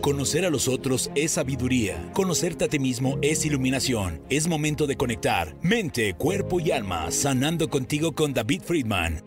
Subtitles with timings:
[0.00, 2.10] Conocer a los otros es sabiduría.
[2.12, 4.20] Conocerte a ti mismo es iluminación.
[4.28, 9.22] Es momento de conectar mente, cuerpo y alma, sanando contigo con David Friedman.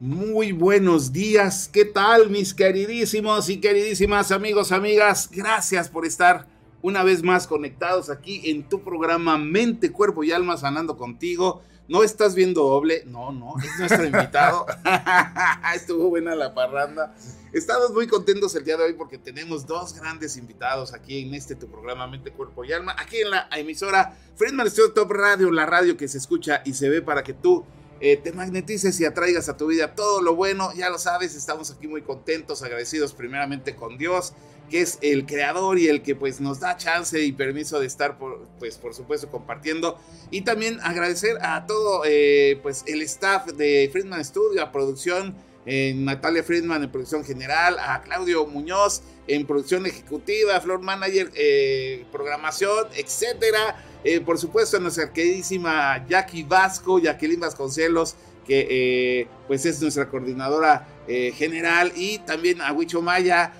[0.00, 5.30] Muy buenos días, ¿qué tal mis queridísimos y queridísimas amigos, amigas?
[5.30, 6.48] Gracias por estar
[6.82, 11.62] una vez más conectados aquí en tu programa Mente, Cuerpo y Alma Sanando contigo.
[11.88, 14.66] No estás viendo doble, no, no, es nuestro invitado.
[15.74, 17.14] Estuvo buena la parranda.
[17.52, 21.54] Estamos muy contentos el día de hoy porque tenemos dos grandes invitados aquí en este
[21.54, 25.66] tu programa Mente, Cuerpo y Alma, aquí en la emisora Friedman Studio Top Radio, la
[25.66, 27.64] radio que se escucha y se ve para que tú
[28.00, 30.72] eh, te magnetices y atraigas a tu vida todo lo bueno.
[30.74, 34.32] Ya lo sabes, estamos aquí muy contentos, agradecidos primeramente con Dios,
[34.72, 38.16] que es el creador y el que pues nos da chance y permiso de estar,
[38.16, 39.98] por, pues por supuesto, compartiendo.
[40.30, 45.36] Y también agradecer a todo eh, pues el staff de Friedman Studio, a producción.
[45.64, 52.88] Natalia Friedman en producción general, a Claudio Muñoz en producción ejecutiva, floor manager, eh, programación,
[52.96, 59.80] etcétera eh, por supuesto, a nuestra queridísima Jackie Vasco, Jacqueline Vasconcelos, que eh, pues es
[59.80, 63.52] nuestra coordinadora general, y también a Huicho Maya.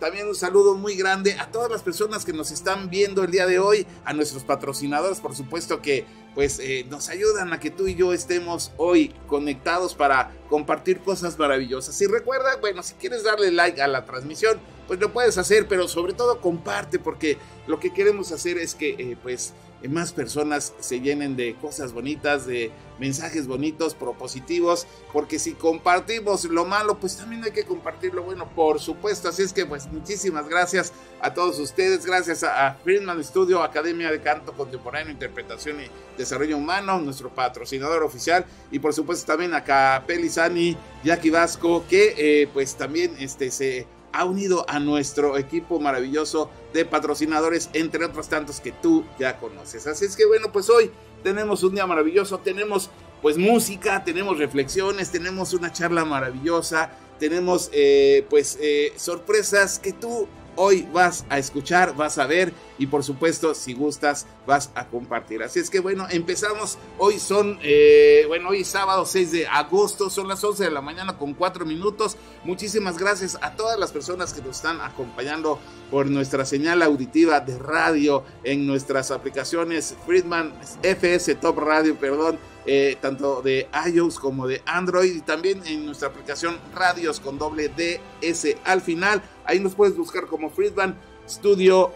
[0.00, 3.46] También un saludo muy grande a todas las personas que nos están viendo el día
[3.46, 7.96] de hoy, a nuestros patrocinadores, por supuesto que pues nos ayudan a que tú y
[7.96, 12.00] yo estemos hoy conectados para compartir cosas maravillosas.
[12.00, 15.88] Y recuerda, bueno, si quieres darle like a la transmisión, pues lo puedes hacer, pero
[15.88, 19.52] sobre todo comparte, porque lo que queremos hacer es que pues
[19.86, 26.64] más personas se llenen de cosas bonitas, de mensajes bonitos, propositivos, porque si compartimos lo
[26.64, 29.28] malo, pues también hay que compartir lo bueno, por supuesto.
[29.28, 34.20] Así es que pues muchísimas gracias a todos ustedes, gracias a, Friedman Studio, Academia de
[34.20, 40.28] Canto Contemporáneo, Interpretación y Desarrollo Humano, nuestro patrocinador oficial, y por supuesto también a Capelli
[40.28, 46.50] Sani, Jackie Vasco, que eh, pues también este, se ha unido a nuestro equipo maravilloso
[46.72, 49.86] de patrocinadores, entre otros tantos que tú ya conoces.
[49.86, 50.90] Así es que bueno, pues hoy
[51.22, 52.90] tenemos un día maravilloso, tenemos
[53.22, 60.28] pues música, tenemos reflexiones, tenemos una charla maravillosa, tenemos eh, pues eh, sorpresas que tú
[60.58, 65.42] hoy vas a escuchar, vas a ver y por supuesto si gustas vas a compartir.
[65.42, 66.78] Así es que bueno, empezamos.
[66.98, 71.16] Hoy son, eh, bueno, hoy sábado 6 de agosto, son las 11 de la mañana
[71.16, 72.16] con 4 minutos.
[72.44, 75.60] Muchísimas gracias a todas las personas que nos están acompañando
[75.92, 80.52] por nuestra señal auditiva de radio en nuestras aplicaciones Friedman
[80.82, 82.38] FS Top Radio, perdón.
[82.70, 87.70] Eh, tanto de iOS como de Android y también en nuestra aplicación Radios con doble
[87.70, 89.22] DS al final.
[89.48, 90.94] Ahí nos puedes buscar como Friedman
[91.26, 91.90] Studio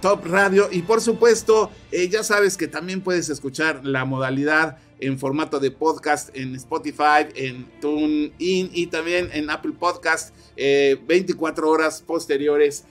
[0.00, 0.68] Top Radio.
[0.72, 5.70] Y por supuesto eh, ya sabes que también puedes escuchar la modalidad en formato de
[5.70, 12.84] podcast en Spotify, en TuneIn y también en Apple Podcast 24 eh, horas posteriores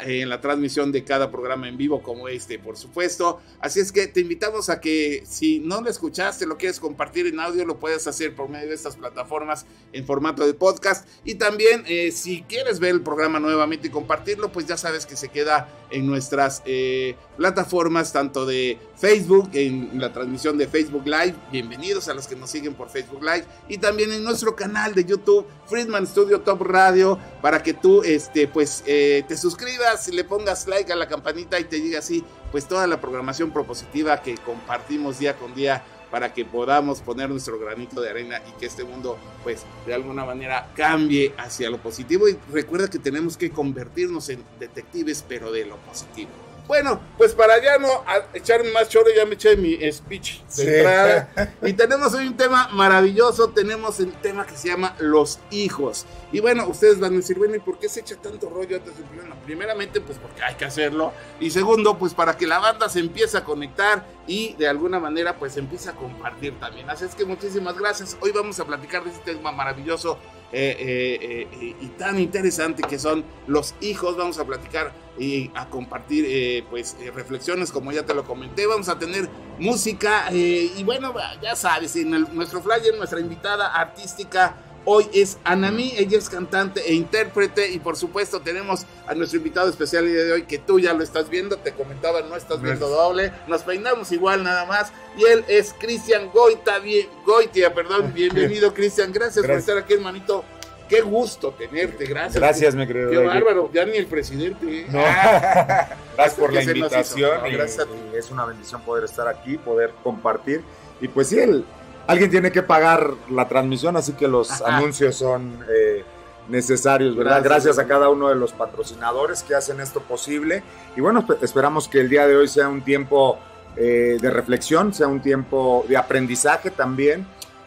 [0.00, 3.40] en eh, la transmisión de cada programa en vivo como este, por supuesto.
[3.58, 7.40] Así es que te invitamos a que si no lo escuchaste, lo quieres compartir en
[7.40, 11.08] audio, lo puedes hacer por medio de estas plataformas en formato de podcast.
[11.24, 15.16] Y también eh, si quieres ver el programa nuevamente y compartirlo, pues ya sabes que
[15.16, 21.34] se queda en nuestras eh, plataformas, tanto de Facebook, en la transmisión de Facebook Live.
[21.52, 23.44] Bienvenidos a los que nos siguen por Facebook Live.
[23.68, 28.48] Y también en nuestro canal de YouTube, Friedman Studio Top Radio, para que tú este,
[28.48, 32.86] pues, te suscribas le pongas like a la campanita y te llegue así, pues toda
[32.86, 38.10] la programación propositiva que compartimos día con día para que podamos poner nuestro granito de
[38.10, 42.28] arena y que este mundo, pues, de alguna manera cambie hacia lo positivo.
[42.28, 46.30] Y recuerda que tenemos que convertirnos en detectives, pero de lo positivo.
[46.66, 47.88] Bueno, pues para ya no
[48.34, 51.54] echarme más choro, ya me eché mi speech de entrada.
[51.62, 56.06] Y tenemos hoy un tema maravilloso, tenemos el tema que se llama los hijos.
[56.32, 58.96] Y bueno, ustedes van a decir, bueno, ¿y por qué se echa tanto rollo antes
[58.96, 59.36] del programa?
[59.44, 61.12] Primeramente, pues porque hay que hacerlo.
[61.38, 65.38] Y segundo, pues para que la banda se empiece a conectar y de alguna manera
[65.38, 66.90] pues empiece a compartir también.
[66.90, 68.16] Así es que muchísimas gracias.
[68.20, 70.18] Hoy vamos a platicar de este tema maravilloso
[70.52, 74.16] eh, eh, eh, y tan interesante que son los hijos.
[74.16, 78.66] Vamos a platicar y a compartir pues reflexiones como ya te lo comenté.
[78.66, 79.28] Vamos a tener
[79.58, 84.56] música y bueno, ya sabes, en nuestro flyer, nuestra invitada artística
[84.88, 89.68] Hoy es Anami, ella es cantante e intérprete y por supuesto tenemos a nuestro invitado
[89.68, 93.32] especial de hoy que tú ya lo estás viendo, te comentaba, no estás viendo doble,
[93.48, 96.76] nos peinamos igual nada más y él es Cristian Goita,
[97.24, 100.44] Goitia, perdón, bienvenido Cristian, gracias, por estar aquí hermanito.
[100.88, 102.36] Qué gusto tenerte, gracias.
[102.36, 103.10] Gracias, me creo.
[103.10, 104.82] Qué bárbaro, ya ni el presidente.
[104.82, 104.86] ¿eh?
[104.88, 105.00] No.
[106.16, 107.40] gracias por la invitación.
[107.50, 110.62] gracias es una bendición poder estar aquí, poder compartir.
[111.00, 111.64] Y pues sí, el,
[112.06, 116.04] alguien tiene que pagar la transmisión, así que los anuncios son eh,
[116.48, 117.42] necesarios, ¿verdad?
[117.42, 120.62] Gracias, a cada uno de los patrocinadores que hacen esto posible.
[120.96, 123.38] Y bueno, esperamos que el día de hoy sea un tiempo
[123.76, 127.26] eh, de reflexión, sea un tiempo de aprendizaje también,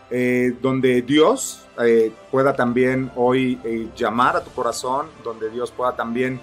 [0.10, 6.40] eh, donde Dios eh, pueda también hoy llamar a tu corazón, donde Dios pueda también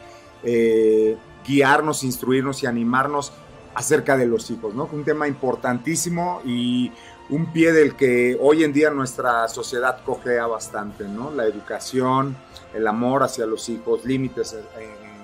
[1.45, 3.33] guiarnos, instruirnos y animarnos
[3.75, 4.89] acerca de los hijos, ¿no?
[4.93, 6.93] Un tema importantísimo y
[7.29, 11.31] un pie del que hoy en día nuestra sociedad cojea bastante, ¿no?
[11.31, 12.37] La educación,
[12.75, 15.17] el amor hacia los hijos, límites en,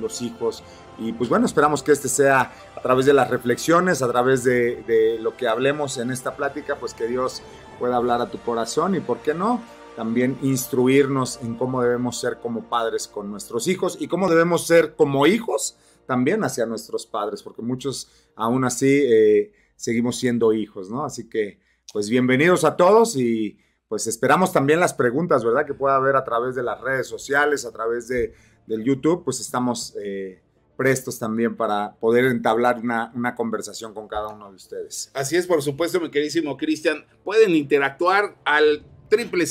[0.00, 0.64] los hijos.
[0.98, 5.18] Y pues bueno, esperamos que este sea a través de las reflexiones, a través de,
[5.20, 7.42] lo que hablemos en esta plática, pues que Dios
[7.78, 9.62] pueda hablar a tu corazón y, ¿por qué no?
[9.94, 14.96] También instruirnos en cómo debemos ser como padres con nuestros hijos y cómo debemos ser
[14.96, 15.76] como hijos
[16.06, 19.00] también hacia nuestros padres, porque muchos aún así...
[19.06, 21.04] Eh, seguimos siendo hijos, ¿no?
[21.04, 21.60] Así que,
[21.92, 25.66] pues bienvenidos a todos y pues esperamos también las preguntas, ¿verdad?
[25.66, 28.34] Que pueda haber a través de las redes sociales, a través de,
[28.66, 30.42] del YouTube, pues estamos eh,
[30.76, 35.10] prestos también para poder entablar una, una, conversación con cada uno de ustedes.
[35.14, 37.04] Así es, por supuesto, mi queridísimo Cristian.
[37.22, 39.46] Pueden interactuar al triple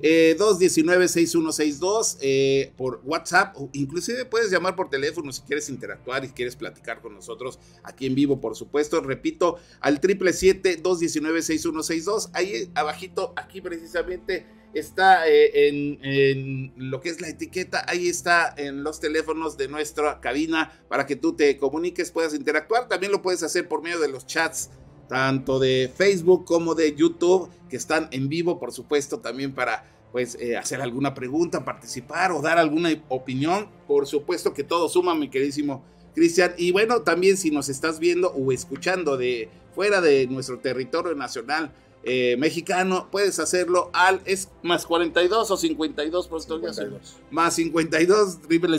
[0.00, 6.24] siete 219-6162 eh, eh, por WhatsApp, o inclusive puedes llamar por teléfono si quieres interactuar
[6.24, 9.00] y quieres platicar con nosotros aquí en vivo, por supuesto.
[9.00, 12.30] Repito, al 777-219-6162.
[12.32, 18.84] Ahí abajito, aquí precisamente está eh, en, lo que es la etiqueta, ahí está en
[18.84, 22.88] los teléfonos de nuestra cabina para que tú te comuniques, puedas interactuar.
[22.88, 24.70] También lo puedes hacer por medio de los chats
[25.10, 30.36] tanto de Facebook como de YouTube, que están en vivo, por supuesto, también para pues
[30.38, 33.66] eh, hacer alguna pregunta, participar o dar alguna opinión.
[33.88, 35.82] Por supuesto que todo suma, mi queridísimo
[36.14, 36.54] Cristian.
[36.56, 41.72] Y bueno, también si nos estás viendo o escuchando de fuera de nuestro territorio nacional,
[42.02, 47.16] eh, mexicano, puedes hacerlo al es más 42 o 52, por 52.
[47.30, 48.78] más 52 triple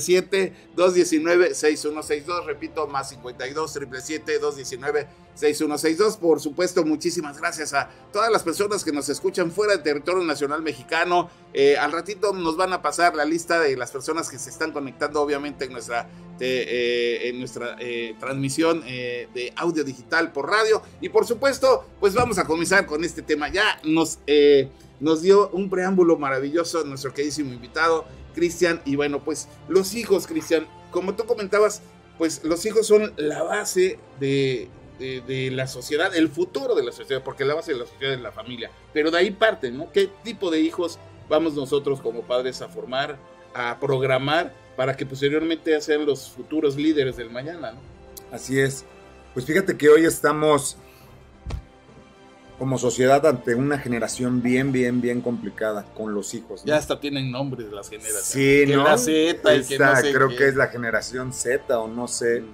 [0.76, 6.18] 219 6162, repito, más 52 triple 219 6162.
[6.18, 10.64] Por supuesto, muchísimas gracias a todas las personas que nos escuchan fuera del territorio nacional
[10.64, 11.30] mexicano.
[11.54, 14.72] Eh, al ratito nos van a pasar la lista de las personas que se están
[14.72, 16.10] conectando, obviamente, en nuestra,
[16.44, 20.82] eh, en nuestra eh, transmisión de audio digital por radio.
[21.00, 23.50] Y por supuesto, pues vamos a comenzar con este tema.
[23.50, 24.20] Ya nos,
[25.00, 28.82] nos dio un preámbulo maravilloso nuestro queridísimo invitado, Cristian.
[28.86, 31.82] Y bueno, pues los hijos, Cristian, como tú comentabas,
[32.18, 37.24] pues los hijos son la base de, de, la sociedad, el futuro de la sociedad,
[37.24, 38.70] porque la base de la sociedad es la familia.
[38.94, 39.92] Pero de ahí parte, ¿no?
[39.92, 41.00] ¿Qué tipo de hijos
[41.30, 43.18] vamos nosotros como padres a formar,
[43.54, 47.80] a programar para que posteriormente sean los futuros líderes del mañana, ¿no?
[48.32, 48.84] Así es.
[49.32, 50.76] Pues fíjate que hoy estamos
[52.58, 56.64] como sociedad ante una generación bien, bien, bien complicada con los hijos.
[56.66, 58.24] Ya hasta tienen nombres las generaciones.
[58.24, 58.84] Sí, ¿no?
[58.84, 62.42] La Z y que no sé creo que es la generación Z o no sé.
[62.42, 62.50] No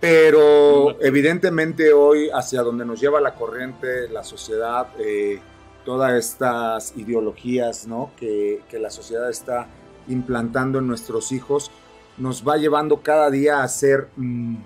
[0.00, 5.40] pero evidentemente hoy hacia donde nos lleva la corriente, la sociedad, eh,
[5.84, 8.12] todas estas ideologías ¿no?
[8.16, 9.68] que, la sociedad está
[10.08, 11.70] implantando en nuestros hijos,
[12.16, 14.56] nos va llevando cada día a ser mm,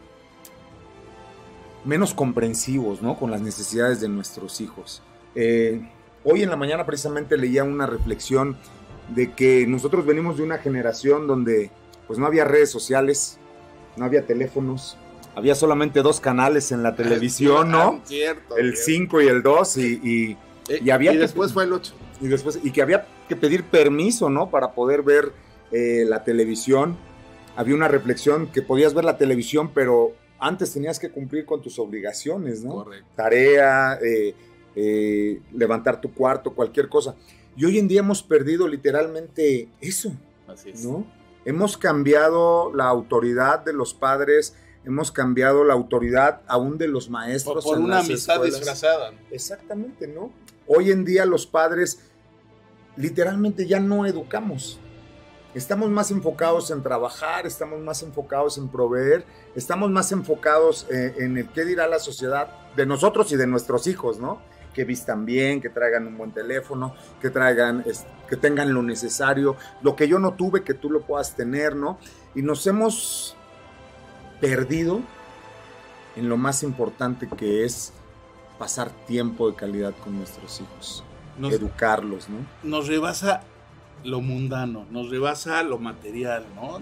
[1.85, 3.19] menos comprensivos ¿no?
[3.19, 5.03] con las necesidades de nuestros hijos.
[5.35, 5.89] Eh,
[6.25, 8.57] hoy en la mañana precisamente leía una reflexión
[9.09, 11.71] de que nosotros venimos de una generación donde
[12.07, 13.39] pues no había redes sociales,
[13.97, 14.97] no había teléfonos,
[15.35, 17.79] había solamente dos canales en la televisión, ¿no?
[17.79, 20.37] Ah, cierto, el 5 y el 2 y,
[20.83, 21.13] y, había...
[21.13, 21.95] Y después fue el 8.
[22.21, 24.51] Y, después, y que había que pedir permiso, ¿no?
[24.51, 25.33] Para poder ver
[25.71, 26.97] eh, la televisión.
[27.57, 31.79] Había una reflexión que podías ver la televisión, pero antes tenías que cumplir con tus
[31.79, 32.85] obligaciones, ¿no?
[32.85, 33.07] Correcto.
[33.17, 34.35] Tarea, eh,
[34.77, 37.15] eh, levantar tu cuarto, cualquier cosa.
[37.57, 40.13] Y hoy en día hemos perdido literalmente eso.
[40.47, 40.85] Así es.
[40.85, 41.07] ¿no?
[41.45, 47.65] Hemos cambiado la autoridad de los padres, hemos cambiado la autoridad aún de los maestros.
[47.65, 49.13] Por, una amistad disfrazada.
[49.31, 50.33] Exactamente, ¿no?
[50.67, 52.01] Hoy en día los padres
[52.97, 54.79] literalmente ya no educamos.
[55.55, 61.37] Estamos más enfocados en trabajar, estamos más enfocados en proveer, estamos más enfocados eh, en,
[61.37, 64.41] el qué dirá la sociedad de nosotros y de nuestros hijos, ¿no?
[64.73, 67.85] Que vistan bien, que traigan un buen teléfono, que traigan,
[68.27, 71.99] que tengan lo necesario, lo que yo no tuve, que tú lo puedas tener, ¿no?
[72.35, 73.37] Y nos hemos
[74.41, 75.03] perdido
[76.17, 77.93] en lo más importante que es
[78.59, 81.05] pasar tiempo de calidad con nuestros hijos,
[81.41, 82.39] educarlos, ¿no?
[82.63, 83.43] Nos rebasa
[84.05, 86.81] lo mundano, nos rebasa lo material, ¿no?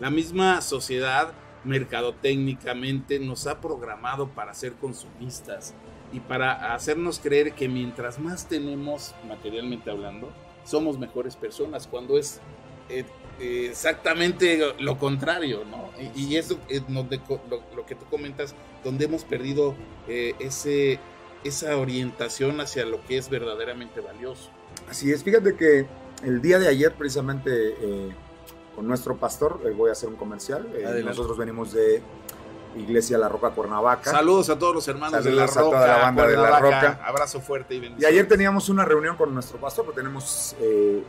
[0.00, 1.32] la misma sociedad
[1.64, 5.74] mercadotécnicamente nos ha programado para ser consumistas
[6.12, 10.30] y para hacernos creer que mientras más tenemos materialmente hablando,
[10.64, 12.40] somos mejores personas, cuando es
[12.88, 13.04] eh,
[13.40, 15.90] eh, exactamente lo contrario, ¿no?
[16.14, 19.74] Y, eso es lo, que tú comentas, donde hemos perdido
[20.06, 21.00] eh, ese,
[21.44, 24.50] esa orientación hacia lo que es verdaderamente valioso.
[24.88, 25.86] Así es, fíjate que
[26.24, 27.74] el día de ayer precisamente
[28.74, 30.66] con nuestro pastor, voy a hacer un comercial,
[31.04, 32.02] nosotros venimos de
[32.76, 34.10] Iglesia La Roca Cuernavaca.
[34.10, 35.60] Saludos a todos los hermanos de La Roca.
[35.60, 37.00] A toda la banda de La Roca.
[37.04, 38.02] Abrazo fuerte y bendiciones.
[38.02, 41.02] Y ayer teníamos una reunión con nuestro pastor, porque tenemos, eh,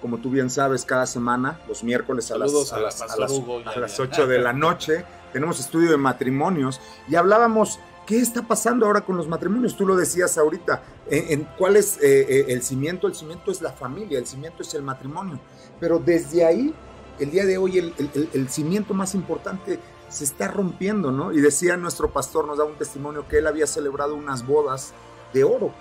[0.00, 4.26] como tú bien sabes, cada semana, los miércoles a las, a, las, a, las, 8
[4.26, 7.80] de la noche, tenemos estudio de matrimonios y hablábamos.
[8.06, 9.76] ¿Qué está pasando ahora con los matrimonios?
[9.76, 10.82] Tú lo decías ahorita.
[11.08, 13.06] ¿En, cuál es eh, eh, el cimiento?
[13.06, 15.38] El cimiento es la familia, el cimiento es el matrimonio.
[15.78, 16.74] Pero desde ahí,
[17.18, 17.94] el día de hoy, el,
[18.32, 19.78] el cimiento más importante
[20.08, 21.32] se está rompiendo, ¿no?
[21.32, 24.92] Y decía nuestro pastor, nos da un testimonio que él había celebrado unas bodas
[25.32, 25.72] de oro,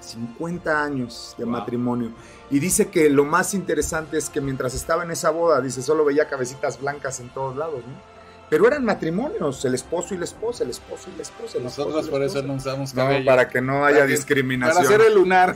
[0.00, 2.10] 50 años de matrimonio.
[2.50, 6.04] Y dice que lo más interesante es que mientras estaba en esa boda, dice, solo
[6.04, 8.19] veía cabecitas blancas en todos lados, ¿no?
[8.50, 11.58] Pero eran matrimonios, el esposo y la esposa, el esposo y la esposa.
[11.62, 13.20] Nosotros por eso no usamos cabello.
[13.20, 14.84] No, para que no haya discriminación.
[14.84, 15.54] Para hacer el lunar.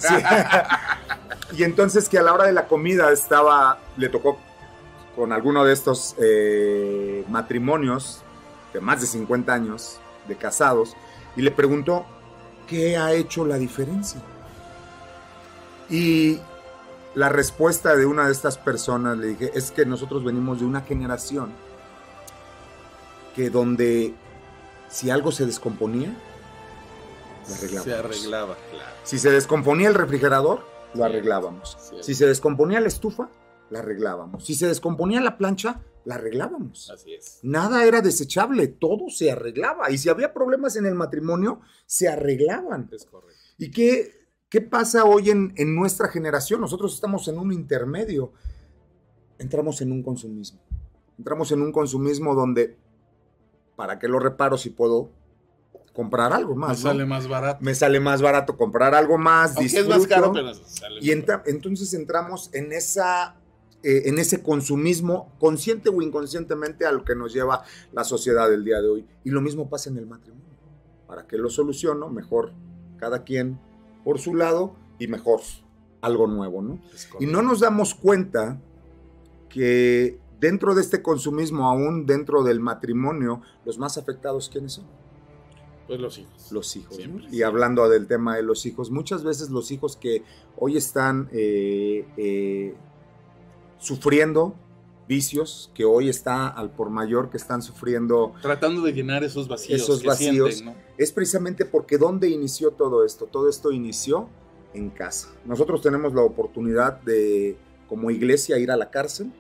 [1.52, 4.38] y entonces que a la hora de la comida estaba, le tocó
[5.16, 8.22] con alguno de estos eh, matrimonios
[8.72, 9.98] de más de 50 años
[10.28, 10.96] de casados
[11.34, 12.06] y le preguntó
[12.68, 14.20] qué ha hecho la diferencia.
[15.90, 16.38] Y
[17.16, 20.82] la respuesta de una de estas personas le dije es que nosotros venimos de una
[20.82, 21.52] generación
[23.34, 24.14] que donde
[24.88, 26.14] si algo se descomponía,
[27.44, 28.56] Se arreglaba,
[29.02, 30.64] Si se descomponía el refrigerador,
[30.94, 31.76] lo arreglábamos.
[32.00, 33.28] Si se descomponía la estufa,
[33.70, 34.44] la arreglábamos.
[34.44, 36.90] Si se descomponía la plancha, la arreglábamos.
[36.90, 37.40] Así es.
[37.42, 39.90] Nada era desechable, todo se arreglaba.
[39.90, 42.88] Y si había problemas en el matrimonio, se arreglaban.
[42.92, 43.34] Es correcto.
[43.58, 46.60] ¿Y qué, qué pasa hoy en, en nuestra generación?
[46.60, 48.32] Nosotros estamos en un intermedio.
[49.38, 50.60] Entramos en un consumismo.
[51.18, 52.76] Entramos en un consumismo donde,
[53.76, 55.10] ¿para qué lo reparo si puedo
[55.92, 56.70] comprar algo más.
[56.70, 57.58] Me sale más barato.
[57.62, 59.56] Me sale más barato comprar algo más.
[59.58, 63.36] es más caro, pero sale Y entonces entramos en esa
[63.86, 68.64] eh, en ese consumismo, consciente o inconscientemente, a lo que nos lleva la sociedad del
[68.64, 69.06] día de hoy.
[69.24, 70.42] Y lo mismo pasa en el matrimonio.
[71.06, 72.08] ¿Para que lo soluciono?
[72.08, 72.52] Mejor
[72.96, 73.60] cada quien
[74.02, 75.42] por su lado y mejor
[76.00, 76.80] algo nuevo, ¿no?
[77.20, 78.58] Y no nos damos cuenta
[79.50, 84.84] que dentro de este consumismo, aún dentro del matrimonio, los más afectados, ¿quiénes son?
[85.86, 86.52] Pues los hijos.
[86.52, 86.98] Los hijos.
[87.30, 90.22] Y hablando del tema de los hijos, muchas veces los hijos que
[90.56, 92.74] hoy están eh, eh,
[93.78, 94.54] sufriendo
[95.06, 99.82] vicios que hoy está al por mayor que están sufriendo tratando de llenar esos vacíos
[99.82, 100.64] esos vacíos
[100.96, 104.30] es precisamente porque dónde inició todo esto todo esto inició
[104.72, 109.30] en casa nosotros tenemos la oportunidad de como iglesia ir a la cárcel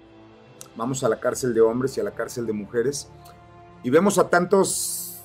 [0.76, 3.08] vamos a la cárcel de hombres y a la cárcel de mujeres
[3.82, 5.22] y vemos a tantos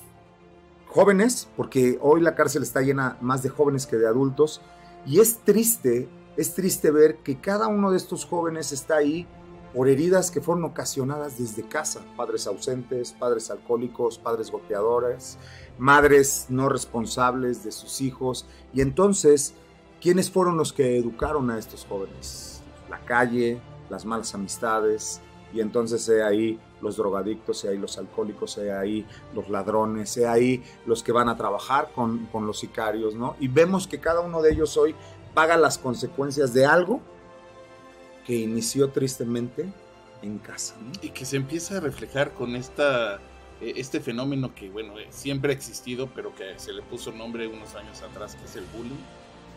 [0.86, 4.60] jóvenes porque hoy la cárcel está llena más de jóvenes que de adultos
[5.06, 9.26] y es triste es triste ver que cada uno de estos jóvenes está ahí
[9.74, 15.38] por heridas que fueron ocasionadas desde casa, padres ausentes, padres alcohólicos, padres golpeadores,
[15.78, 18.46] madres no responsables de sus hijos.
[18.72, 19.54] Y entonces,
[20.00, 22.62] ¿quiénes fueron los que educaron a estos jóvenes?
[22.88, 25.20] La calle, las malas amistades,
[25.52, 30.26] y entonces he ahí los drogadictos, he ahí los alcohólicos, he ahí los ladrones, he
[30.26, 33.36] ahí los que van a trabajar con, con los sicarios, ¿no?
[33.40, 34.94] Y vemos que cada uno de ellos hoy
[35.34, 37.00] paga las consecuencias de algo
[38.26, 39.72] que inició tristemente
[40.22, 40.76] en casa.
[41.02, 43.18] Y que se empieza a reflejar con esta,
[43.60, 47.46] e, este fenómeno que, bueno, eh, siempre ha existido, pero que se le puso nombre
[47.46, 49.00] unos años atrás, que es el bullying.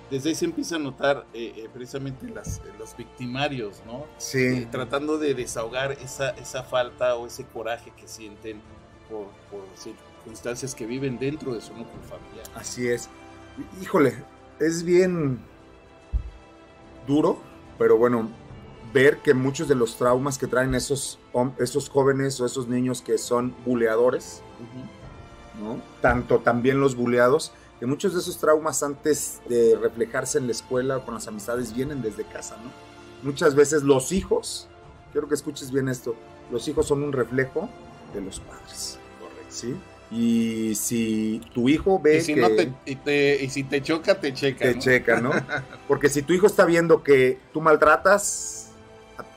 [0.10, 4.06] Desde ahí se empieza a notar eh, eh, precisamente las, los victimarios, ¿no?
[4.18, 4.68] Sí.
[4.70, 8.62] tratando de desahogar esa, esa falta o ese coraje que sienten
[9.10, 12.46] por, por circunstancias que viven dentro de su núcleo familiar.
[12.56, 13.10] Así es.
[13.82, 14.14] Híjole,
[14.60, 15.40] es bien
[17.08, 17.40] duro,
[17.78, 18.30] pero bueno,
[18.94, 21.20] ver que muchos de los traumas que traen esos,
[21.58, 24.42] esos jóvenes o esos niños que son buleadores,
[25.62, 25.82] ¿no?
[26.02, 27.52] tanto también los buleados,
[27.84, 31.75] que muchos de esos traumas antes de reflejarse en la escuela o con las amistades
[31.75, 32.72] vienen desde casa, ¿no?
[33.30, 34.70] Muchas veces los hijos,
[35.12, 36.16] quiero que escuches bien esto,
[36.50, 37.68] los hijos son un reflejo
[38.13, 39.00] de los padres.
[39.20, 39.50] Correcto.
[39.50, 39.75] ¿Sí?
[40.12, 43.40] Y si tu hijo ve y si que...
[43.44, 44.63] y, si te choca, te checa.
[44.63, 45.32] Te checa, ¿no?
[45.90, 48.70] Porque si tu hijo está viendo que tú maltratas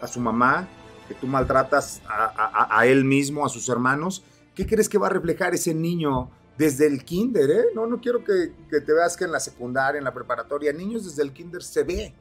[0.00, 0.68] a, su mamá,
[1.08, 4.22] que tú maltratas a, él mismo, a sus hermanos,
[4.54, 7.50] ¿qué crees que va a reflejar ese niño desde el kinder?
[7.50, 7.64] Eh?
[7.74, 11.22] No, no quiero que, te veas que en la secundaria, en la preparatoria, niños desde
[11.22, 12.14] el kinder se ve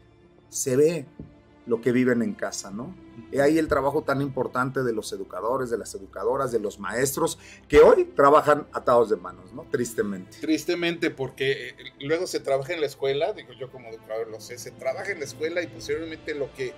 [0.50, 1.06] se ve
[1.66, 2.96] lo que viven en casa, ¿no?
[3.32, 7.40] Y ahí el trabajo tan importante de los educadores, de las educadoras, de los maestros,
[7.68, 9.64] que hoy trabajan atados de manos, ¿no?
[9.72, 10.38] Tristemente.
[10.40, 14.60] Tristemente, porque eh, luego se trabaja en la escuela, digo yo como educador lo sé,
[14.60, 16.74] se trabaja en la escuela y posiblemente lo que,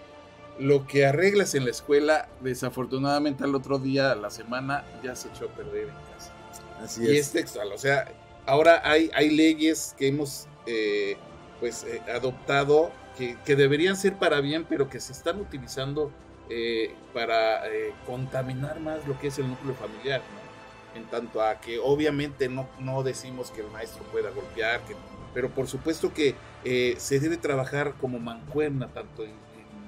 [0.58, 5.28] lo que arreglas en la escuela, desafortunadamente al otro día, a la semana, ya se
[5.28, 6.37] echó a perder en casa.
[6.84, 7.28] Así y es.
[7.28, 8.12] es textual, o sea,
[8.46, 11.18] ahora hay, hay leyes que hemos eh,
[11.60, 16.12] pues eh, adoptado que, que deberían ser para bien, pero que se están utilizando
[16.50, 20.98] eh, para eh, contaminar más lo que es el núcleo familiar, ¿no?
[20.98, 24.96] En tanto a que obviamente no, no decimos que el maestro pueda golpear, que,
[25.34, 29.32] pero por supuesto que eh, se debe trabajar como mancuerna, tanto en,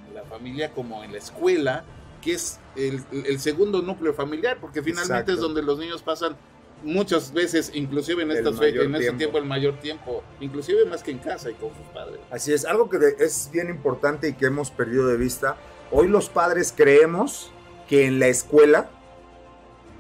[0.08, 1.86] en la familia como en la escuela,
[2.22, 5.32] que es el, el segundo núcleo familiar, porque finalmente Exacto.
[5.32, 6.36] es donde los niños pasan
[6.84, 9.38] muchas veces, inclusive en, estas fe- en este tiempo.
[9.38, 12.20] el mayor tiempo, inclusive más que en casa y con sus padres.
[12.32, 15.58] Así es, algo que es bien importante y que hemos perdido de vista.
[15.92, 17.52] Hoy los padres creemos
[17.88, 18.90] que en la escuela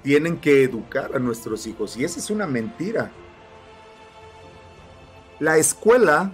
[0.03, 3.11] tienen que educar a nuestros hijos y esa es una mentira.
[5.39, 6.31] La escuela,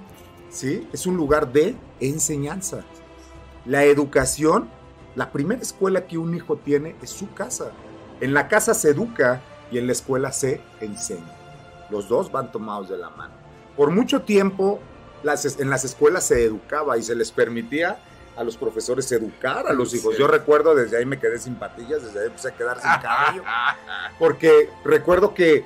[0.49, 0.87] ¿sí?
[0.93, 2.83] Es un lugar de enseñanza.
[3.65, 4.67] La educación,
[5.15, 7.71] la primera escuela que un hijo tiene es su casa.
[8.21, 11.23] En la casa se educa y en la escuela se enseña.
[11.89, 13.33] Los dos van tomados de la mano.
[13.75, 14.79] Por mucho tiempo
[15.23, 17.97] las en las escuelas se educaba y se les permitía
[18.37, 19.97] a los profesores educar a los Sí.
[19.97, 20.17] hijos.
[20.17, 23.43] Yo recuerdo, desde ahí me quedé sin patillas, desde ahí empecé a quedar sin cabello,
[24.19, 25.65] porque recuerdo que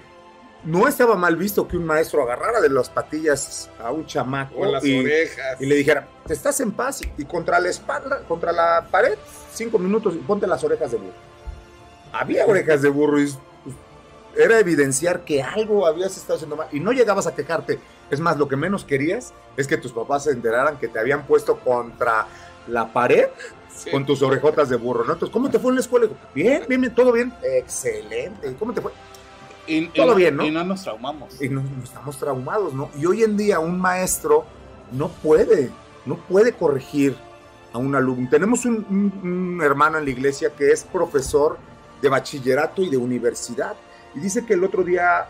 [0.63, 4.65] no estaba mal visto que un maestro agarrara de las patillas a un chamaco o
[4.71, 5.59] las y, orejas.
[5.61, 9.17] y le dijera, te estás en paz y contra la espalda, contra la pared,
[9.53, 11.13] cinco minutos y ponte las orejas de burro.
[12.11, 13.33] Había orejas de burro y
[14.37, 17.79] era evidenciar que algo habías estado haciendo mal y no llegabas a quejarte.
[18.09, 21.25] Es más, lo que menos querías es que tus papás se enteraran que te habían
[21.27, 22.25] puesto contra
[22.67, 23.27] la pared
[23.75, 23.91] Sí.
[23.91, 25.13] con tus orejotas de burro, ¿no?
[25.13, 26.07] Entonces, ¿cómo te fue en la escuela?
[26.35, 27.33] Bien, bien, bien, todo bien.
[27.43, 28.49] Excelente.
[28.49, 28.91] ¿Y cómo te fue?
[29.67, 30.45] Y- todo no- bien, ¿no?
[30.45, 31.41] Y no nos traumamos.
[31.41, 32.89] y nos estamos traumados, ¿no?
[32.97, 34.43] Y hoy en día un maestro
[34.91, 35.69] no puede,
[36.05, 37.15] no puede corregir
[37.71, 38.27] a un alumno.
[38.29, 41.57] Tenemos un, un- un hermano en la iglesia que es profesor
[42.01, 43.75] de bachillerato y de universidad
[44.15, 45.27] y dice que el otro día,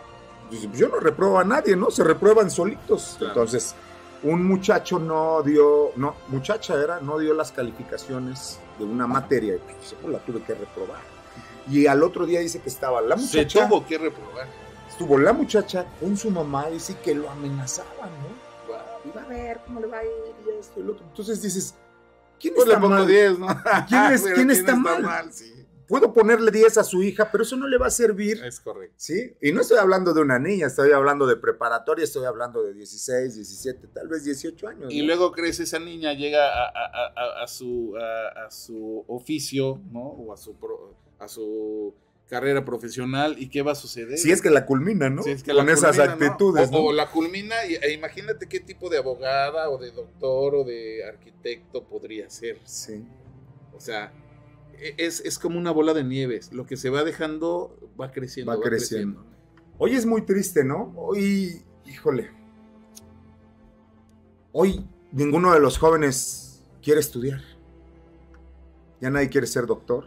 [0.49, 1.91] pues, yo no repruebo a nadie, ¿no?
[1.91, 3.15] Se reprueban solitos.
[3.17, 3.33] Claro.
[3.33, 3.75] Entonces,
[4.23, 9.59] un muchacho no dio, no, muchacha era, no dio las calificaciones de una materia y
[9.59, 10.99] pues, yo la tuve que reprobar.
[11.69, 14.47] Y al otro día dice que estaba la Se muchacha tuvo que reprobar.
[14.89, 18.49] estuvo la muchacha con su mamá y sí que lo amenazaban, ¿no?
[19.05, 20.09] Y va a ver cómo le va a ir
[20.45, 21.05] y esto y lo otro.
[21.05, 21.75] Entonces dices,
[22.39, 23.07] ¿quién Pues está mal?
[23.07, 23.47] 10, ¿no?
[23.87, 25.31] ¿Quién es- Pero quién está mal?
[25.31, 25.58] Sí,
[25.89, 28.93] Puedo ponerle 10 a su hija, pero eso no le va a servir, es correcto.
[28.97, 29.33] ¿sí?
[29.41, 33.35] Y no estoy hablando de una niña, estoy hablando de preparatoria, estoy hablando de 16,
[33.35, 34.93] 17, tal vez 18 años.
[34.93, 35.07] Y ¿no?
[35.07, 39.81] luego crece esa niña, llega a, a- a- a- a su, a, a su oficio,
[39.91, 40.01] ¿no?
[40.01, 41.93] O a su, pro- a su
[42.29, 43.35] carrera profesional.
[43.39, 44.17] ¿Y qué va a suceder?
[44.19, 45.23] Si es que la culmina, ¿no?
[45.23, 46.25] Si es que Con la esas culmina, ¿no?
[46.27, 46.79] actitudes, O, ¿no?
[46.85, 51.03] o la culmina, y, e imagínate qué tipo de abogada o de doctor o de
[51.03, 52.59] arquitecto podría ser.
[52.63, 53.03] Sí.
[53.75, 54.13] O sea,
[54.97, 56.51] es, es como una bola de nieves.
[56.53, 58.51] Lo que se va dejando va creciendo.
[58.51, 59.25] Va creciendo.
[59.77, 60.93] Hoy es muy triste, ¿no?
[60.95, 62.31] Hoy, híjole.
[64.51, 67.41] Hoy ninguno de los jóvenes quiere estudiar.
[69.01, 70.05] Ya nadie quiere ser doctor.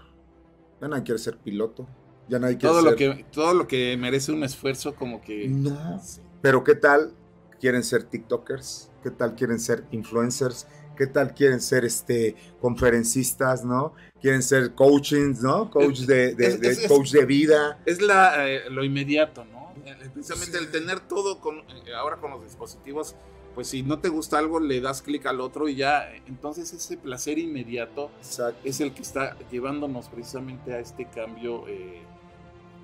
[0.80, 1.88] Ya nadie quiere ser piloto.
[2.28, 2.90] Ya nadie quiere Todo ser...
[2.90, 5.48] lo, que, todo lo que merece un esfuerzo como que...
[5.48, 6.00] No.
[6.40, 7.14] Pero ¿qué tal
[7.60, 8.90] quieren ser TikTokers?
[9.02, 10.66] ¿Qué tal quieren ser influencers?
[10.96, 13.94] ¿Qué tal quieren ser este conferencistas, no?
[14.20, 15.70] Quieren ser coachings, ¿no?
[15.70, 17.78] Coach de, de- Es- de- es- es- coach de vida.
[17.86, 19.72] Es la, eh, lo inmediato, ¿no?
[20.12, 20.64] Precisamente Sí.
[20.64, 23.16] el tener todo con, eh, ahora con los dispositivos,
[23.54, 26.08] pues si no te gusta algo, le das clic al otro y ya.
[26.26, 28.60] Entonces ese placer inmediato Exacto.
[28.64, 31.64] es el que está llevándonos precisamente a este cambio.
[31.68, 32.02] eh,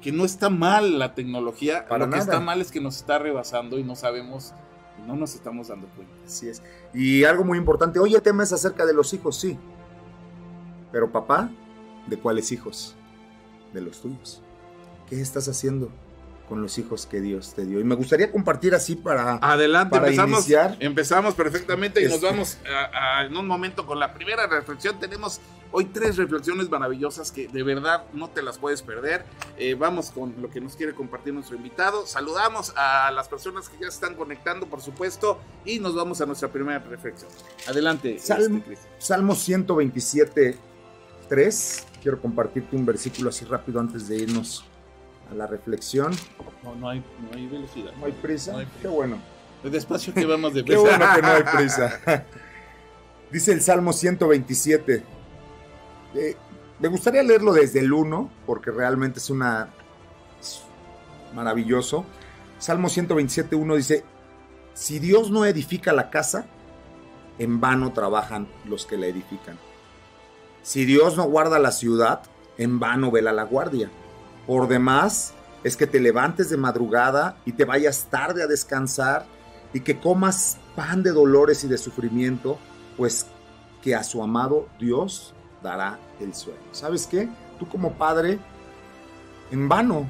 [0.03, 3.19] que no está mal la tecnología, Para lo que está mal es que nos está
[3.19, 4.55] rebasando y no sabemos,
[5.07, 6.13] no nos estamos dando cuenta.
[6.27, 6.63] Así es.
[6.95, 9.59] Y algo muy importante, oye, tema es acerca de los hijos, sí.
[10.93, 11.51] Pero papá,
[12.07, 12.95] ¿de cuáles hijos?
[13.73, 14.43] De los tuyos.
[15.09, 15.91] ¿Qué estás haciendo
[16.49, 17.81] con los hijos que Dios te dio?
[17.81, 19.39] Y me gustaría compartir así para...
[19.43, 20.77] Adelante, Para empezamos, iniciar.
[20.81, 22.27] empezamos perfectamente y nos Este.
[22.27, 24.99] vamos a- a- en un momento con la primera reflexión.
[24.99, 25.41] Tenemos
[25.73, 29.25] hoy tres reflexiones maravillosas que de verdad no te las puedes perder.
[29.57, 32.07] Eh, vamos con lo que nos quiere compartir nuestro invitado.
[32.07, 36.27] Saludamos a las personas que ya se están conectando, por supuesto, y nos vamos a
[36.27, 37.31] nuestra primera reflexión.
[37.69, 38.59] Adelante, Salmo.
[38.59, 38.93] este, Cristian.
[38.99, 40.57] Salmo 127,
[41.29, 41.87] 3.
[42.03, 44.65] Quiero compartirte un versículo así rápido antes de irnos
[45.31, 46.13] a la reflexión.
[46.63, 47.93] No, no hay, no hay velocidad.
[47.99, 48.53] ¿No hay prisa?
[48.53, 48.81] No hay prisa.
[48.83, 49.19] Qué bueno.
[49.65, 52.25] Despacio que vamos de Qué bueno que no hay prisa.
[53.31, 55.18] Dice el Salmo 127.
[56.15, 56.37] Eh,
[56.81, 59.69] me gustaría leerlo desde el 1, porque realmente es una...
[60.41, 60.63] es
[61.35, 62.05] maravilloso.
[62.59, 64.05] Salmo 127, 1 dice,
[64.75, 66.47] si Dios no edifica la casa,
[67.39, 69.59] en vano trabajan los que la edifican.
[70.63, 72.23] Si Dios no guarda la ciudad,
[72.59, 73.91] en vano vela la guardia.
[74.47, 79.27] Por demás, es que te levantes de madrugada y te vayas tarde a descansar
[79.73, 82.59] y que comas pan de dolores y de sufrimiento,
[82.97, 83.27] pues
[83.83, 86.59] que a su amado Dios dará el sueño.
[86.73, 87.29] ¿Sabes qué?
[87.59, 88.39] Tú como padre,
[89.51, 90.09] en vano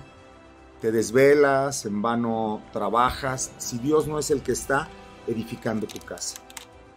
[0.81, 4.89] te desvelas, en vano trabajas, si Dios no es el que está
[5.27, 6.37] edificando tu casa.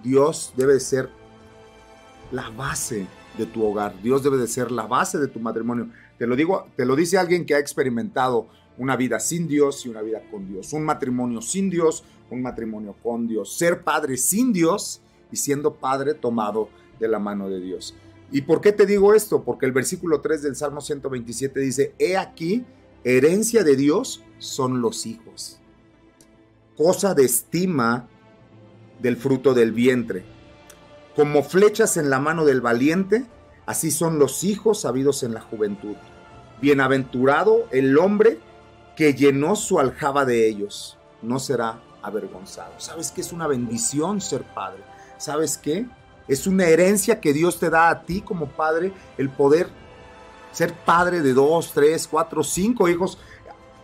[0.04, 1.10] Dios debe ser
[2.32, 4.00] la base de tu hogar.
[4.02, 5.90] Dios debe de ser la base de tu matrimonio.
[6.18, 9.90] Te lo digo, te lo dice alguien que ha experimentado una vida sin Dios y
[9.90, 10.74] una vida con Dios.
[10.74, 13.56] Un matrimonio sin Dios, un matrimonio con Dios.
[13.58, 17.96] Ser padre sin Dios y siendo padre tomado de la mano de Dios.
[18.32, 19.44] ¿Y por qué te digo esto?
[19.44, 22.66] Porque el versículo 3 del Salmo 127 dice, he aquí,
[23.04, 25.60] herencia de Dios son los hijos.
[26.78, 28.08] Cosa de estima
[29.02, 30.24] del fruto del vientre.
[31.16, 33.26] Como flechas en la mano del valiente,
[33.66, 35.96] así son los hijos habidos en la juventud.
[36.62, 38.40] Bienaventurado el hombre
[38.96, 42.74] que llenó su aljaba de ellos, no será avergonzado.
[42.80, 44.84] ¿Sabes qué es una bendición ser padre?
[45.18, 45.86] ¿Sabes qué?
[46.32, 49.68] Es una herencia que Dios te da a ti como padre, el poder
[50.54, 53.18] ser padre de dos, tres, cuatro, cinco hijos.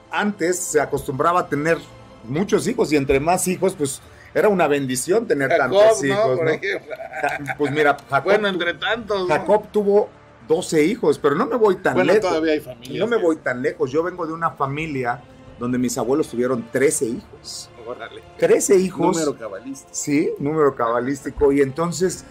[0.10, 1.77] Antes se acostumbraba a tener
[2.23, 4.01] muchos hijos y entre más hijos, pues
[4.33, 6.39] era una bendición tener Jacob, tantos hijos.
[6.41, 7.55] ¿no?
[7.57, 9.27] Pues mira, Jacob, Bueno, entre tantos.
[9.27, 9.27] ¿no?
[9.27, 10.10] Jacob tuvo
[10.47, 12.29] 12 hijos, pero no me voy tan Bueno, lejos.
[12.29, 12.97] todavía hay familias.
[12.97, 13.91] No me voy tan lejos.
[13.91, 15.21] Yo vengo de una familia
[15.60, 17.69] donde mis abuelos tuvieron 13 hijos.
[17.86, 18.21] Órale.
[18.38, 19.15] 13 hijos.
[19.17, 19.89] Número cabalístico.
[19.91, 21.51] Sí, número cabalístico.
[21.51, 22.25] Y entonces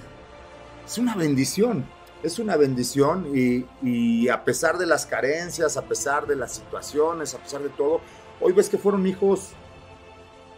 [0.86, 1.84] es una bendición.
[2.22, 7.34] Es una bendición y, y a pesar de las carencias, a pesar de las situaciones,
[7.34, 8.00] a pesar de todo,
[8.40, 9.50] hoy ves que fueron hijos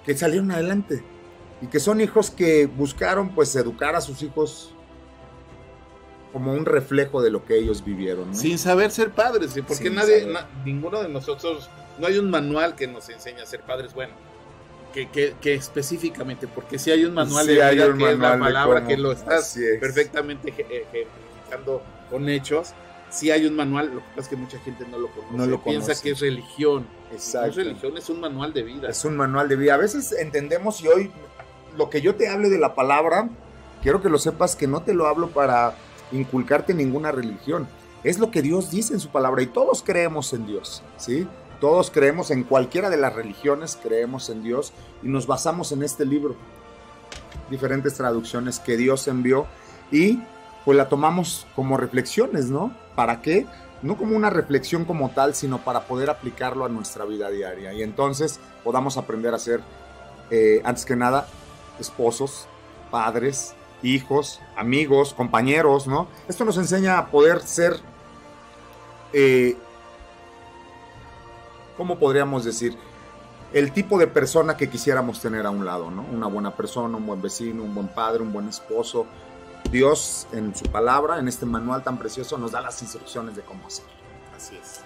[0.05, 1.03] que salieron adelante
[1.61, 4.73] y que son hijos que buscaron pues educar a sus hijos
[6.33, 8.29] como un reflejo de lo que ellos vivieron.
[8.29, 8.35] ¿no?
[8.35, 9.63] Sin saber ser padres, ¿sí?
[9.63, 13.47] porque Sin nadie, na- ninguno de nosotros, no hay un manual que nos enseñe a
[13.47, 13.93] ser padres.
[13.95, 14.15] Bueno,
[14.93, 18.31] que, que, que específicamente, porque si hay un manual Sí de vida que es la
[18.31, 19.79] manual palabra que lo estás es.
[19.81, 22.73] perfectamente eje- ejemplificando con hechos.
[23.11, 25.35] Si hay un manual, lo que pasa es que mucha gente no lo conoce.
[25.37, 26.03] No lo piensa conoce.
[26.03, 26.87] que es religión.
[27.11, 27.49] No Exacto.
[27.49, 28.89] es religión, es un manual de vida.
[28.91, 29.75] Es un manual de vida.
[29.75, 31.11] A veces entendemos y hoy
[31.77, 33.31] lo que yo te hable de la palabra,
[33.83, 35.75] quiero que lo sepas que no te lo hablo para
[36.13, 37.67] inculcarte ninguna religión.
[38.05, 41.27] Es lo que Dios dice en su palabra y todos creemos en Dios, ¿sí?
[41.61, 46.05] Todos creemos en cualquiera de las religiones, creemos en Dios y nos basamos en este
[46.05, 46.37] libro.
[47.51, 49.47] Diferentes traducciones que Dios envió
[49.91, 50.21] y
[50.65, 52.75] pues la tomamos como reflexiones, ¿no?
[52.95, 53.47] ¿Para qué?
[53.83, 57.73] No como una reflexión como tal, sino para poder aplicarlo a nuestra vida diaria.
[57.73, 59.61] Y entonces podamos aprender a ser,
[60.31, 61.27] eh, antes que nada,
[61.81, 62.47] esposos,
[62.91, 66.09] padres, hijos, amigos, compañeros, ¿no?
[66.29, 67.81] Esto nos enseña a poder ser,
[69.13, 69.57] eh,
[71.79, 72.77] ¿cómo podríamos decir?
[73.55, 76.05] El tipo de persona que quisiéramos tener a un lado, ¿no?
[76.13, 79.07] Una buena persona, un buen vecino, un buen padre, un buen esposo.
[79.71, 83.67] Dios en su palabra, en este manual tan precioso, nos da las instrucciones de cómo
[83.67, 83.91] hacerlo.
[84.37, 84.81] Así es.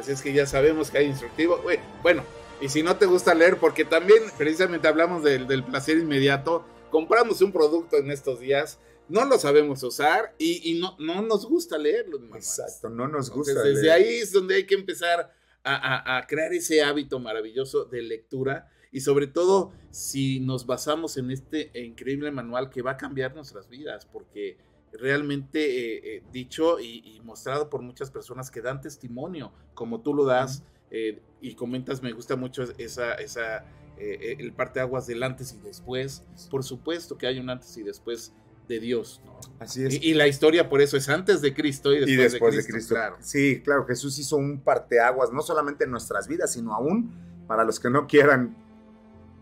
[0.00, 1.60] Así es que ya sabemos que hay instructivo.
[2.02, 2.22] Bueno,
[2.60, 7.42] y si no te gusta leer, porque también precisamente hablamos del, del placer inmediato, compramos
[7.42, 8.78] un producto en estos días,
[9.08, 12.58] no lo sabemos usar y, y no, no nos gusta leer los manuales.
[12.58, 13.52] Exacto, no nos gusta.
[13.52, 14.06] Entonces, desde leer.
[14.06, 15.30] ahí es donde hay que empezar
[15.66, 15.74] a,
[16.14, 21.30] a- a crear ese hábito maravilloso de lectura y sobre todo si nos basamos en
[21.30, 24.56] este increíble manual que va a cambiar nuestras vidas, porque
[24.92, 30.14] realmente eh, eh, dicho y, y mostrado por muchas personas que dan testimonio, como tú
[30.14, 33.64] lo das eh, y comentas, me gusta mucho esa, esa
[33.98, 36.22] el parte aguas del antes y después.
[36.50, 38.34] Por supuesto que hay un antes y después
[38.68, 39.36] de Dios, ¿no?
[39.58, 39.94] Así es.
[39.94, 42.64] Y, y la historia por eso es antes de Cristo y después, y después de,
[42.64, 43.16] Cristo, claro.
[43.20, 47.12] Sí, claro, Jesús hizo un parteaguas, no solamente en nuestras vidas, sino aún
[47.46, 48.56] para los que no quieran,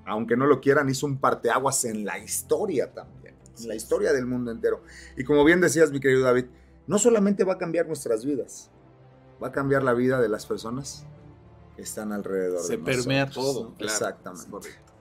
[0.07, 4.27] aunque no lo quieran, hizo un parteaguas en la historia también, en la historia del
[4.27, 4.83] mundo entero.
[5.17, 6.47] Y como bien decías, mi querido David,
[6.87, 8.71] no solamente va a cambiar nuestras vidas,
[9.43, 11.07] va a cambiar la vida de las personas
[11.77, 13.75] que están alrededor Se de permea nosotros, todo, ¿no?
[13.75, 13.93] claro.
[13.93, 14.45] Exactamente.
[14.45, 14.93] Es correcto.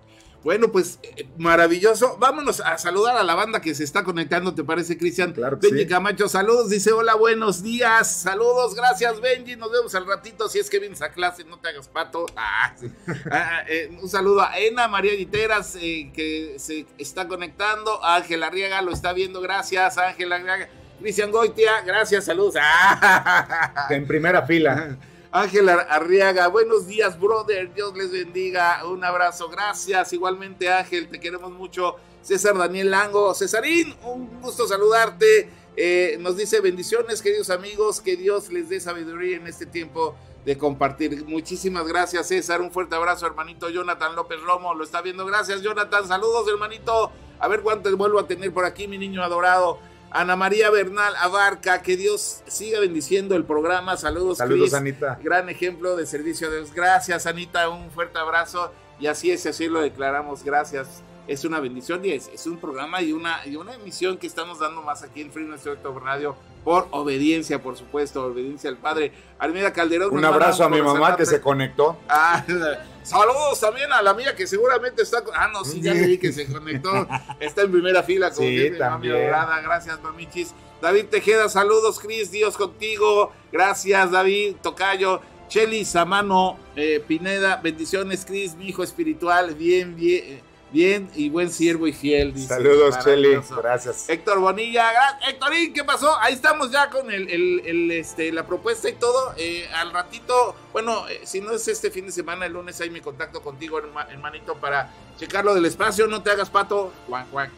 [0.44, 2.18] Bueno, pues eh, maravilloso.
[2.20, 5.32] Vámonos a saludar a la banda que se está conectando, ¿te parece, Cristian?
[5.32, 5.90] Claro que Benji sí.
[5.90, 6.70] Camacho, saludos.
[6.70, 8.12] Dice, hola, buenos días.
[8.12, 9.56] Saludos, gracias, Benji.
[9.56, 10.50] Nos vemos al ratito.
[10.50, 12.26] Si es que vienes a clase, no te hagas pato.
[12.36, 12.92] Ah, sí.
[13.32, 18.04] Ah, eh, un saludo a Ena María Guiteras, eh, que se está conectando.
[18.04, 19.40] Ángel Arriaga lo está viendo.
[19.42, 20.68] Gracias, Ángel Arriaga.
[21.00, 22.56] Cristian Goitia, gracias, saludos.
[22.62, 23.88] Ah.
[23.90, 24.98] En primera fila.
[25.36, 27.74] Ángel Ar- Arriaga, buenos días, brother.
[27.74, 28.86] Dios les bendiga.
[28.86, 30.14] Un abrazo, gracias.
[30.14, 31.96] Igualmente, Ángel, te queremos mucho.
[32.22, 35.50] César Daniel Lango, Cesarín, un gusto saludarte.
[35.76, 40.16] Eh, nos dice bendiciones, queridos amigos, que Dios les dé sabiduría en este tiempo
[40.46, 41.26] de compartir.
[41.26, 42.62] Muchísimas gracias, César.
[42.62, 44.76] Un fuerte abrazo, hermanito Jonathan López Romo.
[44.76, 45.26] Lo está viendo.
[45.26, 46.08] Gracias, Jonathan.
[46.08, 47.12] Saludos, hermanito.
[47.40, 49.80] A ver cuántos vuelvo a tener por aquí, mi niño adorado.
[50.14, 53.98] Ana María Bernal Abarca, que Dios siga bendiciendo el programa.
[53.98, 54.74] Saludos, Saludos, Cris.
[54.76, 55.20] Anita.
[55.24, 56.72] Gran ejemplo de servicio a Dios.
[56.72, 57.68] Gracias, Anita.
[57.70, 58.72] Un fuerte abrazo.
[59.00, 60.44] Y así es, así lo declaramos.
[60.44, 61.02] Gracias.
[61.28, 64.60] Es una bendición y es, es un programa y una, y una emisión que estamos
[64.60, 69.14] dando más aquí en Free Nuestro Radio por obediencia, por supuesto, obediencia al Padre.
[69.40, 70.14] Armida Calderón.
[70.14, 71.98] Un abrazo a mi mamá que se conectó.
[72.08, 72.44] Ah,
[73.04, 75.24] saludos también a la mía que seguramente está.
[75.36, 77.08] Ah, no, sí, ya le vi que se conectó.
[77.40, 79.28] Está en primera fila con Sí, mami también.
[79.28, 80.54] Gracias, mamichis.
[80.82, 82.32] David Tejeda, saludos, Cris.
[82.32, 83.32] Dios contigo.
[83.52, 85.22] Gracias, David Tocayo.
[85.48, 89.54] Cheli Samano eh, Pineda, bendiciones, Cris, mi hijo espiritual.
[89.54, 90.42] Bien, bien,
[90.74, 92.34] bien y buen siervo y fiel.
[92.34, 92.48] dice.
[92.48, 93.40] Saludos, Cheli.
[93.56, 94.10] Gracias.
[94.10, 96.20] Héctor Bonilla, gra- Héctorín, ¿qué pasó?
[96.20, 99.34] Ahí estamos ya con el, el- el, este, la propuesta y todo.
[99.38, 102.90] Eh, al ratito, bueno, eh, si no es este fin de semana, el lunes, ahí
[102.90, 106.08] me contacto contigo, herma- hermanito, para checarlo del espacio.
[106.08, 106.92] No te hagas pato.
[107.08, 107.52] Juan, Juan.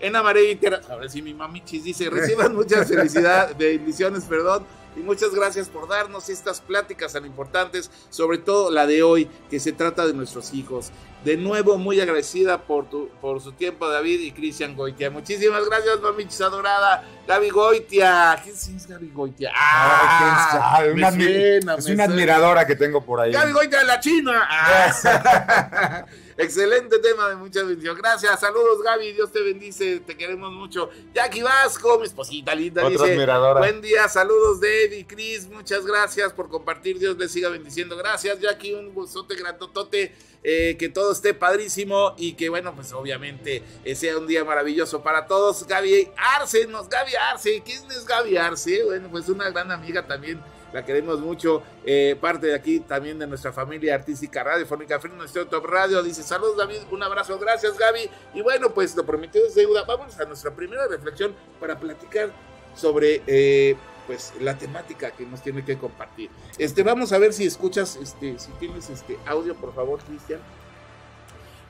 [0.00, 4.66] En Amarilla, ahora sí, mi mamichis dice: reciban muchas felicidades, bendiciones, perdón.
[4.98, 9.60] Y muchas gracias por darnos estas pláticas tan importantes, sobre todo la de hoy, que
[9.60, 10.90] se trata de nuestros hijos.
[11.24, 15.10] De nuevo, muy agradecida por, tu, por su tiempo, David y Cristian Goitia.
[15.10, 17.04] Muchísimas gracias, mamichis adorada.
[17.28, 18.40] Gaby Goitia.
[18.42, 19.52] ¿Quién es Gaby Goitia?
[19.54, 22.04] Ah, me una suena, es una suena.
[22.04, 23.32] admiradora que tengo por ahí.
[23.32, 24.48] Gaby Goitia de la China.
[24.50, 26.04] Ah.
[26.40, 27.96] Excelente tema de mucha bendición.
[27.96, 30.88] Gracias, saludos Gaby, Dios te bendice, te queremos mucho.
[31.12, 33.58] Jackie Vasco, mi esposita linda, Otra dice, admiradora.
[33.58, 37.96] buen día, saludos Eddie, Cris, muchas gracias por compartir, Dios les siga bendiciendo.
[37.96, 43.64] Gracias Jackie, un gustote grandotote, eh, que todo esté padrísimo y que bueno, pues obviamente
[43.84, 45.66] eh, sea un día maravilloso para todos.
[45.66, 48.84] Gaby Arce, nos Gaby Arce, ¿quién es Gaby Arce?
[48.84, 50.40] Bueno, pues una gran amiga también
[50.72, 55.64] la queremos mucho, eh, parte de aquí también de nuestra familia artística radiofónica Nuestro Top
[55.66, 59.84] Radio, dice saludos David, un abrazo, gracias Gaby, y bueno pues lo prometido es deuda,
[59.84, 62.30] vamos a nuestra primera reflexión para platicar
[62.74, 63.76] sobre eh,
[64.08, 66.30] pues la temática que nos tiene que compartir.
[66.56, 70.40] Este, vamos a ver si escuchas, este, si tienes este audio, por favor, Cristian.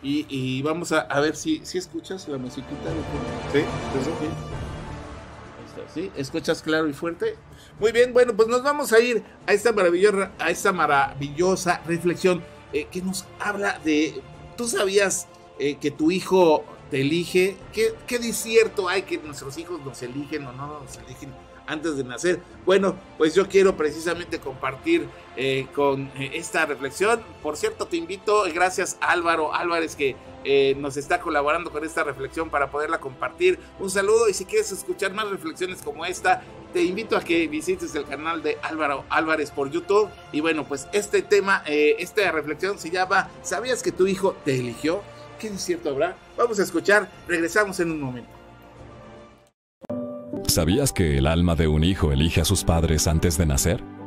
[0.00, 2.94] Y, y vamos a, a ver si, si escuchas la musiquita de
[3.52, 3.66] Sí,
[4.04, 4.26] sí, sí.
[5.58, 6.12] Ahí está, ¿Sí?
[6.14, 7.34] ¿Escuchas claro y fuerte?
[7.80, 12.42] Muy bien, bueno, pues nos vamos a ir a esta maravillosa, a esta maravillosa reflexión
[12.72, 14.20] eh, que nos habla de.
[14.56, 15.28] ¿Tú sabías
[15.60, 17.56] eh, que tu hijo te elige?
[17.72, 18.18] ¿Qué, ¿Qué
[18.88, 21.32] hay que nuestros hijos nos eligen o no nos eligen
[21.68, 22.40] antes de nacer?
[22.66, 25.08] Bueno, pues yo quiero precisamente compartir
[25.40, 27.20] eh, con eh, esta reflexión.
[27.44, 32.50] Por cierto, te invito, gracias Álvaro Álvarez que eh, nos está colaborando con esta reflexión
[32.50, 33.56] para poderla compartir.
[33.78, 37.94] Un saludo y si quieres escuchar más reflexiones como esta, te invito a que visites
[37.94, 40.08] el canal de Álvaro Álvarez por YouTube.
[40.32, 45.02] Y bueno, pues este tema, esta reflexión se llama ¿Sabías que tu hijo te eligió?
[45.38, 46.16] ¿Qué desierto habrá?
[46.36, 48.30] Vamos a escuchar, regresamos en un momento.
[50.48, 53.97] ¿Sabías que el alma de un hijo elige a sus padres antes de nacer?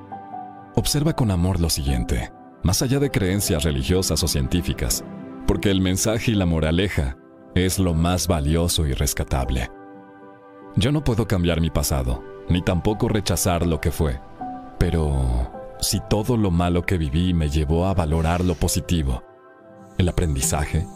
[0.76, 2.32] Observa con amor lo siguiente,
[2.64, 5.04] más allá de creencias religiosas o científicas,
[5.46, 7.18] porque el mensaje y la moraleja
[7.56, 9.70] es lo más valioso y rescatable.
[10.78, 14.22] Yo no puedo cambiar mi pasado, ni tampoco rechazar lo que fue,
[14.80, 19.24] pero si todo lo malo que viví me llevó a valorar lo positivo,
[19.98, 20.88] el aprendizaje,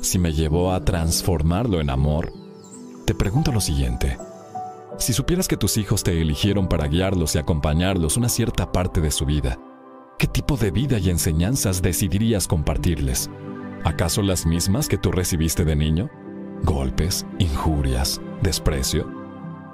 [0.00, 2.32] si me llevó a transformarlo en amor,
[3.04, 4.16] te pregunto lo siguiente.
[4.96, 9.10] Si supieras que tus hijos te eligieron para guiarlos y acompañarlos una cierta parte de
[9.10, 9.58] su vida,
[10.18, 13.28] ¿qué tipo de vida y enseñanzas decidirías compartirles?
[13.82, 16.10] ¿Acaso las mismas que tú recibiste de niño?
[16.62, 19.10] ¿Golpes, injurias, desprecio?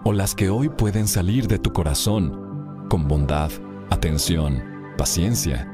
[0.05, 3.51] ¿O las que hoy pueden salir de tu corazón con bondad,
[3.91, 4.65] atención,
[4.97, 5.71] paciencia?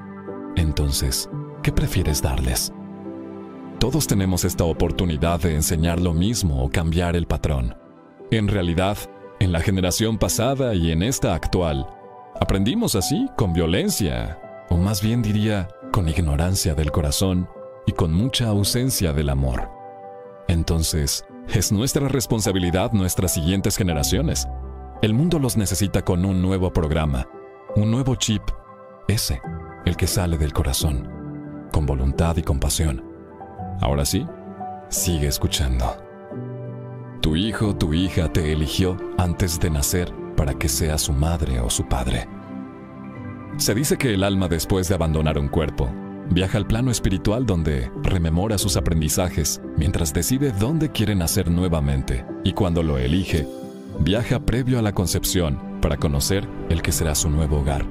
[0.57, 1.31] Entonces,
[1.63, 2.73] ¿qué prefieres darles?
[3.79, 7.77] Todos tenemos esta oportunidad de enseñar lo mismo o cambiar el patrón.
[8.33, 8.99] En realidad,
[9.41, 11.87] en la generación pasada y en esta actual,
[12.41, 14.39] aprendimos así con violencia,
[14.71, 17.49] o más bien diría, con ignorancia del corazón,
[17.87, 19.71] y con mucha ausencia del amor.
[20.49, 24.49] Entonces, es nuestra responsabilidad nuestras siguientes generaciones.
[25.03, 27.29] El mundo los necesita con un nuevo programa,
[27.77, 28.43] un nuevo chip,
[29.09, 29.41] ese,
[29.85, 33.05] el que sale del corazón, con voluntad y compasión.
[33.81, 34.27] Ahora sí,
[34.89, 36.06] sigue escuchando.
[37.27, 41.69] Tu hijo, tu hija te eligió antes de nacer para que sea su madre o
[41.69, 42.29] su padre.
[43.57, 45.91] Se dice que el alma después de abandonar un cuerpo
[46.31, 52.53] viaja al plano espiritual donde rememora sus aprendizajes mientras decide dónde quiere nacer nuevamente y
[52.53, 53.45] cuando lo elige,
[53.99, 57.85] viaja previo a la concepción para conocer el que será su nuevo hogar.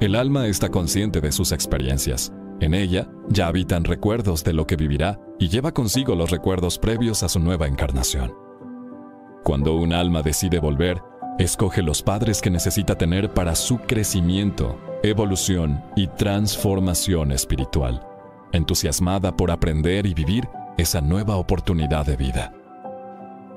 [0.00, 2.32] El alma está consciente de sus experiencias.
[2.60, 7.22] En ella ya habitan recuerdos de lo que vivirá y lleva consigo los recuerdos previos
[7.22, 8.32] a su nueva encarnación.
[9.42, 11.02] Cuando un alma decide volver,
[11.38, 18.06] escoge los padres que necesita tener para su crecimiento evolución y transformación espiritual,
[18.52, 22.52] entusiasmada por aprender y vivir esa nueva oportunidad de vida.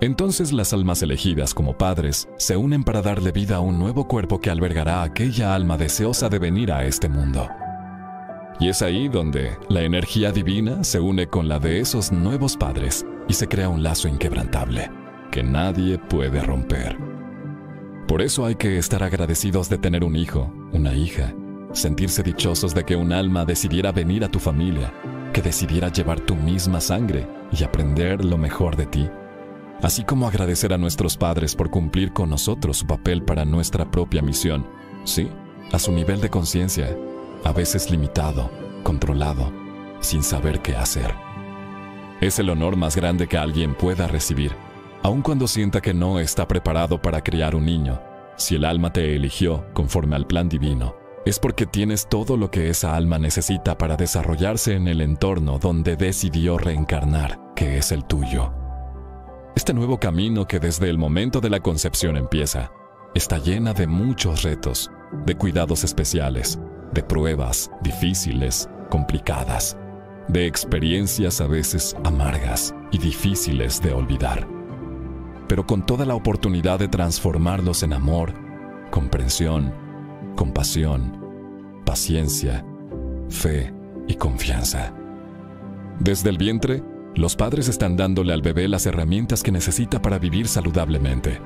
[0.02, 4.41] Entonces las almas elegidas como padres se unen para darle vida a un nuevo cuerpo
[4.41, 7.48] que albergará a aquella alma deseosa de venir a este mundo.
[8.60, 13.06] Y es ahí donde la energía divina se une con la de esos nuevos padres
[13.28, 15.04] y se crea un lazo inquebrantable
[15.36, 16.98] que nadie puede romper.
[18.08, 21.36] Por eso hay que estar agradecidos de tener un hijo, una hija,
[21.74, 24.93] sentirse dichosos de que un alma decidiera venir a tu familia,
[25.34, 29.10] que decidiera llevar tu misma sangre y aprender lo mejor de ti.
[29.82, 34.21] Así como agradecer a nuestros padres por cumplir con nosotros su papel para nuestra propia
[34.21, 34.65] misión,
[35.04, 35.28] sí,
[35.74, 36.95] a su nivel de conciencia,
[37.43, 38.50] a veces limitado,
[38.84, 39.52] controlado,
[40.00, 41.13] sin saber qué hacer.
[42.21, 44.63] Es el honor más grande que alguien pueda recibir
[45.05, 48.01] aun cuando sienta que no está preparado para criar un niño,
[48.37, 50.95] si el alma te eligió conforme al plan divino,
[51.27, 55.95] es porque tienes todo lo que esa alma necesita para desarrollarse en el entorno donde
[55.95, 58.51] decidió reencarnar, que es el tuyo.
[59.55, 62.71] Este nuevo camino que desde el momento de la concepción empieza,
[63.13, 64.89] está llena de muchos retos,
[65.23, 66.57] de cuidados especiales,
[66.93, 69.77] de pruebas difíciles, complicadas,
[70.29, 74.54] de experiencias a veces amargas y difíciles de olvidar
[75.47, 78.34] pero con toda la oportunidad de transformarlos en amor,
[78.91, 79.73] comprensión,
[80.36, 81.19] compasión,
[81.86, 82.65] paciencia,
[83.29, 83.73] fe
[84.08, 84.93] y confianza.
[85.99, 86.84] Desde el vientre,
[87.15, 91.41] los padres están dándole al bebé las herramientas que necesita para vivir saludablemente.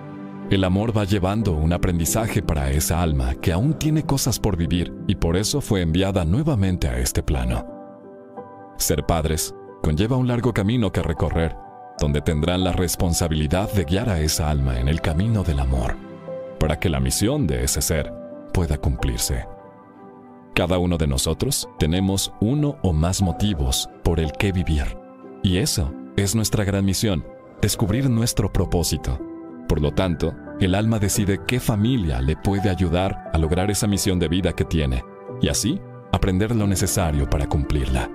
[0.50, 4.92] El amor va llevando un aprendizaje para esa alma que aún tiene cosas por vivir
[5.08, 7.68] y por eso fue enviada nuevamente a este plano.
[8.78, 11.56] Ser padres conlleva un largo camino que recorrer
[12.00, 15.96] donde tendrán la responsabilidad de guiar a esa alma en el camino del amor,
[16.60, 18.14] para que la misión de ese ser
[18.54, 19.46] pueda cumplirse.
[20.54, 24.98] Cada uno de nosotros tenemos uno o más motivos por el que vivir,
[25.44, 27.26] y eso es nuestra gran misión,
[27.62, 29.20] descubrir nuestro propósito.
[29.68, 34.20] Por lo tanto, el alma decide qué familia le puede ayudar a lograr esa misión
[34.20, 35.04] de vida que tiene,
[35.42, 35.80] y así
[36.12, 38.10] aprender lo necesario para cumplirla.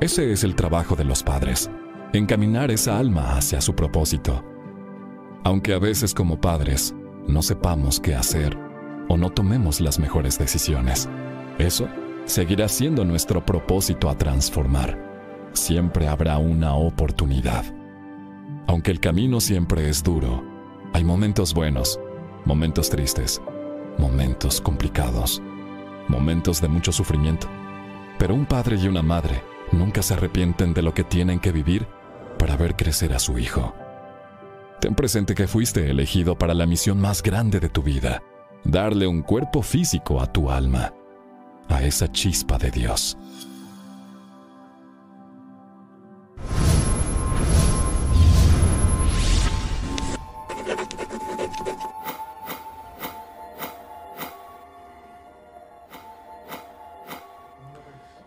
[0.00, 1.70] Ese es el trabajo de los padres,
[2.18, 4.44] encaminar esa alma hacia su propósito.
[5.42, 6.94] Aunque a veces como padres
[7.26, 8.56] no sepamos qué hacer
[9.08, 11.08] o no tomemos las mejores decisiones,
[11.58, 11.88] eso
[12.24, 15.50] seguirá siendo nuestro propósito a transformar.
[15.52, 17.64] Siempre habrá una oportunidad.
[18.66, 20.42] Aunque el camino siempre es duro,
[20.92, 22.00] hay momentos buenos,
[22.44, 23.42] momentos tristes,
[23.98, 25.42] momentos complicados,
[26.08, 27.48] momentos de mucho sufrimiento.
[28.18, 31.86] Pero un padre y una madre nunca se arrepienten de lo que tienen que vivir
[32.44, 33.74] para ver crecer a su hijo.
[34.78, 38.22] Ten presente que fuiste elegido para la misión más grande de tu vida,
[38.64, 40.92] darle un cuerpo físico a tu alma,
[41.70, 43.16] a esa chispa de Dios.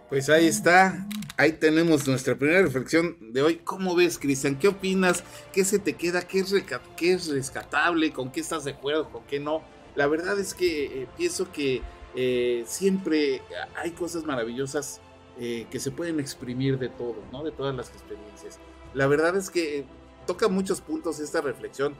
[0.10, 1.06] Pues ahí está
[1.38, 3.56] ahí tenemos nuestra primera reflexión de hoy.
[3.63, 4.58] ¿Cómo ves, Cristian?
[4.58, 5.23] ¿Qué opinas?
[5.54, 6.21] ¿Qué se te queda?
[6.23, 8.12] ¿Qué es, rescatable?
[8.12, 9.10] ¿Con qué estás de acuerdo?
[9.10, 9.62] ¿Con qué no?
[9.95, 11.82] La verdad es que eh, pienso que
[12.15, 13.41] eh, siempre
[13.76, 15.00] hay cosas maravillosas
[15.39, 17.43] eh, que se pueden exprimir de todo, ¿no?
[17.43, 18.60] De todas las experiencias.
[18.93, 19.86] La verdad es que
[20.26, 21.95] toca muchos puntos esta reflexión.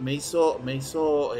[0.00, 1.32] me hizo, me hizo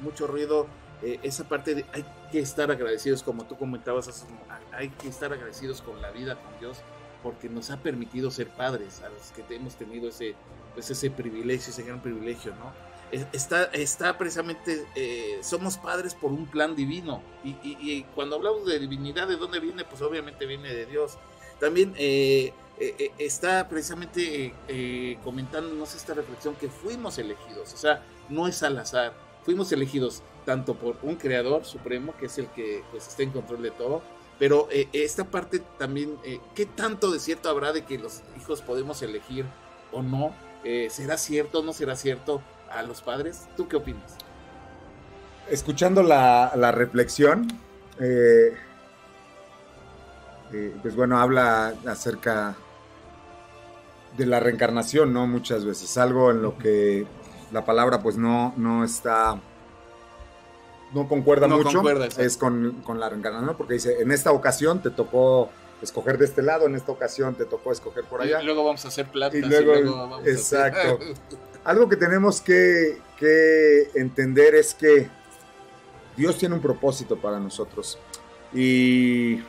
[0.00, 0.66] mucho ruido
[1.02, 4.24] esa parte de hay que estar agradecidos, como tú comentabas
[4.72, 6.78] hay que estar agradecidos con la vida, con Dios,
[7.22, 10.34] porque nos ha permitido ser padres, a los que hemos tenido ese,
[10.74, 12.72] pues ese privilegio, ese gran privilegio, ¿no?
[13.32, 17.22] Está, está precisamente, eh, somos padres por un plan divino.
[17.44, 19.84] Y, cuando hablamos de divinidad, ¿de dónde viene?
[19.84, 21.18] Pues obviamente viene de Dios.
[21.60, 28.02] también eh, eh, eh, está precisamente eh, comentándonos esta reflexión que fuimos elegidos, o sea,
[28.28, 29.14] no es al azar,
[29.44, 33.62] fuimos elegidos tanto por un creador supremo, que es el que pues, está en control
[33.62, 34.02] de todo,
[34.38, 38.62] pero eh, esta parte también, eh, ¿qué tanto de cierto habrá de que los hijos
[38.62, 39.46] podemos elegir
[39.92, 40.34] o no?
[40.64, 43.46] Eh, ¿Será cierto o no será cierto a los padres?
[43.56, 44.16] ¿Tú qué opinas?
[45.48, 47.46] Escuchando la, la reflexión,
[50.82, 52.56] pues bueno, habla acerca
[54.16, 55.26] de la reencarnación, ¿no?
[55.26, 57.06] Muchas veces, algo en lo que
[57.52, 59.38] la palabra pues no, no está,
[60.92, 63.56] no concuerda No mucho, concuerda, es con, con la reencarnación, ¿no?
[63.56, 65.50] porque dice, en esta ocasión te tocó
[65.82, 68.40] escoger de este lado, en esta ocasión te tocó escoger por allá.
[68.40, 69.38] Y luego vamos a hacer platas.
[69.38, 70.98] Y luego- vamos a exacto.
[71.02, 71.14] hacer-
[71.64, 75.08] Algo que tenemos que, que entender es que
[76.16, 77.98] Dios tiene un propósito para nosotros.
[78.52, 79.40] Y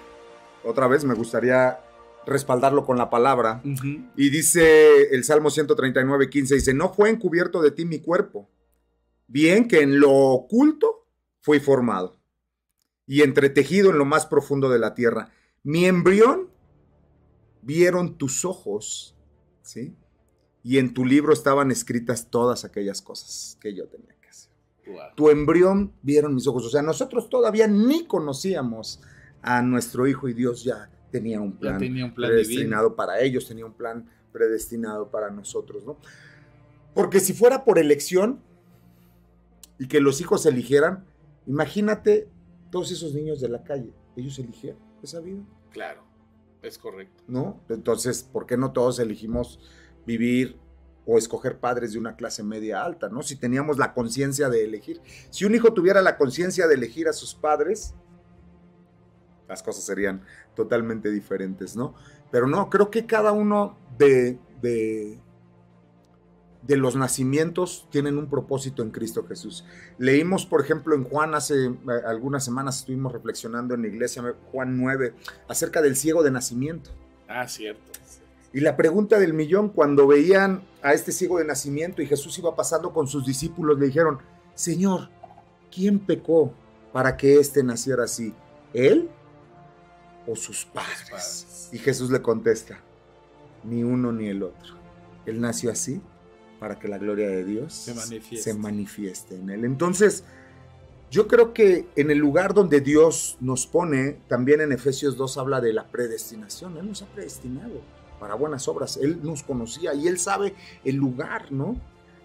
[0.64, 1.80] otra vez me gustaría
[2.26, 3.62] respaldarlo con la palabra.
[4.16, 8.50] Y dice el Salmo 139, 15, dice, no fue encubierto de ti mi cuerpo,
[9.28, 11.05] bien que en lo oculto
[11.46, 12.18] fui formado
[13.06, 15.30] y entretejido en lo más profundo de la tierra.
[15.62, 16.50] Mi embrión
[17.62, 19.16] vieron tus ojos,
[19.62, 19.96] ¿sí?
[20.64, 24.52] Y en tu libro estaban escritas todas aquellas cosas que yo tenía que hacer.
[25.16, 26.66] Tu embrión vieron mis ojos.
[26.66, 29.00] O sea, nosotros todavía ni conocíamos
[29.43, 32.48] a nuestro hijo y Dios ya tenía un plan tenía un plan divino.
[32.48, 35.98] predestinado para ellos, tenía un plan predestinado para nosotros, ¿no?
[36.96, 38.41] Porque si fuera por elección
[39.78, 41.06] y que los hijos eligieran,
[41.48, 42.28] imagínate
[42.70, 46.04] todos esos niños de la calle, ellos eligieron esa vida, Claro,
[46.62, 47.24] es correcto.
[47.28, 47.60] ¿no?
[47.70, 49.60] Entonces, ¿por qué no todos elegimos
[50.06, 50.58] vivir
[51.06, 53.22] o escoger padres de una clase media alta, ¿no?
[53.22, 55.02] Si teníamos la conciencia de elegir.
[55.30, 57.93] Si un hijo tuviera la conciencia de elegir a sus padres,
[59.48, 60.24] las cosas serían
[60.56, 61.93] totalmente diferentes, ¿no?
[62.32, 65.20] Pero no, creo que cada uno de, de,
[66.68, 69.66] de los nacimientos tienen un propósito en Cristo Jesús.
[69.97, 71.74] Leímos, por ejemplo, en Juan hace eh,
[72.07, 75.13] algunas semanas estuvimos reflexionando en la iglesia, Juan 9,
[75.47, 76.89] acerca del ciego de nacimiento.
[77.28, 77.82] Ah, cierto.
[78.51, 82.55] Y la pregunta del millón, cuando veían a este ciego de nacimiento y Jesús iba
[82.55, 84.20] pasando con sus discípulos, le dijeron,
[84.55, 85.09] Señor,
[85.72, 86.53] ¿quién pecó
[86.93, 88.34] para que éste naciera así?
[88.74, 89.09] ¿Él
[90.26, 91.09] o sus padres?
[91.11, 91.70] padres.
[91.74, 92.80] Y Jesús le contesta,
[93.63, 94.76] ni uno ni el otro.
[95.26, 96.01] Él nació así
[96.60, 98.51] para que la gloria de Dios Se manifieste.
[98.51, 99.66] se manifieste en él.
[99.66, 100.24] Entonces,
[101.12, 105.62] yo creo que en el lugar donde Dios nos pone, también en Efesios 2 habla
[105.62, 106.78] de la predestinación.
[106.78, 107.82] Él nos ha predestinado
[108.20, 108.97] para buenas obras.
[108.97, 111.76] Él nos conocía y Él sabe el lugar, ¿no?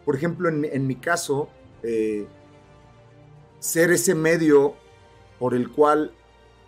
[0.04, 1.48] Por ejemplo, en, en mi caso,
[1.82, 2.26] eh,
[3.58, 4.74] ser ese medio
[5.38, 6.12] por el cual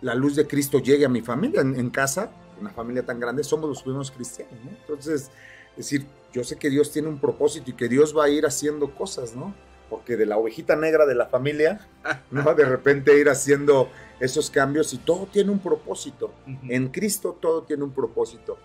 [0.01, 3.43] la luz de Cristo llegue a mi familia en, en casa, una familia tan grande,
[3.43, 4.71] somos los primeros cristianos, ¿no?
[4.71, 5.31] Entonces,
[5.71, 8.45] es decir, yo sé que Dios tiene un propósito y que Dios va a ir
[8.45, 9.53] haciendo cosas, ¿no?
[9.89, 11.87] Porque de la ovejita negra de la familia,
[12.31, 12.55] ¿no?
[12.55, 16.33] De repente ir haciendo esos cambios y todo tiene un propósito.
[16.67, 18.57] En Cristo todo tiene un propósito.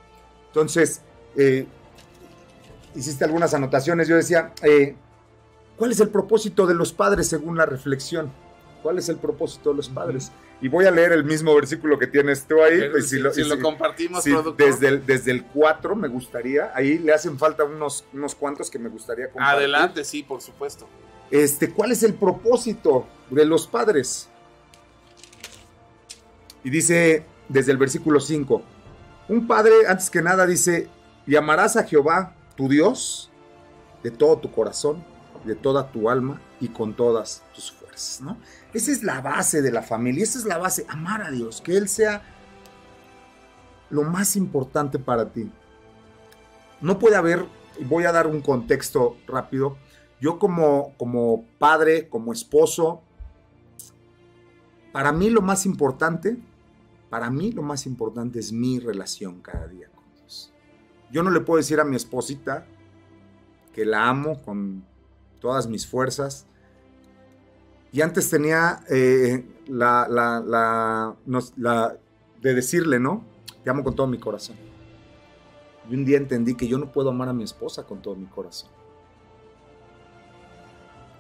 [0.47, 1.03] Entonces,
[1.37, 1.67] eh,
[2.95, 4.09] hiciste algunas anotaciones.
[4.09, 4.97] Yo decía, eh,
[5.77, 8.33] ¿cuál es el propósito de los padres según la reflexión?
[8.83, 10.31] ¿Cuál es el propósito de los padres?
[10.61, 12.79] Y voy a leer el mismo versículo que tienes tú ahí.
[12.79, 14.25] Pero si, si lo- si compartimos,
[14.57, 16.73] desde, el, desde el 4 me gustaría.
[16.75, 19.57] Ahí le hacen falta unos, unos cuantos que me gustaría compartir.
[19.59, 20.89] Adelante, sí, por supuesto.
[21.31, 24.29] Este, ¿Cuál es el propósito de los padres?
[26.65, 28.63] Y dice desde el versículo 5,
[29.29, 30.89] un padre antes que nada dice,
[31.27, 33.31] y amarás a Jehová, tu Dios,
[34.03, 35.05] de todo tu corazón,
[35.45, 38.39] de toda tu alma y con todas tus fuerzas, ¿no?
[38.73, 41.77] Esa es la base de la familia, esa es la base, amar a Dios, que
[41.77, 42.23] Él sea
[43.91, 45.51] lo más importante para ti.
[46.81, 47.47] No puede haber,
[47.87, 49.77] voy a dar un contexto rápido,
[50.21, 53.03] yo como, como padre, como esposo,
[54.93, 56.37] para mí lo más importante,
[57.09, 60.53] para mí lo más importante es mi relación cada día con Dios.
[61.11, 62.67] Yo no le puedo decir a mi esposita
[63.73, 64.85] que la amo con
[65.41, 66.47] todas mis fuerzas.
[67.93, 71.97] Y antes tenía eh, la, la, la, nos- la-
[72.43, 73.25] de decirle, ¿no?
[73.65, 74.57] Te amo con todo mi corazón.
[75.91, 78.27] Y un día entendí que yo no puedo amar a mi esposa con todo mi
[78.27, 78.71] corazón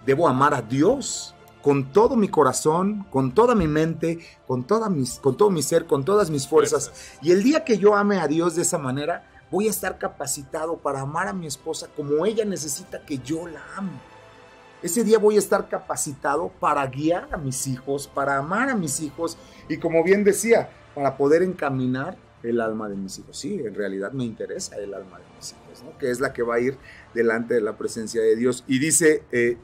[0.07, 5.19] debo amar a Dios con todo mi corazón, con toda mi mente, con, toda mis,
[5.19, 6.93] con todo mi ser, con todas mis fuerzas.
[7.21, 10.77] Y el día que yo ame a Dios de esa manera, voy a estar capacitado
[10.77, 13.99] para amar a mi esposa como ella necesita que yo la ame.
[14.83, 19.01] Ese día voy a estar capacitado para guiar a mis hijos, para amar a mis
[19.01, 19.37] hijos
[19.69, 23.37] y como bien decía, para poder encaminar el alma de mis hijos.
[23.37, 25.99] Sí, en realidad me interesa el alma de mis hijos, ¿no?
[25.99, 26.79] que es la que va a ir
[27.15, 28.65] delante de la presencia de Dios.
[28.69, 29.57] Y dice eh,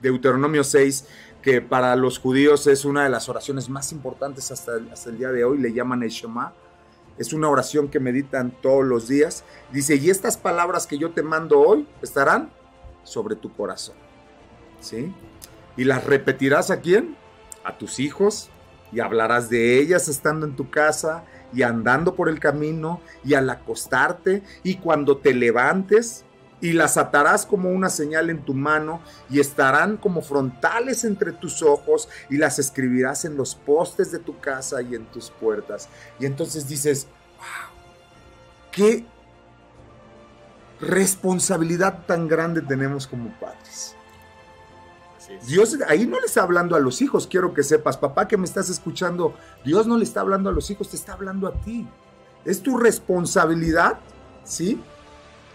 [0.00, 1.06] Deuteronomio 6
[1.42, 5.44] que para los judíos es una de las oraciones más importantes hasta el, día de
[5.44, 6.52] hoy, le llaman el Shema.
[7.18, 9.44] Es una oración que meditan todos los días.
[9.72, 12.50] Dice, y estas palabras que yo te mando hoy estarán
[13.04, 13.96] sobre tu corazón.
[14.80, 15.12] ¿Sí?
[15.76, 17.16] Y las repetirás a quién?
[17.64, 18.50] A tus hijos.
[18.92, 23.48] Y hablarás de ellas estando en tu casa y andando por el camino y al
[23.48, 26.25] acostarte y cuando te levantes
[26.60, 31.62] y las atarás como una señal en tu mano y estarán como frontales entre tus
[31.62, 35.88] ojos y las escribirás en los postes de tu casa y en tus puertas.
[36.18, 37.76] Y entonces dices, wow,
[38.72, 39.04] qué
[40.80, 43.94] responsabilidad tan grande tenemos como padres.
[45.46, 48.44] Dios ahí no le está hablando a los hijos, quiero que sepas, papá que me
[48.44, 49.34] estás escuchando,
[49.64, 51.86] Dios no le está hablando a los hijos, te está hablando a ti.
[52.44, 53.98] Es tu responsabilidad,
[54.44, 54.80] ¿sí?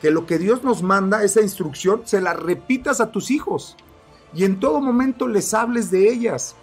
[0.02, 3.78] Que lo que Dios nos manda, esa instrucción, se la repitas a tus hijos
[4.34, 6.56] y en todo momento les hables de ellas.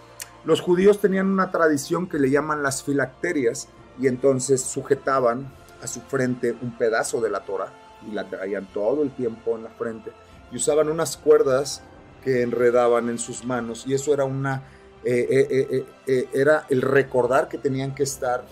[0.43, 3.69] Los judíos tenían una tradición que le llaman las filacterias
[3.99, 7.71] y entonces sujetaban a su frente un pedazo de la Torah
[8.07, 10.11] y la traían todo el tiempo en la frente
[10.51, 11.83] y usaban unas cuerdas
[12.23, 14.63] que enredaban en sus manos y eso era una
[15.03, 18.43] eh, eh, eh, era el recordar que tenían que estar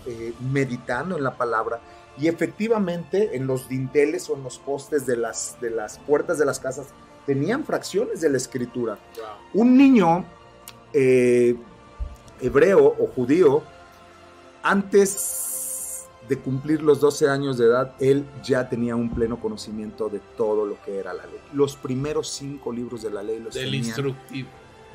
[0.52, 1.82] meditando en la palabra
[2.20, 6.46] y efectivamente en los dinteles o en los postes de las, de las puertas de
[6.46, 6.88] las casas
[7.26, 8.98] tenían fracciones de la escritura.
[9.54, 10.26] Un niño
[10.94, 13.64] hebreo o judío
[14.64, 20.20] antes de cumplir los 12 años de edad, él ya tenía un pleno conocimiento de
[20.36, 21.40] todo lo que era la ley.
[21.54, 24.50] Los primeros cinco libros de la ley los del instructivo.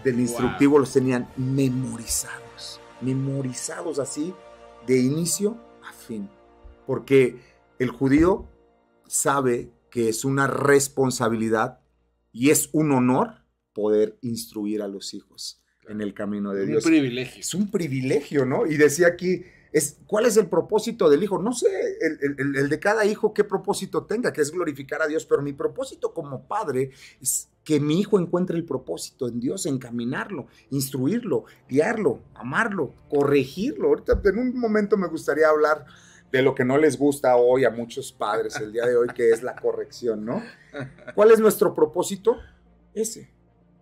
[0.04, 4.34] Del instructivo los tenían memorizados, memorizados así
[4.86, 5.56] de inicio
[5.88, 6.28] a fin.
[6.92, 7.36] Porque
[7.78, 8.50] el judío
[9.06, 11.80] sabe que es una responsabilidad
[12.32, 16.84] y es un honor poder instruir a los hijos en el camino de Dios.
[16.84, 17.40] Un privilegio.
[17.40, 18.66] Es un privilegio, ¿no?
[18.66, 21.40] Y decía aquí, es, ¿Cuál es el propósito del hijo?
[21.40, 21.70] No sé,
[22.02, 26.12] el, de cada hijo qué propósito tenga, que es glorificar a Dios, pero mi propósito
[26.12, 26.90] como padre
[27.22, 33.88] es que mi hijo encuentre el propósito en Dios, encaminarlo, instruirlo, guiarlo, amarlo, corregirlo.
[33.88, 35.86] Ahorita en un momento me gustaría hablar
[36.32, 39.30] de lo que no les gusta hoy a muchos padres el día de hoy, que
[39.30, 40.42] es la corrección, ¿no?
[41.14, 42.38] ¿Cuál es nuestro propósito?
[42.94, 43.30] Ese,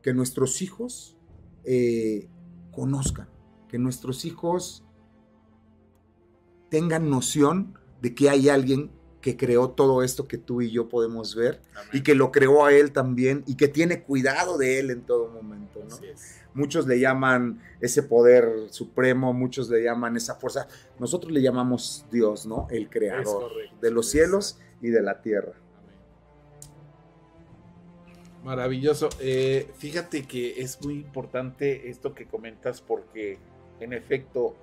[0.03, 1.17] que nuestros hijos
[1.65, 2.29] eh,
[2.73, 3.29] conozcan,
[3.69, 4.85] que nuestros hijos
[6.71, 8.91] tengan noción de que hay alguien
[9.21, 11.61] que creó todo esto que tú y yo podemos ver
[11.93, 15.29] y que lo creó a él también y que tiene cuidado de él en todo
[15.29, 15.81] momento.
[16.55, 20.67] Muchos le llaman ese poder supremo, muchos le llaman esa fuerza.
[20.99, 22.67] Nosotros le llamamos Dios, ¿no?
[22.71, 25.53] El creador de los cielos y de la tierra.
[28.43, 29.11] Maravilloso.
[29.21, 33.39] Eh, fíjate que es muy importante esto que comentas porque
[33.81, 34.57] en efecto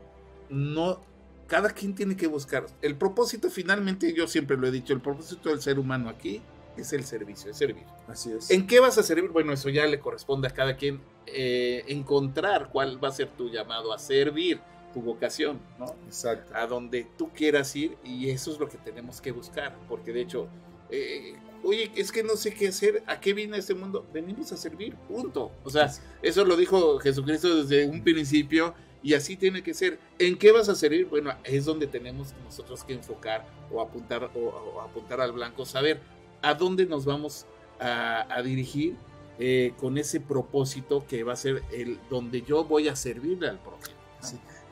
[0.50, 1.02] no
[1.48, 2.66] cada quien tiene que buscar.
[2.82, 6.42] El propósito, finalmente, yo siempre lo he dicho, el propósito del ser humano aquí
[6.78, 7.86] es el servicio, es servir.
[8.08, 8.52] Así es.
[8.52, 9.32] ¿En qué vas a servir?
[9.32, 13.50] Bueno, eso ya le corresponde a cada quien eh, encontrar cuál va a ser tu
[13.50, 14.60] llamado a servir,
[14.94, 15.96] tu vocación, ¿no?
[16.06, 16.54] Exacto.
[16.56, 20.22] A donde tú quieras ir y eso es lo que tenemos que buscar, porque de
[20.22, 20.48] hecho,
[20.90, 24.06] eh, oye, es que no sé qué hacer, ¿a qué viene este mundo?
[24.14, 25.52] Venimos a servir, punto.
[25.64, 25.92] O sea,
[26.22, 30.00] eso lo dijo Jesucristo desde un principio y así tiene que ser.
[30.20, 31.08] ¿En qué vas a servir?
[31.08, 36.00] Bueno, es donde tenemos nosotros que enfocar o apuntar, o, apuntar al blanco, saber
[36.42, 37.46] a dónde nos vamos
[37.80, 38.96] a, dirigir
[39.40, 43.60] eh, con ese propósito que va a ser el donde yo voy a servirle al
[43.60, 43.96] prójimo.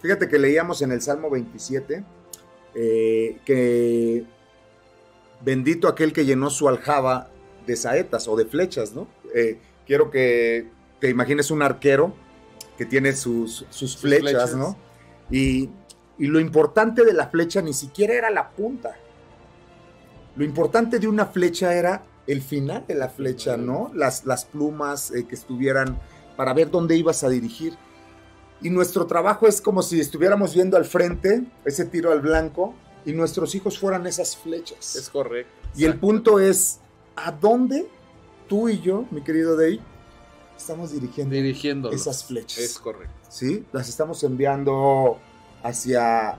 [0.02, 2.04] Fíjate que leíamos en el Salmo 27
[2.76, 4.26] eh, que
[5.42, 7.30] bendito aquel que llenó su aljaba
[7.66, 9.08] de saetas o de flechas, ¿no?
[9.34, 10.68] Eh, quiero que
[11.00, 12.14] te imagines un arquero
[12.78, 13.66] que tiene sus,
[14.00, 14.78] flechas, ¿no?
[15.32, 15.70] Y,
[16.18, 18.96] lo importante de la flecha ni siquiera era la punta.
[20.38, 23.92] Lo importante de una flecha era el final de la flecha, ¿no?
[23.94, 26.00] Las, las plumas eh, que estuvieran
[26.38, 27.74] para ver dónde ibas a dirigir.
[28.62, 32.74] Y nuestro trabajo es como si estuviéramos viendo al frente ese tiro al blanco
[33.06, 34.96] y nuestros hijos fueran esas flechas.
[34.96, 35.52] Es correcto.
[35.76, 36.80] Y el punto es,
[37.18, 37.88] ¿a dónde
[38.48, 39.80] tú y yo, mi querido Dave,
[40.58, 42.60] estamos dirigiendo, dirigiendo esas flechas.
[42.60, 43.14] Es correcto.
[43.30, 43.66] ¿Sí?
[43.72, 45.20] Las estamos enviando
[45.64, 46.38] hacia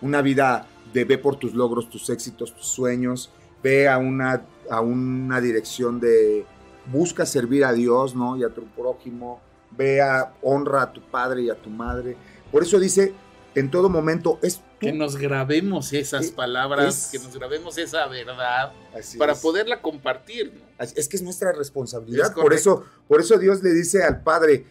[0.00, 3.30] una vida de ve por tus logros, tus éxitos, tus sueños,
[3.62, 6.46] ve a una, a una dirección de
[6.86, 8.36] busca servir a Dios, ¿no?
[8.36, 9.40] Y a tu prójimo,
[9.76, 12.16] ve a honra a tu padre y a tu madre.
[12.50, 13.12] Por eso dice,
[13.58, 18.06] en todo momento es que nos grabemos esas Es- palabras, es- que nos grabemos esa
[18.06, 18.72] verdad
[19.18, 19.38] para es.
[19.40, 20.52] poderla compartir.
[20.96, 22.26] Es que es nuestra responsabilidad.
[22.28, 24.64] Es por eso, por eso Dios le dice al Padre,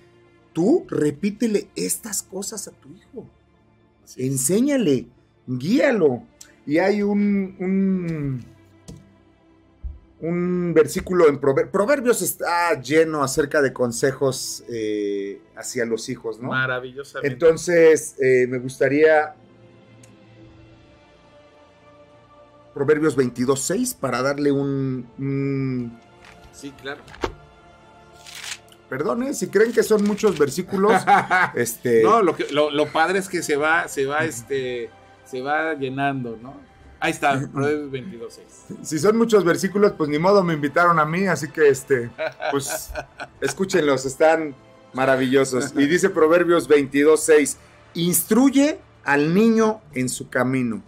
[0.54, 3.28] tú repítele estas cosas a tu hijo.
[4.16, 5.08] Enséñale,
[5.46, 6.24] guíalo.
[6.66, 8.46] Y hay un, un,
[10.20, 12.22] un versículo en Prover- Proverbios.
[12.22, 16.50] está lleno acerca de consejos eh, hacia los hijos, ¿no?
[16.50, 17.32] Maravillosamente.
[17.34, 19.36] Entonces, eh, me gustaría
[22.74, 26.00] Proverbios 22.6 para darle un, un
[26.52, 27.02] sí, claro.
[28.90, 29.34] Perdón, ¿eh?
[29.34, 30.94] si creen que son muchos versículos,
[31.56, 34.90] este, No, lo, que, lo, lo padre es que se va, se va, este,
[35.26, 36.56] se va llenando, ¿no?
[37.00, 38.84] Ahí está, Proverbios 22.6.
[38.84, 42.10] si son muchos versículos, pues ni modo me invitaron a mí, así que este,
[42.52, 42.92] pues
[43.42, 44.56] escúchenlos, están
[44.94, 45.74] maravillosos.
[45.76, 47.58] Y dice Proverbios 22.6,
[47.94, 50.82] instruye al niño en su camino,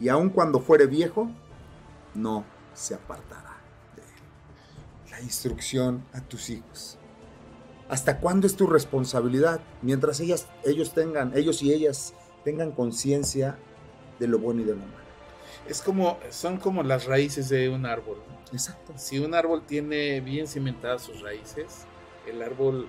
[0.00, 1.30] y aun cuando fuere viejo,
[2.14, 3.58] no se apartará
[3.96, 5.10] de él.
[5.10, 6.98] La instrucción a tus hijos.
[7.88, 9.60] ¿Hasta cuándo es tu responsabilidad?
[9.82, 12.14] Mientras ellas, ellos tengan, ellos y ellas
[12.44, 13.58] tengan conciencia
[14.18, 14.97] de lo bueno y de lo malo.
[15.68, 18.18] Es como, son como las raíces de un árbol.
[18.28, 18.38] ¿no?
[18.52, 18.92] Exacto.
[18.96, 21.84] Si un árbol tiene bien cimentadas sus raíces,
[22.26, 22.88] el árbol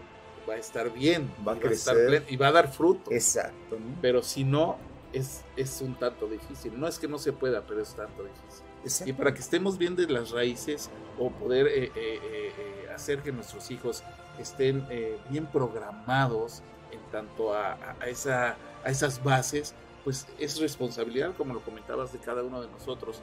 [0.49, 2.07] va a estar bien, Va a crecer.
[2.07, 3.11] pleno, y va a dar fruto.
[3.11, 3.77] Exacto.
[3.79, 3.97] ¿no?
[4.01, 4.77] Pero si no,
[5.13, 6.79] es, es un tanto difícil.
[6.79, 8.65] No es que no se pueda, pero es tanto difícil.
[8.83, 9.09] Exacto.
[9.09, 13.31] Y para que estemos bien de las raíces o poder eh, eh, eh, hacer que
[13.31, 14.03] nuestros hijos
[14.39, 14.87] estén
[15.29, 16.61] bien programados
[16.91, 17.77] en tanto a
[18.07, 18.55] esa,
[18.85, 19.75] a esas bases,
[20.09, 23.21] pues es responsabilidad, como lo comentabas, de cada uno de nosotros.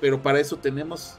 [0.00, 1.16] Pero para eso tenemos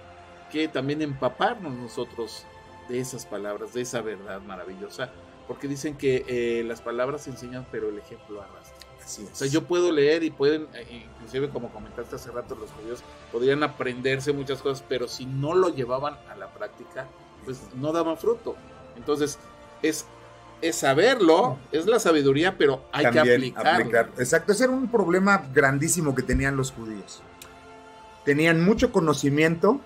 [0.50, 2.46] que también empaparnos nosotros
[2.88, 5.12] de esas palabras, de esa verdad maravillosa,
[5.46, 8.78] porque dicen que eh, las palabras se enseñan, pero el ejemplo arrastra.
[9.04, 9.32] Así es.
[9.34, 13.04] O sea, yo puedo leer y pueden, eh, inclusive como comentaste hace rato, los judíos
[13.30, 17.10] podrían aprenderse muchas cosas, pero si no lo llevaban a la práctica,
[17.44, 18.56] pues no daban fruto.
[18.96, 19.38] Entonces,
[19.82, 20.06] es,
[20.64, 23.70] es saberlo, es la sabiduría, pero hay que aplicarlo.
[23.72, 24.10] aplicar.
[24.18, 27.22] Exacto, ese era un problema grandísimo que tenían los judíos.
[28.26, 29.82] Tenían mucho conocimiento,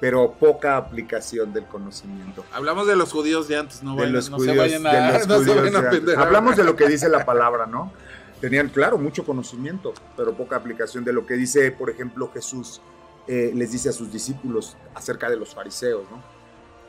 [0.00, 2.44] pero poca aplicación del conocimiento.
[2.52, 4.92] Hablamos de los judíos de antes, no, de vayan- los no judíos, se vayan a,
[5.12, 6.18] de los no se vayan a ofender.
[6.18, 7.92] Hablamos de lo que dice la palabra, ¿no?
[8.40, 12.80] Tenían, claro, mucho conocimiento, pero poca aplicación de lo que dice, por ejemplo, Jesús
[13.26, 16.22] eh, les dice a sus discípulos acerca de los fariseos, ¿no?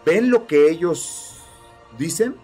[0.06, 1.38] ¿Ven lo que ellos
[1.98, 2.36] dicen?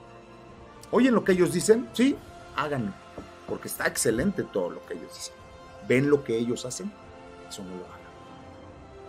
[0.96, 1.90] ¿Oyen lo que ellos dicen?
[1.92, 2.16] Sí,
[2.56, 2.94] háganlo,
[3.50, 5.34] porque está excelente todo lo que ellos dicen.
[5.90, 6.90] ¿Ven lo que ellos hacen?
[7.50, 8.00] Eso no lo hagan.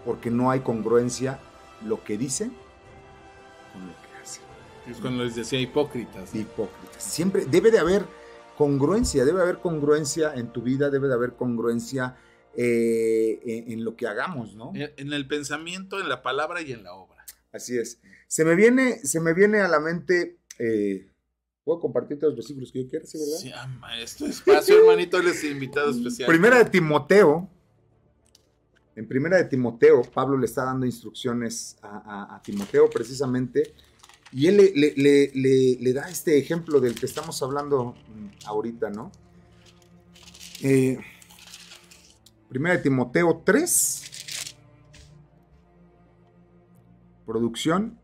[0.05, 1.39] Porque no hay congruencia
[1.85, 2.51] lo que dicen
[3.73, 4.43] con lo que hacen
[4.91, 6.35] Es cuando les decía hipócritas.
[6.35, 6.41] ¿no?
[6.41, 7.01] hipócritas.
[7.01, 8.05] Siempre debe de haber
[8.59, 12.17] congruencia, debe haber congruencia en tu vida, debe de haber congruencia
[12.57, 14.73] eh, en, en lo que hagamos, ¿no?
[14.75, 17.25] En en el pensamiento, en la palabra y en la obra.
[17.53, 18.01] Así es.
[18.27, 20.41] Se me viene, se me viene a la mente.
[20.59, 21.13] eh,
[21.67, 23.39] ¿Puedo compartirte los versículos que yo quiera, sí, verdad?
[23.39, 26.29] Sí, ah, maestro, espacio, hermanito, él es invitado especial.
[26.29, 27.51] Primera de Timoteo.
[28.95, 31.89] En primera de Timoteo, Pablo le está dando instrucciones a,
[32.31, 33.75] a- a Timoteo precisamente.
[34.31, 38.29] Y él le, le- le- le- le da este ejemplo del que estamos hablando mm,
[38.47, 39.11] ahorita, ¿no?
[40.63, 40.99] Eh,
[42.49, 44.55] primera de Timoteo 3.
[47.27, 47.99] Producción,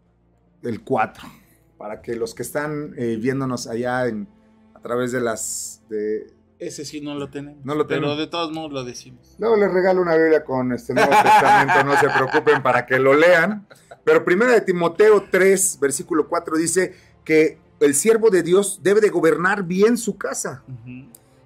[0.65, 1.42] el 4.
[1.83, 4.29] Para que los que están eh, viéndonos allá en,
[4.73, 5.83] a través de las...
[5.89, 7.65] De, Ese sí no lo tenemos.
[7.65, 8.19] No lo Pero tenemos.
[8.19, 9.35] de todos modos lo decimos.
[9.41, 13.15] Luego les regalo una Biblia con este Nuevo Testamento, no se preocupen para que lo
[13.15, 13.67] lean.
[14.05, 19.09] Pero primera de Timoteo 3, versículo 4 dice que el siervo de Dios debe de
[19.09, 20.63] gobernar bien su casa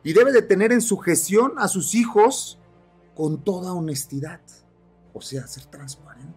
[0.03, 2.59] y debe de tener en sujeción a sus hijos
[3.15, 4.43] con toda honestidad,
[5.15, 6.35] o sea, ser transparente.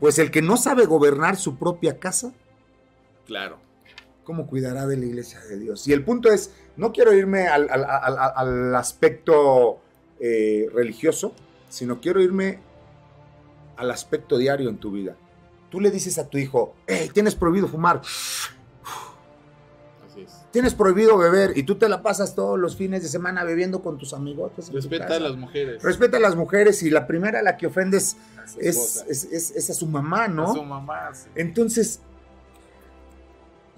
[0.00, 2.32] Pues el que no sabe gobernar su propia casa,
[3.28, 3.58] Claro.
[4.24, 5.86] ¿cómo cuidará de la iglesia de Dios?
[5.88, 9.78] Y el punto es, no quiero irme al, al- al- al- al aspecto
[10.20, 11.32] eh, religioso,
[11.70, 12.58] sino quiero irme
[13.78, 15.14] al aspecto diario en tu vida.
[15.70, 18.02] Tú le dices a tu hijo, hey, tienes prohibido fumar,
[20.10, 20.32] Así es.
[20.50, 23.96] tienes prohibido beber, y tú te la pasas todos los fines de semana bebiendo con
[23.98, 24.66] tus amigotes.
[24.66, 25.82] tu Respeta a las mujeres.
[25.82, 28.16] Respeta a las mujeres, y la primera a la que ofendes
[28.58, 30.50] es, es- es- es a su mamá, ¿no?
[30.50, 31.14] a su mamá.
[31.14, 31.28] sí.
[31.34, 32.00] Entonces,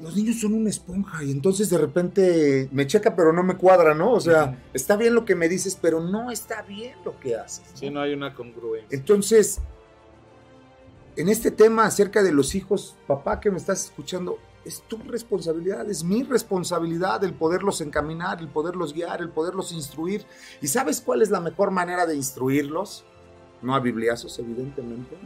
[0.01, 3.94] los niños son una esponja y entonces de repente me checa pero no me cuadra,
[3.94, 4.12] ¿no?
[4.12, 7.64] O sea, está bien lo que me dices, pero no está bien lo que haces.
[7.72, 7.76] ¿no?
[7.76, 8.88] Sí, no hay una congruencia.
[8.90, 9.61] Entonces,
[11.16, 15.88] en este tema acerca de los hijos, papá que me estás escuchando, es tu responsabilidad,
[15.88, 20.24] es mi responsabilidad el poderlos encaminar, el poderlos guiar, el poderlos instruir.
[20.61, 23.05] ¿Y sabes cuál es la mejor manera de instruirlos?
[23.62, 25.16] No a bibliazos, evidentemente,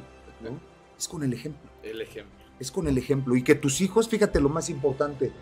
[0.43, 0.59] ¿no?
[0.97, 1.70] Es con el ejemplo.
[1.83, 2.43] El ejemplo.
[2.59, 3.36] Es con el ejemplo.
[3.36, 5.32] Y que tus hijos, fíjate lo más importante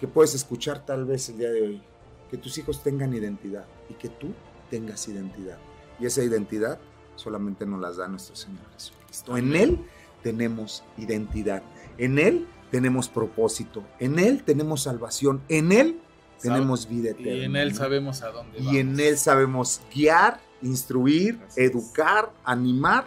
[0.00, 1.82] que puedes escuchar tal vez el día de hoy,
[2.30, 4.28] que tus hijos tengan identidad y que tú
[4.70, 5.58] tengas identidad.
[6.00, 6.78] Y esa identidad
[7.16, 9.36] solamente nos las da nuestro Señor Jesucristo.
[9.36, 9.78] En Él
[10.22, 11.62] tenemos identidad.
[11.98, 13.84] En Él tenemos propósito.
[14.00, 15.42] En Él tenemos salvación.
[15.48, 16.00] En Él
[16.40, 17.32] tenemos vida eterna.
[17.32, 23.06] Y en Él sabemos a dónde Y en Él sabemos guiar, instruir, educar, animar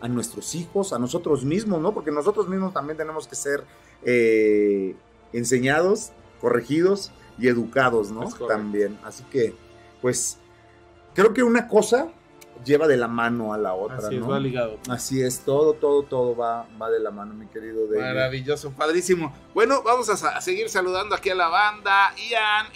[0.00, 1.92] a nuestros hijos, a nosotros mismos, ¿no?
[1.92, 3.64] Porque nosotros mismos también tenemos que ser
[4.04, 4.94] eh,
[5.32, 8.28] enseñados, corregidos y educados, ¿no?
[8.48, 8.98] También.
[9.04, 9.54] Así que,
[10.00, 10.38] pues,
[11.14, 12.08] creo que una cosa
[12.64, 14.26] lleva de la mano a la otra, Así ¿no?
[14.26, 14.78] es, va ligado.
[14.88, 18.00] Así es, todo, todo, todo va, va de la mano, mi querido David.
[18.00, 19.34] Maravilloso, padrísimo.
[19.54, 22.14] Bueno, vamos a, seguir saludando aquí a la banda.
[22.30, 22.66] Ian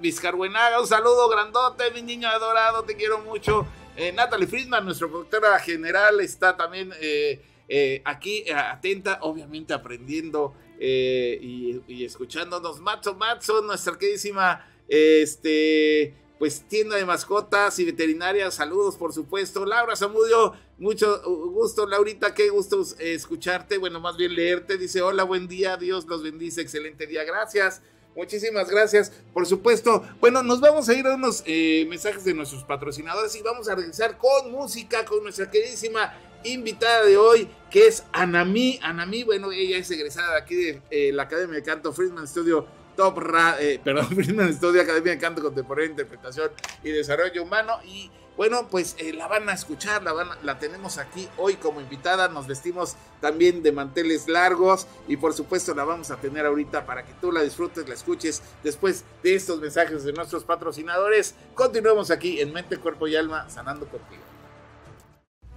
[0.00, 3.66] Vizcarbuenaga, un saludo grandote, mi niño adorado, te quiero mucho.
[3.96, 12.04] Eh, Natalie Friedman, nuestra productora general, está también eh, eh, aquí atenta, obviamente aprendiendo y,
[12.04, 12.80] escuchándonos.
[12.80, 18.54] Matzo Matzo, nuestra queridísima este, pues tienda de mascotas y veterinarias.
[18.54, 19.64] Saludos, por supuesto.
[19.64, 21.22] Laura Zamudio, mucho
[21.52, 23.78] gusto, Laurita, qué gusto escucharte.
[23.78, 24.76] Bueno, más bien leerte.
[24.76, 27.80] Dice, hola, buen día, Dios los bendice, excelente día, gracias.
[28.16, 30.04] Muchísimas gracias, por supuesto.
[30.20, 33.74] Bueno, nos vamos a ir a unos eh, mensajes de nuestros patrocinadores y vamos a
[33.74, 38.78] regresar con música con nuestra queridísima invitada de hoy, que es Anami.
[38.82, 42.66] Anami, bueno, ella es egresada de aquí de eh, la Academia de Canto Friedman Studio
[42.96, 46.50] Top Ra- eh, perdón, Friedman Studio Academia de Canto Contemporáneo, Interpretación
[46.84, 47.78] y Desarrollo Humano.
[47.84, 51.80] Y bueno, pues eh, la van a escuchar, la, van la tenemos aquí hoy como
[51.80, 52.28] invitada.
[52.28, 57.04] Nos vestimos también de manteles largos y por supuesto la vamos a tener ahorita para
[57.04, 61.34] que tú la disfrutes, la escuches después de estos mensajes de nuestros patrocinadores.
[61.54, 64.22] Continuemos aquí en Mente, Cuerpo y Alma, sanando contigo.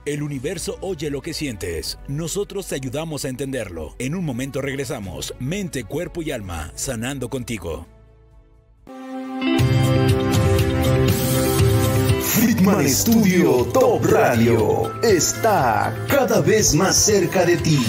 [0.08, 2.00] El universo oye lo que sientes.
[2.08, 3.94] Nosotros te ayudamos a entenderlo.
[4.00, 5.34] En un momento regresamos.
[5.38, 7.86] Mente, cuerpo y alma, sanando contigo.
[12.68, 17.80] Friedman Studio Top Radio está cada vez más cerca de ti.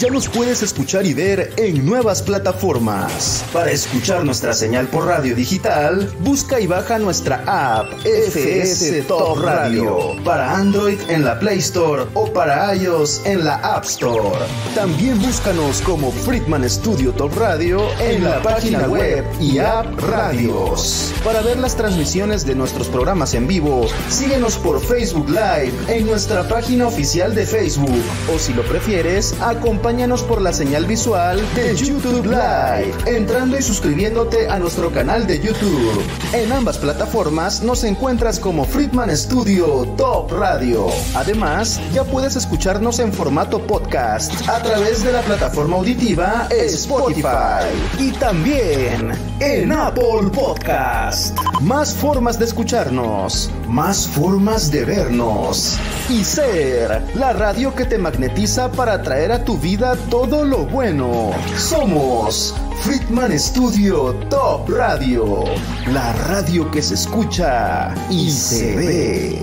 [0.00, 3.44] Ya nos puedes escuchar y ver en nuevas plataformas.
[3.52, 10.16] Para escuchar nuestra señal por radio digital, busca y baja nuestra app FS Top Radio
[10.24, 14.44] para Android en la Play Store o para iOS en la App Store.
[14.74, 21.14] También búscanos como Friedman Studio Top Radio en la página web y app Radios.
[21.22, 23.86] Para ver las transmisiones de nuestros programas en vivo,
[24.24, 28.02] síguenos por Facebook Live en nuestra página oficial de Facebook
[28.34, 34.48] o si lo prefieres, acompáñanos por la señal visual de YouTube Live, entrando y suscribiéndote
[34.48, 36.02] a nuestro canal de YouTube.
[36.32, 40.86] En ambas plataformas nos encuentras como Friedman Studio Top Radio.
[41.14, 47.68] Además, ya puedes escucharnos en formato podcast a través de la plataforma auditiva Spotify
[47.98, 51.38] y también en Apple Podcast.
[51.60, 58.70] Más formas de escucharnos, más formas de vernos y ser la radio que te magnetiza
[58.70, 61.32] para traer a tu vida todo lo bueno.
[61.56, 62.54] Somos
[62.84, 65.42] Friedman Studio Top Radio,
[65.88, 69.42] la radio que se escucha y se ve.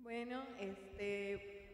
[0.00, 1.70] Bueno, este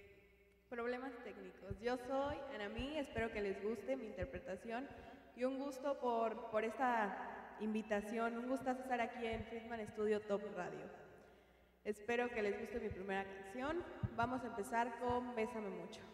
[0.68, 1.80] problemas técnicos.
[1.82, 4.86] Yo soy Anami, espero que les guste mi interpretación
[5.34, 7.31] y un gusto por, por esta
[7.62, 10.86] invitación, un gusto estar aquí en Friedman Studio Top Radio.
[11.84, 13.82] Espero que les guste mi primera canción.
[14.16, 16.11] Vamos a empezar con Bésame mucho.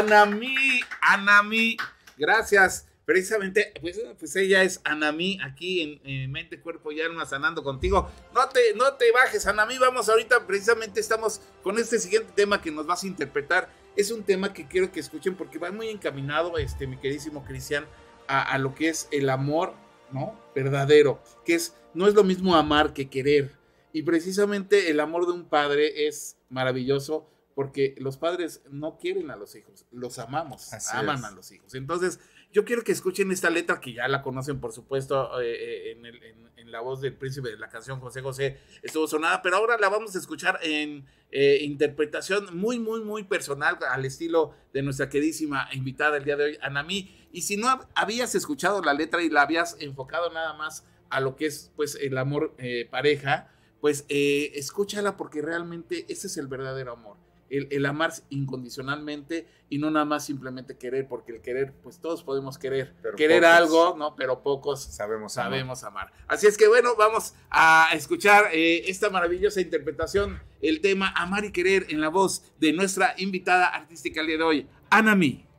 [0.00, 1.76] Anami, Anami,
[2.16, 2.86] gracias.
[3.04, 8.08] Precisamente, pues, pues ella es Anami aquí en, Mente, Cuerpo y Alma sanando contigo.
[8.32, 9.78] No te, no te bajes, Anami.
[9.78, 13.68] Vamos ahorita, precisamente estamos con este siguiente tema que nos vas a interpretar.
[13.96, 17.84] Es un tema que quiero que escuchen porque va muy encaminado, este, mi queridísimo Cristian,
[18.28, 19.74] a, a lo que es el amor,
[20.12, 20.40] ¿no?
[20.54, 23.59] Verdadero, que es, no es lo mismo amar que querer.
[23.92, 29.36] Y precisamente el amor de un padre es maravilloso porque los padres no quieren a
[29.36, 31.74] los hijos, los amamos, aman a los hijos.
[31.74, 32.20] Entonces,
[32.52, 36.70] yo quiero que escuchen esta letra que ya la conocen, por supuesto, eh, eh, en,
[36.70, 40.14] la voz del príncipe de la canción José José estuvo sonada, pero ahora la vamos
[40.14, 46.16] a escuchar en eh, interpretación muy, muy, muy personal, al estilo de nuestra queridísima invitada
[46.16, 47.28] el día de hoy, Anami.
[47.32, 51.34] Y si no habías escuchado la letra y la habías enfocado nada más a lo
[51.34, 52.54] que es pues el amor
[52.88, 53.50] pareja,
[53.80, 57.16] pues escúchala porque realmente ese es el verdadero amor
[57.50, 62.58] el, amar incondicionalmente y no nada más simplemente querer, porque el querer, pues todos podemos
[62.58, 64.14] querer, querer algo, ¿no?
[64.16, 66.12] Pero pocos sabemos, sabemos amar.
[66.28, 71.52] Así es que bueno, vamos a escuchar eh, esta maravillosa interpretación, el tema Amar y
[71.52, 75.49] Querer en la voz de nuestra invitada artística el día de hoy, Anami.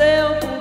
[0.00, 0.53] Es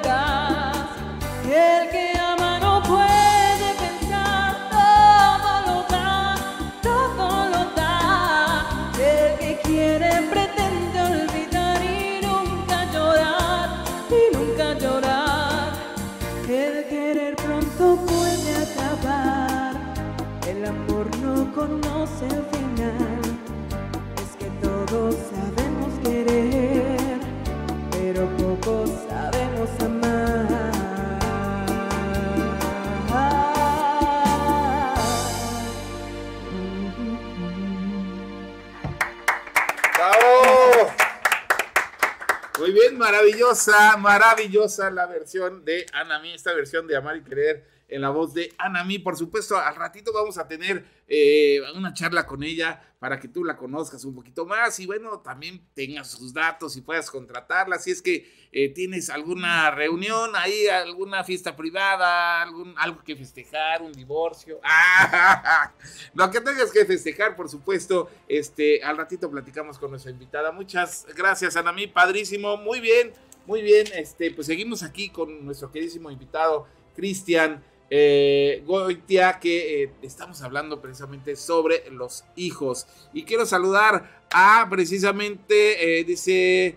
[43.44, 48.34] maravillosa, maravillosa la versión de Anami, esta versión de Amar y Querer en la voz
[48.34, 49.00] de Anami.
[49.00, 53.44] Por supuesto, al ratito vamos a tener eh, una charla con ella para que tú
[53.44, 57.78] la conozcas un poquito más y bueno, también tengas sus datos y puedas contratarla.
[57.78, 63.82] Si es que eh, tienes alguna reunión ahí, alguna fiesta privada, algún, algo que festejar,
[63.82, 64.62] un divorcio.
[66.14, 70.52] Lo que tengas que festejar, por supuesto, este, al ratito platicamos con nuestra invitada.
[70.52, 73.12] Muchas gracias, Anami, padrísimo, muy bien,
[73.46, 73.88] muy bien.
[73.96, 76.66] Este, pues seguimos aquí con nuestro queridísimo invitado,
[76.96, 82.88] Cristian eh, Goitia, que eh, estamos hablando precisamente sobre los hijos.
[83.14, 86.76] Y quiero saludar a precisamente, eh, dice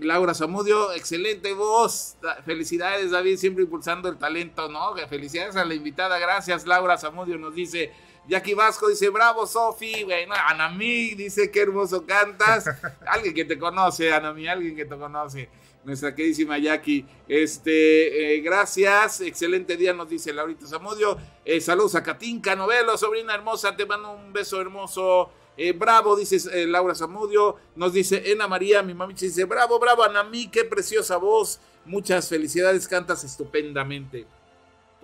[0.00, 2.16] Laura Zamudio, excelente voz.
[2.20, 4.94] Da- Felicidades, David, siempre impulsando el talento, ¿no?
[5.08, 7.92] Felicidades a la invitada, gracias, Laura Zamudio nos dice.
[8.28, 12.64] Jackie Vasco dice, bravo, Sofi, bueno, Anami dice, qué hermoso cantas.
[13.06, 15.48] alguien que te conoce, Anami, alguien que te conoce
[15.84, 17.04] nuestra queridísima Jackie.
[17.28, 21.18] Este, eh, gracias, excelente día, nos dice Laurita Zamudio.
[21.44, 25.30] Eh, saludos a Katinka Novelo, sobrina hermosa, te mando un beso hermoso.
[25.56, 27.56] Eh, bravo, dice Laura Zamudio.
[27.76, 31.60] Nos dice Ena María, mi mami dice, bravo, bravo, Anami, qué preciosa voz.
[31.84, 34.26] Muchas felicidades, cantas estupendamente.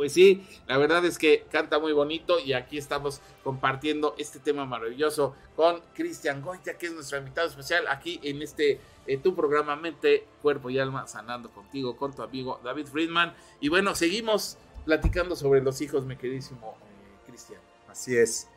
[0.01, 4.65] Pues sí, la verdad es que canta muy bonito y aquí estamos compartiendo este tema
[4.65, 9.77] maravilloso con Cristian Goya, que es nuestro invitado especial aquí en este eh, tu programa
[9.77, 13.35] Mente, Cuerpo y Alma, sanando contigo, con tu amigo David Friedman.
[13.61, 17.61] Y bueno, seguimos platicando sobre los hijos, mi queridísimo eh, Cristian.
[17.87, 18.49] Así es.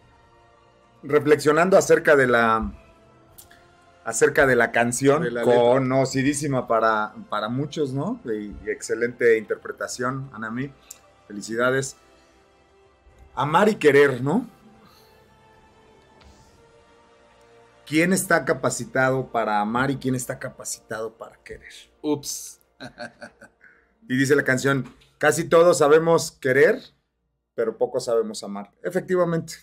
[1.04, 2.72] Reflexionando acerca de la
[4.06, 8.22] acerca de la canción, De la conocidísima para, para muchos, ¿no?
[8.24, 10.72] Y, y excelente interpretación, Anami.
[11.28, 11.96] Felicidades.
[13.36, 14.48] Amar y querer, ¿no?
[17.86, 21.74] ¿Quién está capacitado para amar y quién está capacitado para querer?
[22.02, 22.60] Ups.
[24.10, 26.82] Y dice la canción, casi todos sabemos querer,
[27.56, 28.72] pero poco sabemos amar.
[28.84, 29.54] Efectivamente.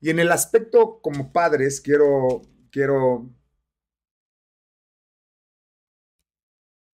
[0.00, 3.30] Y en el aspecto como padres, quiero, quiero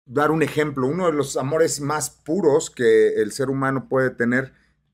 [0.05, 0.87] dar un ejemplo.
[0.87, 4.53] Uno de los amores más puros que el ser humano puede tener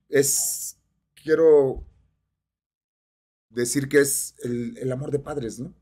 [0.10, 0.78] es,
[1.16, 1.84] quiero
[3.50, 5.74] decir que es el, el amor de padres, ¿no?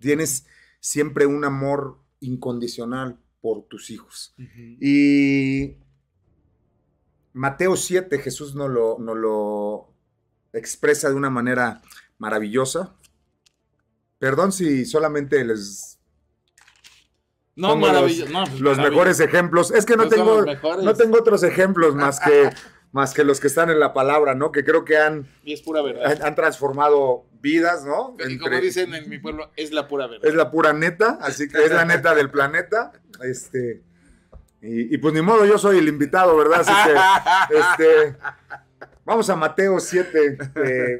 [0.00, 0.46] Tienes
[0.80, 4.34] siempre un amor incondicional por tus hijos.
[4.80, 5.76] Y
[7.32, 9.92] Mateo 7, Jesús nos lo, nos lo
[10.52, 11.82] expresa de una manera
[12.18, 12.96] maravillosa.
[14.18, 15.95] Perdón si solamente les
[17.56, 18.30] No, maravilloso.
[18.30, 19.70] los, no, pues, los mejores ejemplos.
[19.72, 20.44] Es que no Pues tengo,
[20.82, 22.50] no tengo otros ejemplos más que,
[22.92, 24.52] más que los que están en la palabra, ¿no?
[24.52, 26.04] Que creo que han, Y es pura verdad.
[26.04, 28.16] han, han transformado vidas, ¿no?
[28.28, 30.28] Y como dicen en mi pueblo, es la pura verdad.
[30.28, 32.92] es la pura neta, así que es la neta del planeta.
[33.22, 33.82] Este,
[34.60, 36.60] y, y pues ni modo, yo soy el invitado, ¿verdad?
[36.60, 38.16] Así que, este,
[39.04, 40.98] vamos a Mateo 7, eh,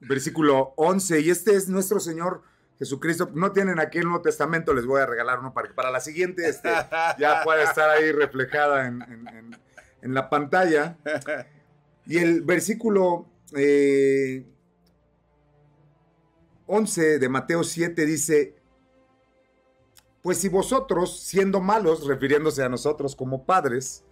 [0.00, 1.20] versículo 11.
[1.20, 2.42] Y este es nuestro Señor
[2.78, 3.30] Jesucristo.
[3.34, 6.48] No tienen aquí el Nuevo Testamento, les voy a regalar uno para para la siguiente
[6.48, 6.68] este,
[7.18, 9.56] ya pueda estar ahí reflejada en-
[10.02, 10.96] en la pantalla.
[12.06, 14.44] Y el versículo eh,
[16.66, 18.56] 11 de Mateo 7 dice,
[20.22, 24.04] pues si vosotros, siendo malos, refiriéndose a nosotros como padres,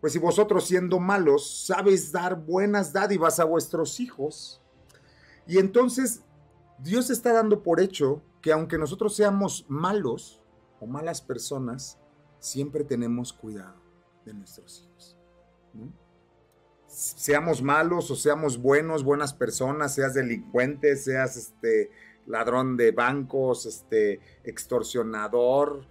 [0.00, 4.62] pues si vosotros siendo malos sabéis dar buenas dádivas a vuestros hijos,
[5.46, 6.20] y entonces
[6.82, 10.40] Dios está dando por hecho que aunque nosotros seamos malos
[10.80, 11.98] o malas personas,
[12.38, 13.80] siempre tenemos cuidado
[14.24, 15.16] de nuestros hijos.
[16.86, 21.90] Seamos malos o seamos buenos, buenas personas, seas delincuente, seas este,
[22.26, 25.86] ladrón de bancos, este, extorsionador,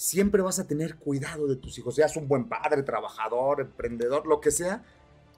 [0.00, 4.40] siempre vas a tener cuidado de tus hijos, seas un buen padre, trabajador, emprendedor, lo
[4.40, 4.82] que sea,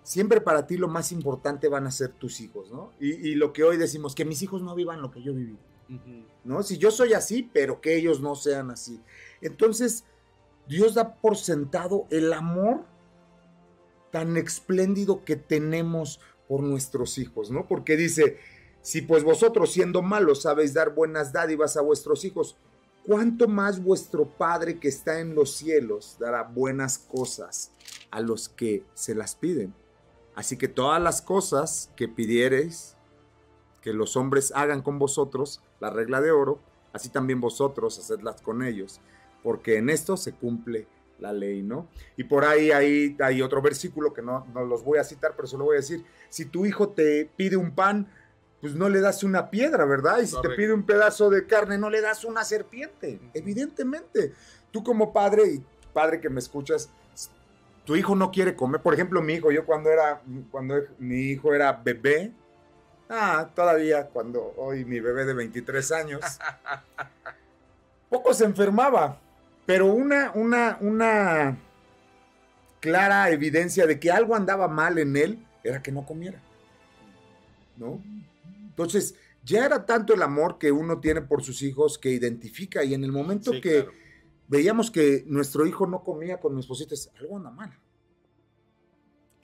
[0.02, 2.92] siempre para ti lo más importante van a ser tus hijos, ¿no?
[2.98, 5.58] Y, lo que hoy decimos, que mis hijos no vivan lo que yo viví,
[6.44, 6.62] ¿no?
[6.62, 9.00] Si yo soy así, pero que ellos no sean así.
[9.40, 10.04] Entonces,
[10.68, 12.84] Dios da por sentado el amor
[14.10, 17.66] tan espléndido que tenemos por nuestros hijos, ¿no?
[17.66, 18.38] Porque dice,
[18.82, 22.56] si pues vosotros siendo malos sabéis dar buenas dádivas a vuestros hijos,
[23.06, 27.72] ¿cuánto más vuestro Padre que está en los cielos dará buenas cosas
[28.10, 29.74] a los que se las piden?
[30.34, 32.96] Así que todas las cosas que pidiereis
[33.82, 36.60] que los hombres hagan con vosotros, la regla de oro,
[36.92, 39.00] así también vosotros hacedlas con ellos,
[39.42, 40.86] porque en esto se cumple
[41.18, 41.88] la ley, ¿no?
[42.16, 45.48] Y por ahí, ahí hay otro versículo que no, no los voy a citar, pero
[45.48, 48.08] solo voy a decir, si tu hijo te pide un pan,
[48.60, 50.20] pues no le das una piedra, ¿verdad?
[50.20, 53.20] Y si te pide un pedazo de carne, no le das una serpiente.
[53.34, 54.32] Evidentemente,
[54.70, 56.88] tú como padre y padre que me escuchas,
[57.84, 58.80] tu hijo no quiere comer.
[58.80, 62.32] Por ejemplo, mi hijo, yo cuando era, cuando mi hijo era bebé,
[63.08, 66.20] ah, todavía cuando hoy mi bebé de 23 años,
[68.10, 69.18] poco se enfermaba,
[69.66, 71.56] pero una, una, una
[72.80, 76.40] clara evidencia de que algo andaba mal en él era que no comiera.
[77.76, 78.00] ¿No?
[78.68, 79.14] Entonces,
[79.44, 83.02] ya era tanto el amor que uno tiene por sus hijos que identifica y en
[83.04, 83.86] el momento que
[84.52, 87.72] veíamos que nuestro hijo no comía con mi esposita, algo anda mal.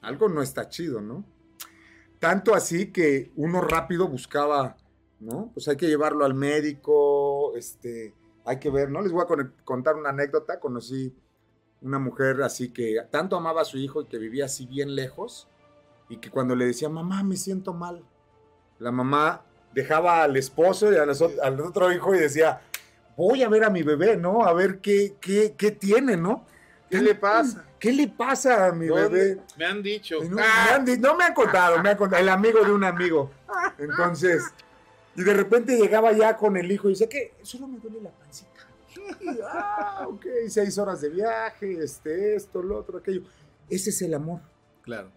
[0.03, 1.25] Algo no está chido, ¿no?
[2.19, 4.77] Tanto así que uno rápido buscaba,
[5.19, 5.51] ¿no?
[5.55, 9.01] Pues hay que llevarlo al médico, este, hay que ver, ¿no?
[9.01, 11.17] Les voy a contar una anécdota, conocí
[11.81, 15.49] una mujer así que tanto amaba a su hijo y que vivía así bien lejos
[16.11, 18.05] y que cuando le decía, mamá, me siento mal,
[18.79, 19.43] la mamá
[19.73, 22.61] dejaba al esposo y al, otro hijo y decía,
[23.27, 24.45] voy a ver a mi bebé, ¿no?
[24.45, 26.47] A ver qué, qué, qué tiene, ¿no?
[26.89, 27.65] ¿Qué le pasa?
[27.79, 29.41] ¿Qué le pasa a mi bebé?
[29.57, 30.23] Me han dicho.
[30.25, 33.31] No, me han, no me han contado, me han contado, el amigo de un amigo.
[33.79, 34.43] Entonces,
[35.15, 37.35] y de repente llegaba ya con el hijo y decía, ¿qué?
[37.43, 38.49] Solo me duele la pancita.
[39.53, 43.23] ah, ok, seis horas de viaje, este, esto, lo otro, aquello.
[43.69, 44.41] Ese es el amor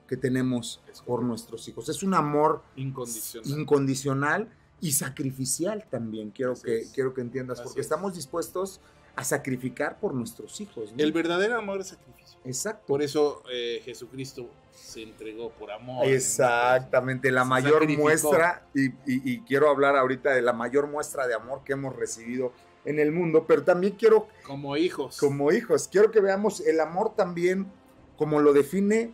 [0.08, 1.88] que tenemos por nuestros hijos.
[1.88, 4.50] Es un amor incondicional,
[4.82, 8.82] y sacrificial también, quiero, que, quiero que entiendas, porque estamos dispuestos
[9.16, 10.94] a sacrificar por nuestros hijos.
[10.98, 12.40] El verdadero amor es sacrificio.
[12.44, 12.86] Exacto.
[12.88, 16.08] Por eso eh, Jesucristo se entregó por amor.
[16.08, 21.64] Exactamente, la mayor muestra, y, y, quiero hablar ahorita de la mayor muestra de amor
[21.64, 22.52] que hemos recibido
[22.84, 24.28] en el mundo, pero también quiero...
[24.48, 25.18] Como hijos.
[25.18, 25.88] Como hijos.
[25.88, 27.68] Quiero que veamos el amor también
[28.18, 29.14] como lo define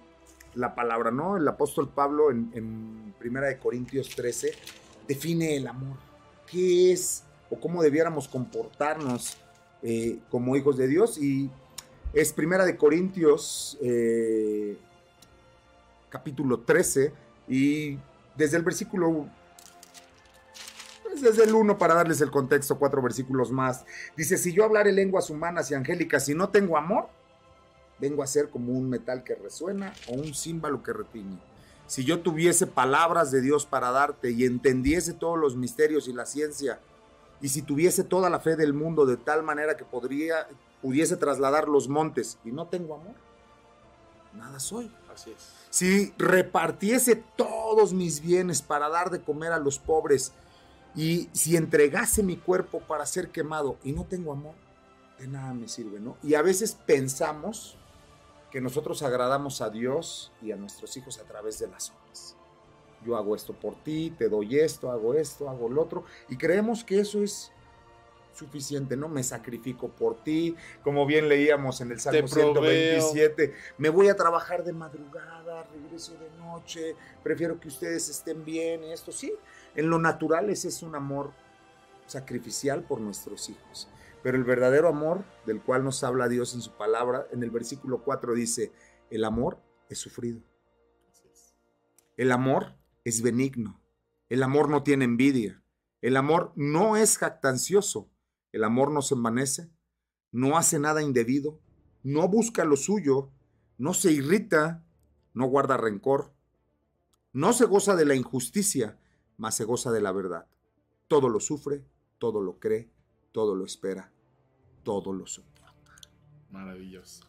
[0.53, 1.37] la palabra, ¿no?
[1.37, 4.51] El apóstol Pablo en, Primera de Corintios 13
[5.07, 5.97] define el amor.
[6.49, 9.37] ¿Qué es o cómo debiéramos comportarnos
[9.81, 11.17] eh, como hijos de Dios?
[11.17, 11.49] Y
[12.13, 14.77] es Primera de Corintios eh,
[16.09, 17.13] capítulo 13
[17.47, 17.97] y
[18.35, 19.27] desde el versículo
[21.03, 23.85] pues desde el 1 para darles el contexto, cuatro versículos más.
[24.15, 27.09] Dice, si yo hablaré lenguas humanas y angélicas y no tengo amor,
[27.99, 31.39] vengo a ser como un metal que resuena o un címbalo que retiñe.
[31.87, 36.25] Si yo tuviese palabras de Dios para darte y entendiese todos los misterios y la
[36.25, 36.79] ciencia,
[37.41, 40.47] y si tuviese toda la fe del mundo de tal manera que podría,
[40.81, 43.15] pudiese trasladar los montes y no tengo amor,
[44.33, 44.91] nada soy.
[45.13, 45.53] Así es.
[45.69, 50.33] Si repartiese todos mis bienes para dar de comer a los pobres
[50.93, 54.55] y si entregase mi cuerpo para ser quemado y no tengo amor,
[55.19, 56.17] de nada me sirve, ¿no?
[56.21, 57.76] Y a veces pensamos
[58.57, 62.35] que nosotros agradamos a Dios y a nuestros hijos a través de las obras.
[63.05, 66.83] Yo hago esto por ti, te doy esto, hago esto, hago lo otro, y creemos
[66.83, 67.51] que eso es
[68.33, 69.09] suficiente, ¿no?
[69.09, 74.63] Me sacrifico por ti, como bien leíamos en el Salmo 127, me voy a trabajar
[74.63, 79.31] de madrugada, regreso de noche, prefiero que ustedes estén bien, esto sí,
[79.75, 81.29] en lo natural ese es un amor
[82.07, 83.87] sacrificial por nuestros hijos.
[84.27, 88.03] Pero el verdadero amor del cual nos habla Dios en su palabra, en el versículo
[88.03, 88.73] 4 dice,
[89.09, 90.41] el amor es sufrido.
[92.17, 92.75] El amor
[93.05, 93.79] es benigno.
[94.27, 95.63] El amor no tiene envidia.
[96.01, 98.09] El amor no es jactancioso.
[98.51, 99.71] El amor no se envanece,
[100.33, 101.61] no hace nada indebido,
[102.03, 103.31] no busca lo suyo,
[103.77, 104.83] no se irrita,
[105.33, 106.33] no guarda rencor,
[107.31, 108.99] no se goza de la injusticia,
[109.37, 110.47] mas se goza de la verdad.
[111.07, 111.85] Todo lo sufre,
[112.17, 112.91] todo lo cree,
[113.31, 114.11] todo lo espera,
[114.87, 115.73] todo lo soporta.
[116.49, 117.27] Maravilloso.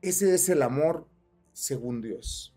[0.00, 1.06] Ese es el amor
[1.52, 2.56] según Dios.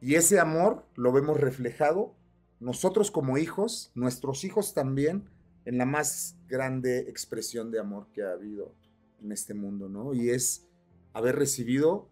[0.00, 2.14] Y ese amor lo vemos reflejado
[2.60, 5.28] nosotros como hijos, nuestros hijos también,
[5.64, 8.72] en la más grande expresión de amor que ha habido
[9.20, 10.14] en este mundo, ¿no?
[10.14, 10.68] Y es
[11.14, 12.08] haber recibido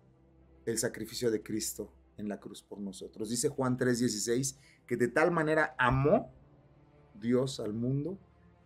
[0.67, 3.31] el sacrificio de Cristo en la cruz por nosotros.
[3.31, 4.59] Dice Juan 3:16
[4.89, 6.33] que de tal manera amó
[7.15, 8.19] Dios al mundo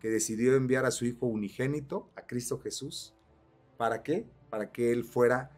[0.05, 3.15] que decidió enviar a su Hijo unigénito, a Cristo Jesús.
[3.79, 4.27] ¿Para qué?
[4.51, 5.51] Para que Él fuera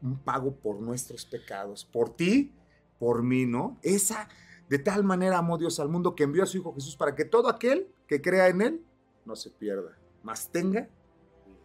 [0.00, 2.54] un pago por nuestros pecados, por ti,
[2.98, 3.78] por mí, ¿no?
[3.82, 4.30] Esa,
[4.70, 7.26] de tal manera amó Dios al mundo que envió a su Hijo Jesús para que
[7.26, 8.86] todo aquel que crea en Él
[9.26, 10.88] no se pierda, mas tenga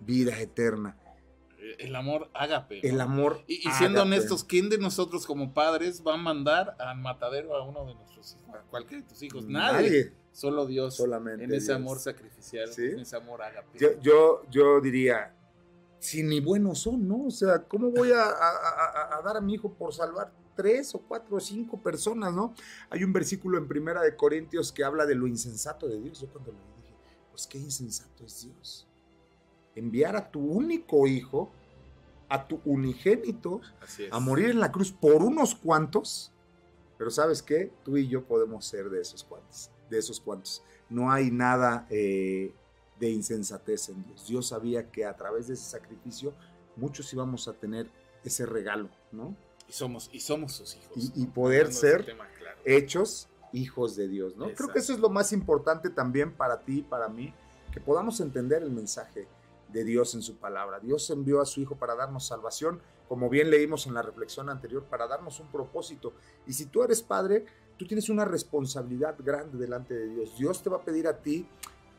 [0.02, 0.98] vida eterna.
[1.80, 2.86] El amor ágape.
[2.86, 3.46] El amor.
[3.48, 7.86] Y, siendo honestos, ¿quién de nosotros como padres va a mandar al matadero a uno
[7.86, 8.56] de nuestros hijos?
[8.56, 9.46] A cualquiera de tus hijos.
[9.46, 10.12] Nadie.
[10.34, 10.96] Solo Dios.
[10.96, 11.46] Solamente.
[11.46, 13.78] En ese amor sacrificial, en ese amor ágape.
[13.78, 15.34] Yo, yo, yo, diría,
[16.00, 17.28] si ni buenos son, ¿no?
[17.28, 21.00] O sea, ¿cómo voy a, a, a, dar a mi hijo por salvar tres o
[21.00, 22.54] cuatro o cinco personas, ¿no?
[22.90, 26.20] Hay un versículo en Primera de Corintios que habla de lo insensato de Dios.
[26.20, 26.96] Yo cuando lo dije,
[27.30, 28.88] pues qué insensato es Dios.
[29.76, 31.52] Enviar a tu único hijo,
[32.28, 33.62] a tu unigénito,
[34.12, 36.32] a morir en la cruz por unos cuantos.
[36.98, 37.72] Pero sabes qué?
[37.84, 39.70] Tú y yo podemos ser de esos cuantos.
[39.90, 40.64] De esos cuantos.
[40.90, 42.54] No hay nada eh,
[43.00, 44.28] de insensatez en Dios.
[44.28, 46.34] Dios sabía que a través de ese sacrificio
[46.76, 47.90] muchos íbamos a tener
[48.24, 49.36] ese regalo, ¿no?
[49.68, 51.12] Y somos, y somos sus hijos.
[51.16, 52.16] Y, poder ser
[52.66, 54.54] hechos hijos de Dios, ¿no?
[54.54, 57.34] Creo que eso es lo más importante también para ti y para mí,
[57.72, 59.28] que podamos entender el mensaje
[59.74, 60.80] de Dios en su palabra.
[60.80, 64.84] Dios envió a su Hijo para darnos salvación, como bien leímos en la reflexión anterior,
[64.84, 66.14] para darnos un propósito.
[66.48, 67.46] Y si tú eres padre,
[67.78, 70.38] tú tienes una responsabilidad grande delante de Dios.
[70.38, 71.48] Dios te va a pedir a ti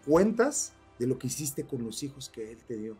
[0.06, 2.96] cuentas de lo que hiciste con los hijos que Él te dio.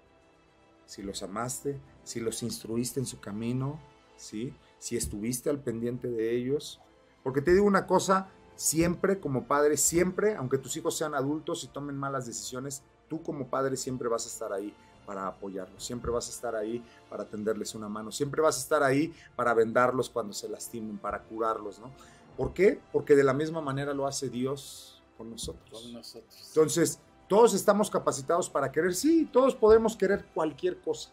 [0.87, 3.81] Si los amaste, si los instruiste en su camino,
[4.17, 4.53] ¿sí?
[4.79, 6.81] Si estuviste al pendiente de ellos.
[7.23, 11.69] Porque te digo una cosa, siempre como padre, siempre, aunque tus hijos sean adultos y
[11.69, 14.75] tomen malas decisiones, tú como padre siempre vas a estar ahí
[15.07, 18.83] para apoyarlos, siempre vas a estar ahí para tenderles una mano, siempre vas a estar
[18.83, 21.91] ahí para vendarlos cuando se lastimen, para curarlos, ¿no?
[22.37, 22.81] ¿Por qué?
[22.93, 25.83] Porque de la misma manera lo hace Dios con nosotros.
[25.83, 26.45] Con nosotros.
[26.49, 26.99] Entonces,
[27.29, 31.11] todos estamos capacitados para querer, sí, todos podemos querer cualquier cosa,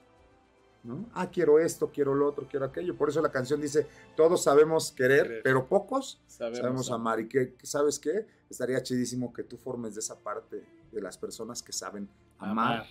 [1.13, 2.97] Ah, quiero esto, quiero lo otro, quiero aquello.
[2.97, 7.19] Por eso la canción dice, todos sabemos querer, pero pocos sabemos, amar.
[7.19, 8.25] Y que, ¿sabes qué?
[8.49, 12.09] Estaría chidísimo que tú formes de esa parte de las personas que saben
[12.39, 12.85] amar,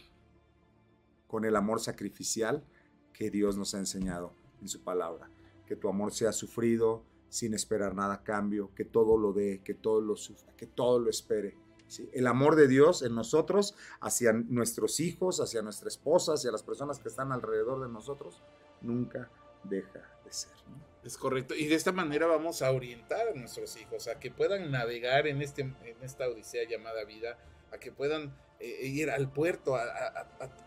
[1.27, 2.65] con el amor sacrificial
[3.13, 5.29] que Dios nos ha enseñado en su palabra.
[5.67, 9.75] Que tu amor sea sufrido sin esperar nada a cambio, que todo lo dé, que
[9.75, 11.57] todo lo sufra, que todo lo espere
[12.13, 16.99] el amor de Dios en nosotros, hacia nuestros hijos, hacia nuestra esposa, hacia las personas
[16.99, 18.43] que están alrededor de nosotros,
[18.81, 19.31] nunca
[19.65, 20.53] deja de ser.
[21.05, 21.55] Es correcto.
[21.55, 25.41] Y de esta manera vamos a orientar a nuestros hijos a que puedan navegar en,
[25.41, 27.39] este, en esta odisea llamada vida,
[27.73, 29.77] a que puedan eh, ir al puerto,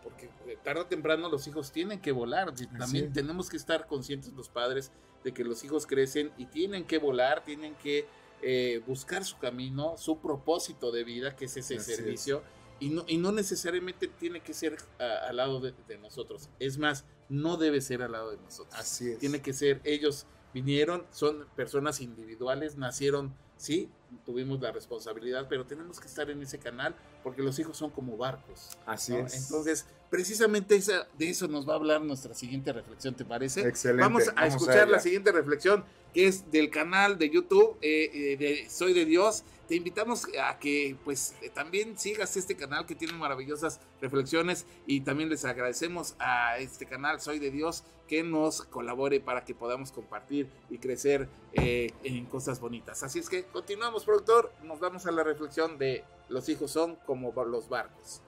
[0.02, 0.28] porque
[0.64, 2.52] tarde o temprano los hijos tienen que volar.
[2.78, 4.90] También tenemos que estar conscientes los padres
[5.22, 8.06] de que los hijos crecen y tienen que volar, tienen que
[8.42, 12.42] eh, buscar su camino, su propósito de vida, que es ese servicio,
[12.80, 16.50] Y, no, y no necesariamente tiene que ser al lado de, nosotros.
[16.58, 18.74] Es más, no debe ser al lado de nosotros.
[18.78, 19.18] Así es.
[19.18, 23.88] Tiene que ser, ellos vinieron, son personas individuales, nacieron, sí,
[24.24, 28.16] tuvimos la responsabilidad, pero tenemos que estar en ese canal porque los hijos son como
[28.16, 28.76] barcos.
[28.86, 29.34] Así es.
[29.34, 33.66] Entonces, precisamente esa, de eso nos va a hablar nuestra siguiente reflexión, ¿te parece?
[33.66, 34.02] Excelente.
[34.02, 38.70] Vamos a escuchar la siguiente reflexión que es del canal de YouTube eh, eh, de
[38.70, 39.42] Soy de Dios.
[39.68, 45.00] Te invitamos a que pues eh, también sigas este canal que tiene maravillosas reflexiones y
[45.00, 49.90] también les agradecemos a este canal Soy de Dios que nos colabore para que podamos
[49.90, 53.02] compartir y crecer en cosas bonitas.
[53.02, 54.52] Así es que continuamos, productor.
[54.64, 58.20] Nos vamos a la reflexión de los hijos son como los barcos.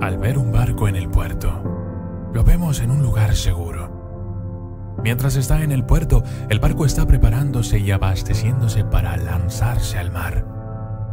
[0.00, 1.48] Al ver un barco en el puerto,
[2.32, 3.97] lo vemos en un lugar seguro
[5.02, 10.44] Mientras está en el puerto, el barco está preparándose y abasteciéndose para lanzarse al mar.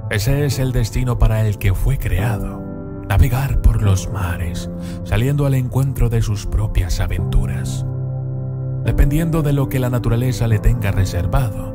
[0.09, 2.61] Ese es el destino para el que fue creado,
[3.07, 4.69] navegar por los mares,
[5.03, 7.85] saliendo al encuentro de sus propias aventuras.
[8.83, 11.73] Dependiendo de lo que la naturaleza le tenga reservado,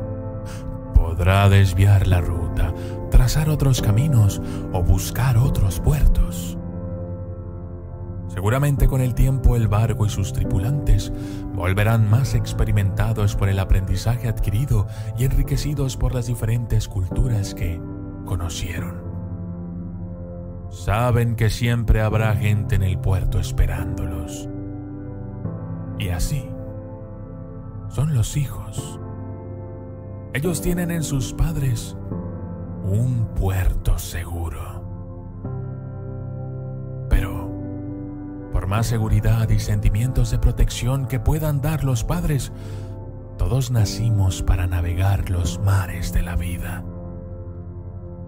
[0.93, 2.73] podrá desviar la ruta,
[3.09, 6.57] trazar otros caminos o buscar otros puertos.
[8.33, 11.11] Seguramente con el tiempo el barco y sus tripulantes
[11.53, 14.87] volverán más experimentados por el aprendizaje adquirido
[15.17, 17.81] y enriquecidos por las diferentes culturas que
[18.25, 19.01] conocieron.
[20.69, 24.47] Saben que siempre habrá gente en el puerto esperándolos.
[25.99, 26.49] Y así
[27.89, 28.97] son los hijos.
[30.33, 31.97] Ellos tienen en sus padres
[32.85, 34.70] un puerto seguro.
[38.51, 42.51] Por más seguridad y sentimientos de protección que puedan dar los padres,
[43.37, 46.83] todos nacimos para navegar los mares de la vida,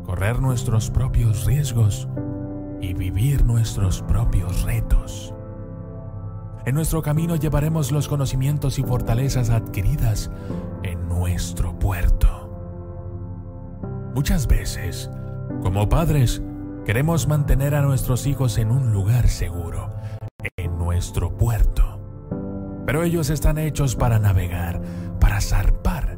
[0.06, 2.08] correr nuestros propios riesgos
[2.82, 5.34] y vivir nuestros propios retos.
[6.66, 10.32] En nuestro camino llevaremos los conocimientos y fortalezas adquiridas
[10.82, 12.28] en nuestro puerto.
[14.16, 15.12] Muchas veces,
[15.62, 16.42] como padres,
[16.86, 19.93] queremos mantener a nuestros hijos en un lugar seguro,
[20.94, 22.00] nuestro puerto.
[22.86, 24.82] Pero ellos están hechos para navegar,
[25.20, 26.18] para zarpar.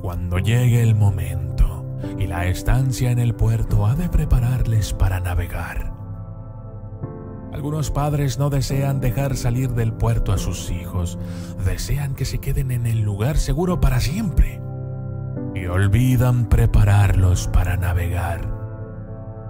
[0.00, 5.92] Cuando llegue el momento y la estancia en el puerto ha de prepararles para navegar.
[7.52, 11.18] Algunos padres no desean dejar salir del puerto a sus hijos,
[11.64, 14.60] desean que se queden en el lugar seguro para siempre
[15.54, 18.48] y olvidan prepararlos para navegar,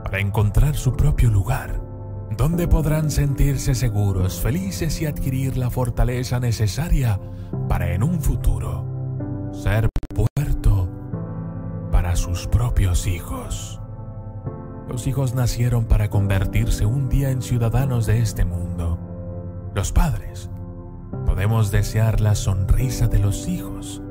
[0.05, 1.88] para encontrar su propio lugar
[2.37, 7.19] donde podrán sentirse seguros, felices y adquirir la fortaleza necesaria
[7.69, 10.89] para en un futuro ser puerto
[11.91, 13.81] para sus propios hijos.
[14.89, 18.99] Los hijos nacieron para convertirse un día en ciudadanos de este mundo.
[19.75, 20.51] Los padres
[21.27, 24.03] podemos desear la sonrisa de los hijos,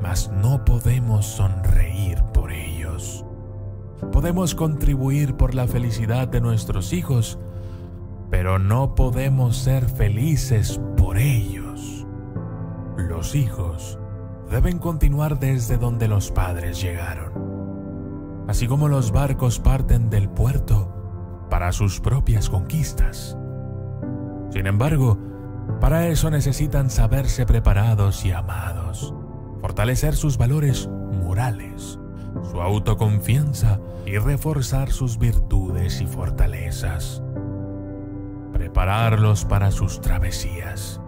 [0.00, 3.23] mas no podemos sonreír por ellos
[4.12, 7.38] podemos contribuir por la felicidad de nuestros hijos,
[8.30, 12.06] pero no podemos ser felices por ellos.
[12.96, 13.98] Los hijos
[14.50, 18.44] deben continuar desde donde los padres llegaron.
[18.48, 23.36] Así como los barcos parten del puerto para sus propias conquistas.
[24.50, 25.18] Sin embargo,
[25.80, 29.14] para eso necesitan saberse preparados y amados,
[29.60, 31.98] fortalecer sus valores morales,
[32.42, 37.22] su autoconfianza y reforzar sus virtudes y fortalezas.
[38.52, 41.00] Prepararlos para sus travesías.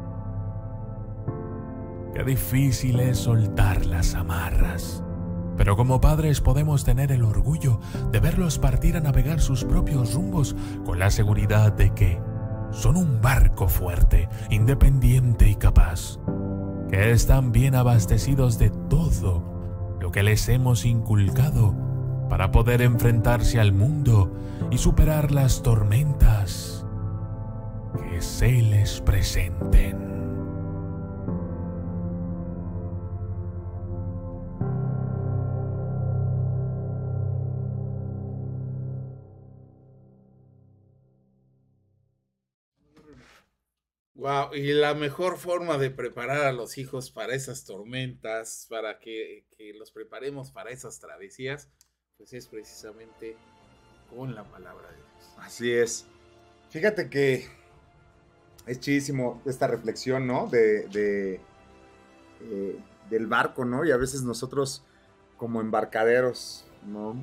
[2.15, 5.03] Qué difícil es soltar las amarras.
[5.57, 7.81] Pero como padres podemos tener el orgullo
[8.13, 10.55] de verlos partir a navegar sus propios rumbos
[10.85, 12.21] con la seguridad de que
[12.73, 16.19] son un barco fuerte, independiente y capaz,
[16.91, 19.56] que están bien abastecidos de todo
[20.17, 21.75] que les hemos inculcado
[22.31, 24.33] para poder enfrentarse al mundo
[24.71, 26.87] y superar las tormentas
[28.11, 30.06] que se les presenten.
[44.17, 49.45] Wow, y la mejor forma de preparar a los hijos para esas tormentas, para que,
[49.59, 51.71] que los preparemos para esas travesías,
[52.17, 53.37] pues es precisamente
[54.09, 55.35] con la palabra de Dios.
[55.37, 56.07] Así es.
[56.71, 57.47] Fíjate que
[58.67, 60.47] es chidísimo esta reflexión, ¿no?
[60.47, 61.41] De, de
[62.41, 62.79] eh,
[63.11, 63.85] del barco, ¿no?
[63.85, 64.83] Y a veces nosotros
[65.37, 67.17] como embarcaderos, ¿no?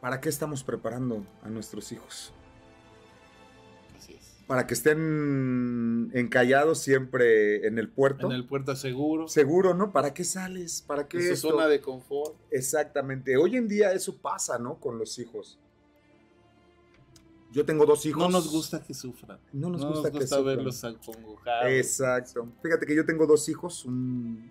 [0.00, 2.32] ¿Para qué estamos preparando a nuestros hijos?
[4.48, 8.26] Para que estén encallados siempre en el puerto.
[8.26, 9.28] En el puerto seguro.
[9.28, 9.92] Seguro, ¿no?
[9.92, 10.82] ¿Para qué sales?
[10.86, 11.18] ¿Para qué?
[11.18, 12.34] Es zona de confort.
[12.50, 13.36] Exactamente.
[13.36, 14.80] Hoy en día eso pasa, ¿no?
[14.80, 15.58] Con los hijos.
[17.52, 18.22] Yo tengo dos hijos.
[18.22, 19.38] No nos gusta que sufran.
[19.52, 21.70] No nos gusta, nos gusta verlos acongojados.
[21.70, 22.48] Exacto.
[22.62, 24.50] Fíjate que yo tengo dos hijos, un,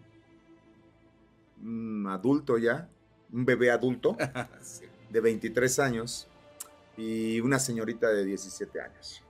[2.08, 2.88] adulto ya,
[3.34, 4.16] un bebé adulto
[5.10, 6.28] de 23 años
[6.96, 9.24] y una señorita de 17 años.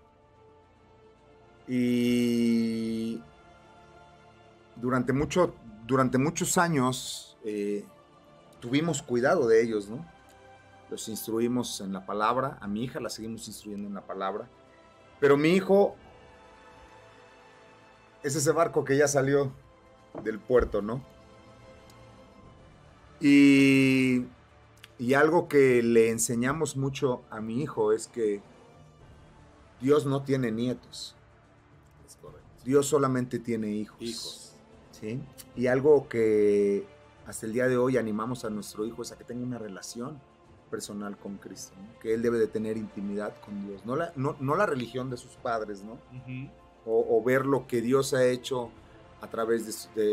[1.68, 3.22] Y
[4.78, 5.54] durante, mucho,
[5.86, 7.84] durante muchos años eh,
[8.60, 10.06] tuvimos cuidado de ellos, ¿no?
[10.90, 14.48] Los instruimos en la palabra, a mi hija la seguimos instruyendo en la palabra,
[15.20, 15.96] pero mi hijo
[18.24, 19.52] es ese barco que ya salió
[20.24, 21.02] del puerto, ¿no?
[23.20, 24.26] Y,
[24.98, 28.42] y algo que le enseñamos mucho a mi hijo es que
[29.82, 31.17] Dios no tiene nietos.
[32.68, 33.98] Dios solamente tiene hijos.
[34.02, 34.54] Hijos.
[34.92, 35.20] ¿sí?
[35.56, 36.86] Y algo que
[37.26, 40.20] hasta el día de hoy animamos a nuestro hijo es a que tenga una relación
[40.70, 41.98] personal con Cristo, ¿no?
[42.02, 45.16] que él debe de tener intimidad con Dios, no la, no, no la religión de
[45.16, 45.98] sus padres, ¿no?
[46.86, 48.70] o, o ver lo que Dios ha hecho
[49.22, 50.04] a través de,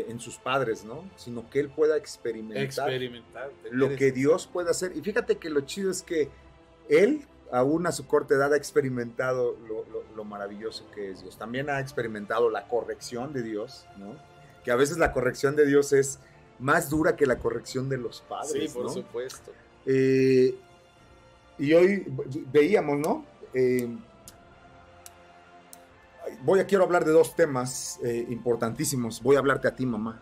[0.00, 1.08] eh, en sus padres, ¿no?
[1.16, 3.50] Sino que él pueda experimentar, Experimentar.
[3.70, 4.96] lo que Dios puede hacer.
[4.96, 6.28] Y fíjate que lo chido es que
[6.88, 11.36] él, aún a su corta edad, ha experimentado lo, lo- lo maravilloso que es Dios.
[11.38, 14.14] También ha experimentado la corrección de Dios, ¿no?
[14.64, 16.18] Que a veces la corrección de Dios es
[16.58, 18.90] más dura que la corrección de los padres, Sí, por ¿no?
[18.92, 19.52] supuesto.
[19.86, 20.54] Eh,
[21.58, 23.24] y hoy ve- veíamos, ¿no?
[23.54, 23.88] Eh,
[26.42, 29.22] voy a quiero hablar de dos temas eh, importantísimos.
[29.22, 30.20] Voy a hablarte a ti, mamá,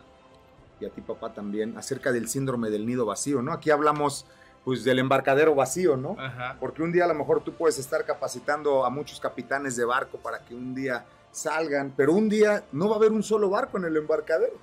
[0.80, 3.52] y a ti, papá, también, acerca del síndrome del nido vacío, ¿no?
[3.52, 4.26] Aquí hablamos,
[4.64, 6.16] pues, del embarcadero vacío, ¿no?
[6.18, 6.56] Ajá.
[6.60, 10.18] Porque un día a lo mejor tú puedes estar capacitando a muchos capitanes de barco
[10.18, 13.78] para que un día salgan, pero un día no va a haber un solo barco
[13.78, 14.56] en el embarcadero.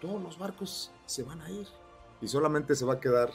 [0.00, 1.66] Todos los barcos se van a ir
[2.20, 3.30] y solamente se va a quedar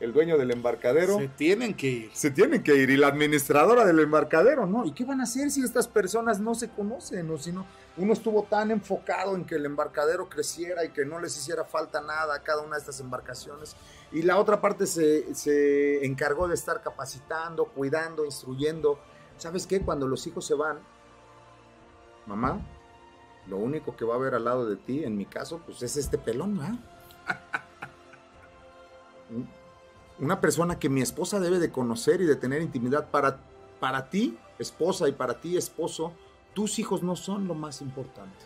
[0.00, 1.18] el dueño del embarcadero.
[1.18, 2.10] Se tienen que ir.
[2.14, 4.84] Se tienen que ir y la administradora del embarcadero, ¿no?
[4.84, 7.30] ¿Y qué van a hacer si estas personas no se conocen?
[7.30, 7.66] O si no,
[7.96, 12.00] uno estuvo tan enfocado en que el embarcadero creciera y que no les hiciera falta
[12.00, 13.74] nada a cada una de estas embarcaciones.
[14.10, 18.98] Y la otra parte se, se encargó de estar capacitando, cuidando, instruyendo.
[19.36, 19.80] ¿Sabes qué?
[19.82, 20.78] Cuando los hijos se van,
[22.26, 22.60] mamá,
[23.46, 25.96] lo único que va a haber al lado de ti, en mi caso, pues es
[25.96, 26.78] este pelón, ¿verdad?
[30.18, 33.40] una persona que mi esposa debe de conocer y de tener intimidad para,
[33.80, 36.12] para ti, esposa, y para ti, esposo,
[36.54, 38.44] tus hijos no son lo más importante.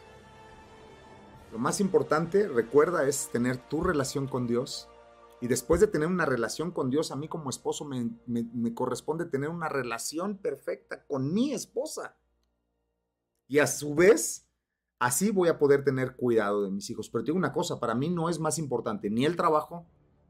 [1.50, 4.88] Lo más importante, recuerda, es tener tu relación con Dios.
[5.42, 9.48] Y después de tener una relación con Dios, a mí como esposo me, corresponde tener
[9.48, 12.16] una relación perfecta con mi esposa.
[13.48, 14.46] Y a su vez,
[15.00, 17.10] así voy a poder tener cuidado de mis hijos.
[17.10, 19.84] Pero te digo una cosa, para mí no es más importante ni el trabajo,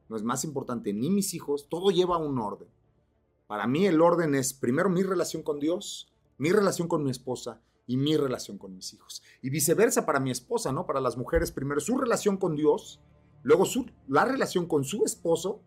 [0.09, 2.69] no es más importante ni mis hijos, todo lleva un orden.
[3.45, 7.61] Para mí el orden es primero mi relación con Dios, mi relación con mi esposa
[7.85, 9.21] y mi relación con mis hijos.
[9.43, 10.87] Y viceversa para mi esposa, ¿no?
[10.87, 12.99] Para las mujeres, primero su relación con Dios,
[13.43, 15.61] luego su, la relación con su esposo,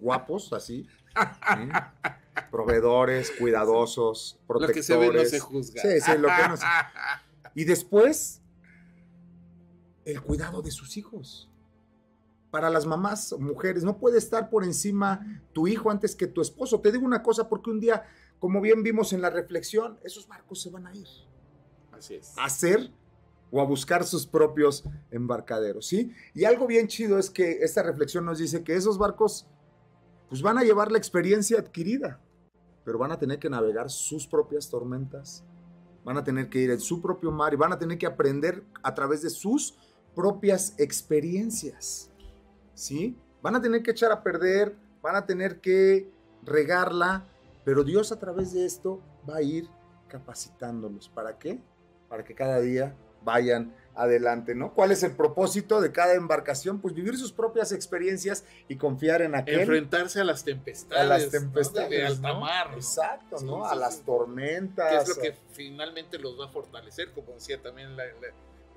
[0.00, 1.68] guapos, así, ¿sí?
[2.50, 4.76] proveedores, cuidadosos, Lo protectores.
[4.76, 5.82] que se ve no se juzga.
[5.82, 6.66] Sí, sí, lo que no se-
[7.54, 8.42] Y después,
[10.04, 11.48] el cuidado de sus hijos.
[12.50, 16.80] Para las mamás, mujeres, no puede estar por encima tu hijo antes que tu esposo.
[16.80, 18.04] Te digo una cosa, porque un día,
[18.38, 21.06] como bien vimos en la reflexión, esos barcos se van a ir
[21.92, 22.32] Así es.
[22.38, 22.90] a hacer
[23.50, 26.12] o a buscar sus propios embarcaderos, ¿sí?
[26.34, 29.46] Y algo bien chido es que esta reflexión nos dice que esos barcos
[30.28, 32.20] pues van a llevar la experiencia adquirida,
[32.84, 35.44] pero van a tener que navegar sus propias tormentas,
[36.04, 38.64] van a tener que ir en su propio mar y van a tener que aprender
[38.82, 39.78] a través de sus
[40.14, 42.10] propias experiencias,
[42.74, 43.16] ¿sí?
[43.42, 46.10] Van a tener que echar a perder, van a tener que
[46.42, 47.28] regarla,
[47.64, 49.68] pero Dios a través de esto va a ir
[50.08, 51.08] capacitándolos.
[51.08, 51.60] ¿Para qué?
[52.08, 54.74] Para que cada día vayan adelante, ¿no?
[54.74, 56.80] ¿Cuál es el propósito de cada embarcación?
[56.80, 61.02] Pues vivir sus propias experiencias y confiar en aquel Enfrentarse a las tempestades.
[61.02, 62.70] a las tempestades De, de alta mar.
[62.70, 62.76] ¿no?
[62.76, 63.64] Exacto, ¿no?
[63.66, 64.90] a las tormentas.
[64.90, 68.28] Que es lo que finalmente los va a fortalecer, como decía también la- la-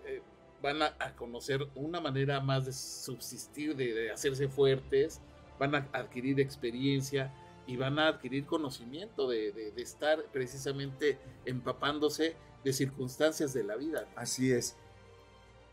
[0.06, 0.22] eh,
[0.61, 5.20] van a, a conocer una manera más de subsistir, de, de hacerse fuertes,
[5.60, 7.34] van a adquirir experiencia
[7.68, 13.76] y van a adquirir conocimiento de, de- de estar precisamente empapándose de circunstancias de la
[13.76, 14.06] vida.
[14.15, 14.76] Así es.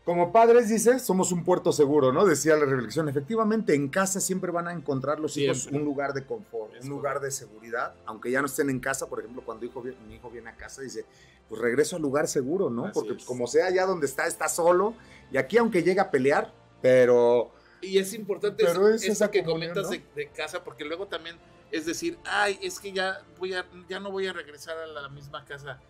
[0.05, 2.25] Como padres, dice, somos un puerto seguro, ¿no?
[2.25, 3.09] Decía la reflexión.
[3.09, 6.91] Efectivamente, en casa siempre van a encontrar los hijos un lugar de confort, Es un
[6.91, 7.93] lugar de seguridad.
[8.05, 10.81] Aunque ya no estén en casa, por ejemplo, cuando hijo, mi hijo viene a casa,
[10.81, 11.03] dice,
[11.49, 12.85] pues regreso al lugar seguro, ¿no?
[12.85, 14.93] Así Porque pues, como sea, allá donde está, está solo.
[15.29, 17.51] Y aquí, aunque llega a pelear, pero
[17.81, 20.05] Y es importante Pero es- esa que comunión, comentas ¿no?
[20.15, 21.35] de, de casa, porque luego también
[21.69, 25.09] es decir, ay, es que ya voy a, ya no voy a regresar a la
[25.09, 25.81] misma casa,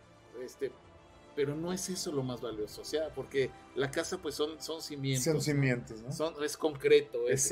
[0.43, 0.71] este,
[1.37, 4.81] pero no es eso lo más valioso, o sea, porque la casa pues son, son
[4.81, 6.11] cimientos, son cimientos, ¿no?
[6.11, 7.51] Son- es concreto, es,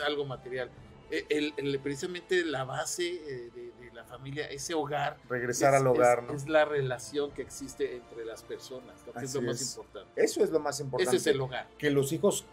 [0.00, 0.70] algo material.
[1.10, 5.86] El, el- precisamente la base eh, de, de la familia, ese hogar, Regresar es- al
[5.86, 6.34] hogar, es, ¿no?
[6.34, 9.14] es la relación que existe entre las personas, ¿no?
[9.14, 9.70] que es lo más es.
[9.70, 10.22] importante.
[10.22, 11.16] Eso es lo más importante.
[11.16, 11.66] Ese es el hogar.
[11.78, 12.44] que los hijos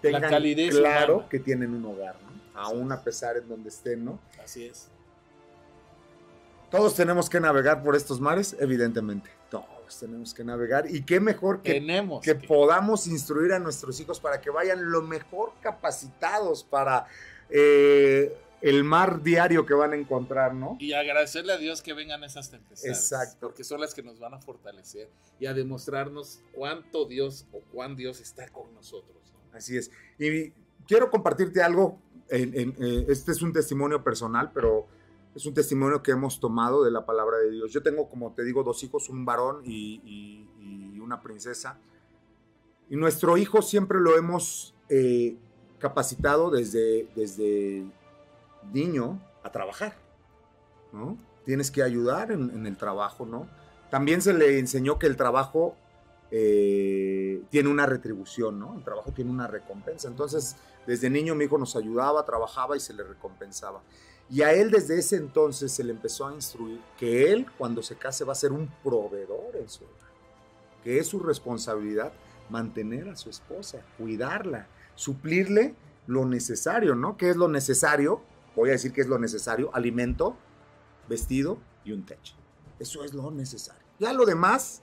[0.00, 1.28] tengan calidez claro humana.
[1.28, 2.58] que tienen un hogar, ¿no?
[2.58, 4.18] Aún a pesar en donde estén, ¿no?
[4.42, 4.88] Así es.
[6.70, 9.30] Todos tenemos que navegar por estos mares, evidentemente.
[9.88, 10.84] Todos tenemos que navegar.
[10.90, 14.90] Y qué mejor que, Tenemos que que- podamos instruir a nuestros hijos para que vayan
[14.90, 17.06] lo mejor capacitados para
[17.48, 20.76] eh, el mar diario que van a encontrar, ¿no?
[20.78, 22.98] Y agradecerle a Dios que vengan esas tempestades.
[22.98, 23.38] Exacto.
[23.40, 25.08] Porque son las que nos van a fortalecer
[25.40, 29.16] y a demostrarnos cuánto Dios o cuán Dios está con nosotros.
[29.32, 29.56] ¿no?
[29.56, 29.90] Así es.
[30.18, 30.50] Y
[30.86, 31.98] quiero compartirte algo.
[32.28, 34.86] En, en, eh, este es un testimonio personal, pero
[35.38, 37.72] es un testimonio que hemos tomado de la palabra de Dios.
[37.72, 40.44] Yo tengo, como te digo, dos hijos, un varón y,
[41.00, 41.78] una princesa.
[42.90, 45.36] Y nuestro hijo siempre lo hemos eh,
[45.78, 47.86] capacitado desde, desde
[48.72, 49.96] niño a trabajar,
[50.92, 51.16] ¿no?
[51.46, 53.48] Tienes que ayudar en, en el trabajo, ¿no?
[53.90, 55.76] También se le enseñó que el trabajo
[56.30, 58.74] eh, tiene una retribución, ¿no?
[58.76, 60.08] El trabajo tiene una recompensa.
[60.08, 60.56] Entonces,
[60.86, 63.80] desde niño mi hijo nos ayudaba, trabajaba y se le recompensaba.
[64.30, 67.96] Y a él desde ese entonces se le empezó a instruir que él cuando se
[67.96, 70.10] case va a ser un proveedor en su hogar,
[70.84, 72.12] que es su responsabilidad
[72.50, 75.74] mantener a su esposa, cuidarla, suplirle
[76.06, 77.16] lo necesario, ¿no?
[77.16, 78.20] ¿Qué es lo necesario?
[78.54, 80.36] Voy a decir que es lo necesario, alimento,
[81.08, 82.34] vestido y un techo.
[82.78, 83.82] Eso es lo necesario.
[83.98, 84.82] Ya lo demás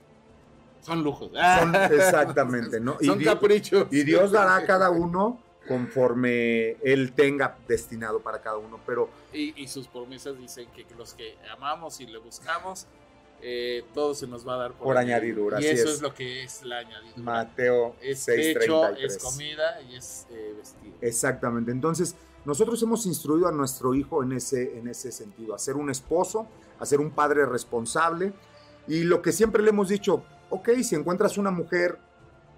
[0.80, 1.30] Son lujos.
[1.30, 2.96] son exactamente, ¿no?
[3.00, 3.88] Son caprichos.
[3.90, 8.80] y Dios dará a cada uno conforme Él tenga destinado para cada uno.
[8.86, 12.86] Pero Y, y sus promesas dicen que los que amamos y le buscamos,
[13.42, 15.94] eh, todo se nos va a dar por, Por añadidura, Y eso es.
[15.96, 16.02] es.
[16.02, 17.22] lo que es la añadidura.
[17.22, 18.96] Mateo es techo, 6:33.
[19.04, 20.94] es comida y es eh, vestido.
[21.02, 21.70] Exactamente.
[21.70, 22.14] Entonces,
[22.44, 26.46] nosotros hemos instruido a nuestro hijo en ese, en ese sentido, a ser un esposo,
[26.78, 28.32] a ser un padre responsable.
[28.88, 31.98] Y lo que siempre le hemos dicho, ok, si encuentras una mujer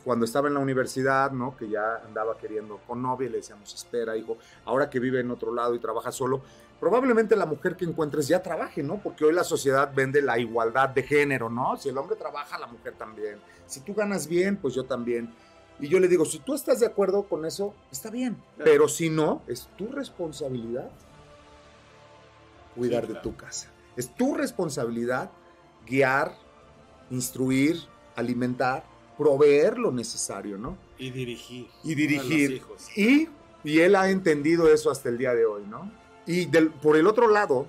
[0.05, 1.57] cuando estaba en la universidad, ¿no?
[1.57, 5.53] Que ya andaba queriendo con novia, le decíamos, espera, hijo, ahora que vive en otro
[5.53, 6.41] lado y trabaja solo,
[6.81, 8.99] probablemente la mujer que encuentres ya trabaje, ¿no?
[9.03, 11.77] Porque hoy la sociedad vende la igualdad de género, ¿no?
[11.77, 13.39] Si el hombre trabaja, la mujer también.
[13.67, 15.35] Si tú ganas bien, pues yo también.
[15.81, 18.37] Y yo le digo, si tú estás de acuerdo con eso, está bien.
[18.57, 20.91] Pero si no, es tu responsabilidad
[22.75, 23.69] cuidar Sí, de tu casa.
[23.97, 25.31] Es tu responsabilidad
[25.87, 26.35] guiar,
[27.11, 27.81] instruir,
[28.15, 28.85] alimentar,
[29.19, 30.79] proveer lo necesario, ¿no?
[30.97, 31.67] Y dirigir.
[31.85, 32.53] Y dirigir.
[32.53, 32.97] hijos.
[32.97, 33.29] Y,
[33.65, 35.91] y él ha entendido eso hasta el día de hoy, ¿no?
[36.25, 37.67] Y del- por el otro lado,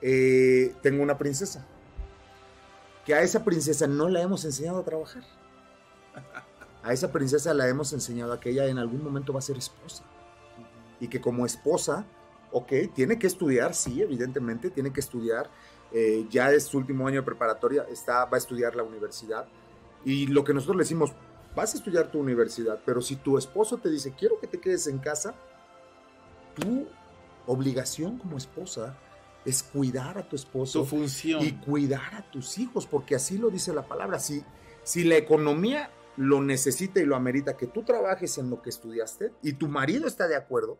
[0.00, 1.66] eh, tengo una princesa.
[3.04, 5.22] Que a esa princesa no la hemos enseñado a trabajar.
[6.82, 9.56] A esa princesa la hemos enseñado a que ella en algún momento va a ser
[9.58, 10.04] esposa.
[11.00, 12.04] Y que como esposa,
[12.52, 15.50] ok, tiene que estudiar, sí, evidentemente, tiene que estudiar.
[15.90, 19.48] eh, ya es su último año de preparatoria, está, va a estudiar la universidad.
[20.04, 21.12] Y lo que nosotros le decimos,
[21.54, 24.86] vas a estudiar tu universidad, pero si tu esposo te dice, quiero que te quedes
[24.86, 25.34] en casa,
[26.54, 26.86] tu
[27.46, 28.96] obligación como esposa
[29.44, 31.44] es cuidar a tu esposo función.
[31.44, 34.18] y cuidar a tus hijos, porque así lo dice la palabra.
[34.18, 34.44] Si,
[34.82, 39.32] si la economía lo necesita y lo amerita que tú trabajes en lo que estudiaste
[39.42, 40.78] y tu marido está de acuerdo,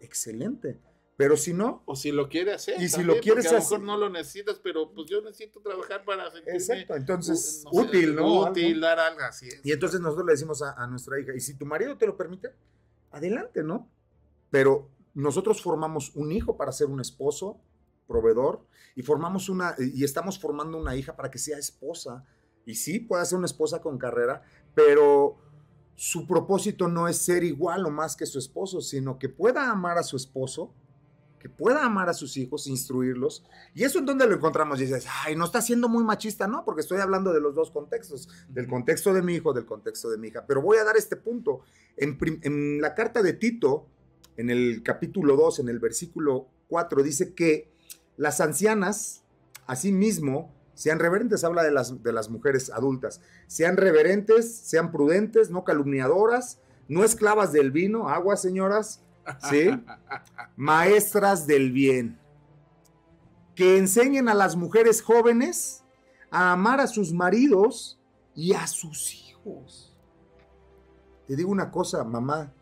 [0.00, 0.80] excelente.
[1.16, 2.80] Pero si no, O si lo quiere hacer.
[2.80, 5.22] Y si lo quieres porque a lo mejor hacer- no lo necesitas, pero pues yo
[5.22, 8.42] necesito trabajar para sentirme exacto, entonces sé, útil, ¿no?
[8.50, 8.80] Útil, Algo.
[8.80, 9.48] dar algo así.
[9.48, 9.60] es.
[9.64, 12.16] Y entonces nosotros le decimos a, a nuestra hija, y si tu marido te lo
[12.18, 12.50] permite,
[13.10, 13.88] adelante, ¿no?
[14.50, 17.58] Pero nosotros formamos un hijo para ser un esposo,
[18.06, 22.24] proveedor, y formamos una, y estamos formando una hija para que sea esposa.
[22.66, 24.42] Y sí, pueda ser una esposa con carrera,
[24.74, 25.38] pero
[25.94, 29.96] su propósito no es ser igual o más que su esposo, sino que pueda amar
[29.96, 30.74] a su esposo,
[31.46, 33.44] que pueda amar a sus hijos, instruirlos.
[33.72, 34.80] Y eso en donde lo encontramos.
[34.80, 36.64] Y dices, ay, no está siendo muy machista, ¿no?
[36.64, 40.18] Porque estoy hablando de los dos contextos, del contexto de mi hijo, del contexto de
[40.18, 40.44] mi hija.
[40.44, 41.60] Pero voy a dar este punto.
[41.96, 43.86] En, la carta de Tito,
[44.36, 47.70] en el capítulo 2, en el versículo 4, dice que
[48.16, 49.22] las ancianas,
[49.68, 55.62] asimismo, sean reverentes, habla de las, de las mujeres adultas, sean reverentes, sean prudentes, no
[55.62, 56.58] calumniadoras,
[56.88, 59.05] no esclavas del vino, agua, señoras,
[59.50, 59.70] ¿sí?
[60.56, 62.18] Maestras del bien.
[63.54, 65.84] Que enseñen a las mujeres jóvenes
[66.30, 67.98] a amar a sus maridos
[68.34, 69.96] y a sus hijos.
[71.26, 72.52] Te digo una cosa, mamá.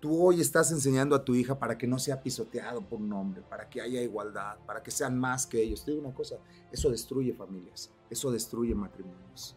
[0.00, 3.42] Tú hoy estás enseñando a tu hija para que no sea pisoteado por un hombre,
[3.48, 5.82] para que haya igualdad, para que sean más que ellos.
[5.82, 6.36] Te digo una cosa,
[6.70, 9.56] eso destruye familias, eso destruye matrimonios.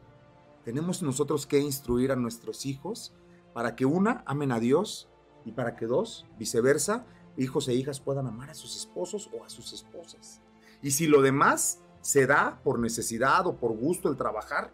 [0.63, 3.13] Tenemos nosotros que instruir a nuestros hijos
[3.53, 5.09] para que una, amen a Dios
[5.47, 7.05] y para que dos, viceversa,
[7.37, 10.41] hijos e hijas puedan amar a sus esposos o a sus esposas.
[10.81, 14.71] Y si lo demás se da por necesidad o por gusto el trabajar,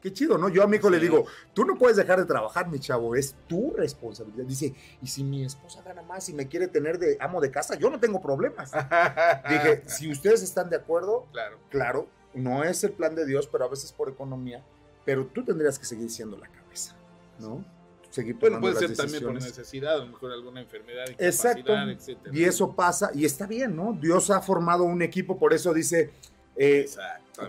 [0.00, 0.48] qué chido, ¿no?
[0.48, 1.24] Yo a mi hijo le digo,
[1.54, 4.44] tú no puedes dejar de trabajar, mi chavo, es tu responsabilidad.
[4.44, 7.78] Dice, y si mi esposa gana más y me quiere tener de amo de casa,
[7.78, 8.72] yo no tengo problemas.
[9.48, 11.58] Dije, si ustedes están de acuerdo, claro.
[11.70, 14.64] claro, no es el plan de Dios, pero a veces por economía,
[15.04, 16.96] pero tú tendrías que seguir siendo la cabeza,
[17.38, 17.64] ¿no?
[18.12, 19.58] Seguir Bueno, tomando puede las ser también por decisiones.
[19.58, 21.72] necesidad, a lo mejor alguna enfermedad, Exacto.
[21.74, 22.34] etcétera.
[22.36, 23.96] Y eso pasa, y está bien, ¿no?
[24.00, 26.10] Dios ha formado un equipo, por eso dice,
[26.56, 26.86] eh,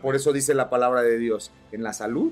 [0.01, 2.31] por eso dice la palabra de Dios, en la salud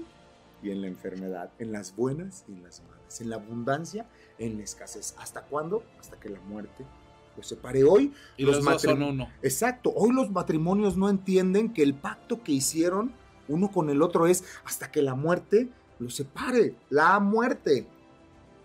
[0.63, 4.05] y en la enfermedad, en las buenas y en las malas, en la abundancia,
[4.39, 5.13] en la escasez.
[5.19, 5.83] ¿Hasta cuándo?
[5.99, 6.85] Hasta que la muerte
[7.35, 7.83] los separe.
[7.83, 9.29] Hoy, Y los, los dos son matrim- uno.
[9.41, 13.11] exacto, hoy los matrimonios no entienden que el pacto que hicieron
[13.47, 15.67] uno con el otro es hasta que la muerte
[15.99, 17.85] los separe, la muerte,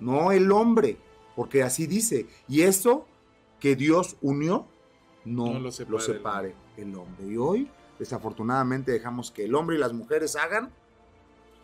[0.01, 0.97] no el hombre,
[1.35, 2.27] porque así dice.
[2.49, 3.07] Y eso
[3.61, 4.67] que Dios unió,
[5.25, 7.27] no, No lo lo separe separe, el el hombre.
[7.27, 10.71] Y hoy, desafortunadamente, dejamos que el hombre y las mujeres hagan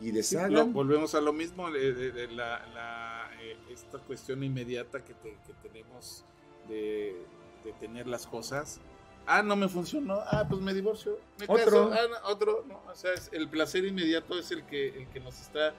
[0.00, 0.52] y Sí, deshagan.
[0.52, 5.52] lo- volvemos a lo mismo, de la, la, eh, esta cuestión inmediata que, te- que
[5.68, 6.24] tenemos
[6.68, 7.16] de,
[7.64, 8.80] de tener las cosas.
[9.24, 10.14] Ah, no me funcionó.
[10.26, 11.16] Ah, pues me divorcio.
[11.38, 11.90] Me Otro.
[11.90, 11.92] caso.
[11.92, 12.64] Ah, no, otro.
[12.68, 15.72] No, o sea, es- el placer inmediato es el que, el que nos está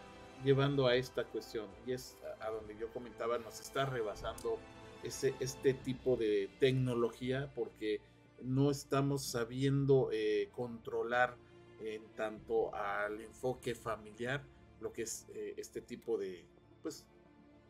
[0.44, 1.68] llevando a esta cuestión.
[1.86, 4.58] Y es a, donde yo comentaba, nos está rebasando
[5.04, 8.02] ese, este tipo de tecnología porque
[8.42, 11.38] no estamos sabiendo eh, controlar
[11.80, 14.44] en tanto al enfoque familiar
[14.80, 16.46] lo que es eh, este tipo de
[16.82, 17.06] pues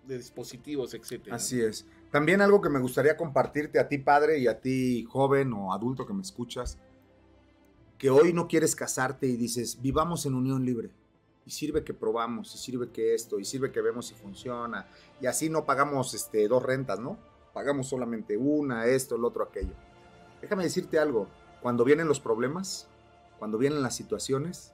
[0.06, 1.86] de dispositivos etcétera Así es.
[2.12, 6.06] También algo que me gustaría compartirte a ti padre y a ti joven o adulto
[6.06, 6.78] que me escuchas,
[7.98, 10.92] que hoy no quieres casarte y dices, vivamos en unión libre.
[11.46, 14.88] Y sirve que probamos, y sirve que esto, y sirve que vemos si funciona.
[15.20, 17.18] Y así no pagamos este, dos rentas, ¿no?
[17.54, 19.74] Pagamos solamente una, esto, el otro, aquello.
[20.42, 21.28] Déjame decirte algo,
[21.62, 22.88] cuando vienen los problemas,
[23.40, 24.74] cuando vienen las situaciones,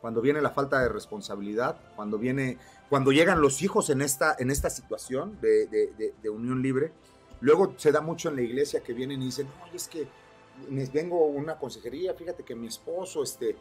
[0.00, 2.58] cuando viene la falta de responsabilidad, cuando viene,
[2.88, 6.92] cuando llegan los hijos en esta, en esta situación de, de- de- de unión libre,
[7.40, 10.08] luego se da mucho en la iglesia que vienen y dicen, oye, es que
[10.92, 13.56] vengo una consejería, fíjate que mi esposo, este,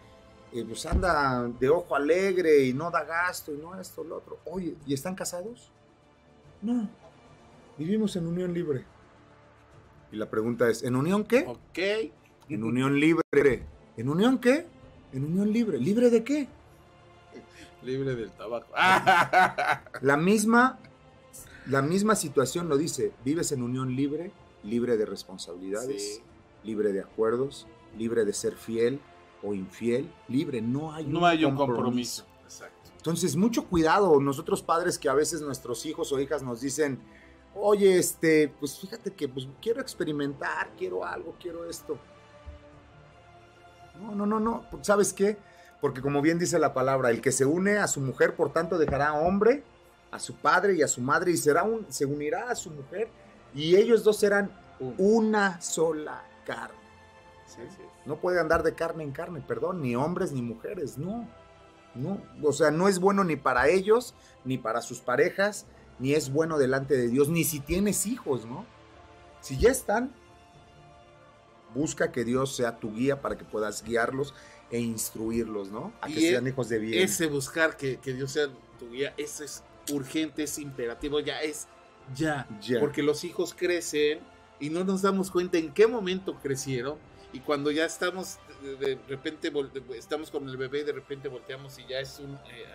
[0.54, 4.40] eh, pues anda de ojo alegre y no da gasto y no esto, lo otro.
[4.46, 5.72] Oye, ¿y están casados?
[6.62, 6.90] No,
[7.78, 8.84] vivimos en unión libre.
[10.12, 11.46] Y la pregunta es, ¿en unión qué?
[11.48, 11.80] ok
[12.50, 13.64] En unión libre.
[13.96, 14.66] ¿En unión qué?
[15.14, 15.78] En unión libre.
[15.78, 16.48] ¿Libre de qué?
[17.82, 18.68] libre del tabaco
[20.02, 20.80] La misma,
[21.68, 23.14] la misma situación lo dice.
[23.24, 24.32] Vives en unión libre,
[24.64, 26.22] libre de responsabilidades, Sí.
[26.66, 27.68] libre de acuerdos,
[27.98, 29.00] libre de ser fiel
[29.44, 30.62] o infiel, libre.
[30.62, 34.20] No hay no hay un compromiso exacto Entonces, mucho cuidado.
[34.20, 37.00] Nosotros padres que a veces nuestros hijos o hijas nos dicen,
[37.56, 41.98] oye, este, pues fíjate que pues, quiero experimentar, quiero algo, quiero esto.
[44.02, 44.66] No, no, no, no.
[44.82, 45.38] ¿Sabes qué?
[45.82, 48.78] Porque como bien dice la palabra, el que se une a su mujer, por tanto,
[48.78, 49.64] dejará a hombre,
[50.12, 53.10] a su padre y a su madre, y será un, se unirá a su mujer,
[53.54, 54.52] y ellos dos serán
[54.82, 56.79] Un- una sola carne.
[57.54, 57.84] Sí.
[58.06, 61.28] No puede andar de carne en carne, perdón, ni hombres ni mujeres, no.
[61.96, 64.14] No, o sea, no es bueno ni para ellos,
[64.46, 65.66] ni para sus parejas,
[65.98, 68.66] ni es bueno delante de Dios, ni si tienes hijos, ¿no?
[69.42, 70.14] Si ya están,
[71.74, 74.34] busca que Dios sea tu guía para que puedas guiarlos
[74.72, 75.92] e instruirlos, ¿no?
[76.02, 77.04] A que sean hijos de bien.
[77.04, 78.48] ese buscar que, que Dios sea
[78.80, 81.68] tu guía eso es urgente es imperativo ya es
[82.16, 82.80] ya Ya.
[82.80, 84.20] porque los hijos crecen
[84.60, 86.98] y no nos damos cuenta en qué momento crecieron
[87.34, 89.52] y cuando ya estamos de, repente
[89.96, 92.66] estamos con el bebé y de repente volteamos y ya es un, eh,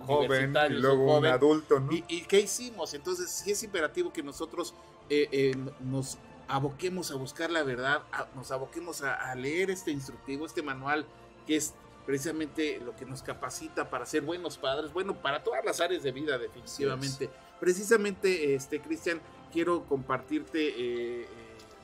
[0.00, 1.32] un joven y luego un joven.
[1.32, 1.92] adulto, ¿no?
[1.92, 2.92] ¿Y, y qué hicimos?
[2.94, 4.74] Entonces sí es imperativo que nosotros
[5.08, 6.18] eh, eh, nos
[6.48, 11.06] aboquemos a buscar la verdad, a- nos aboquemos a, a leer este instructivo, este manual,
[11.46, 11.72] que es
[12.04, 16.12] precisamente lo que nos capacita para ser buenos padres, bueno, para todas las áreas de
[16.12, 17.30] vida definitivamente.
[17.60, 21.26] Precisamente, este Cristian, quiero compartirte, eh, eh,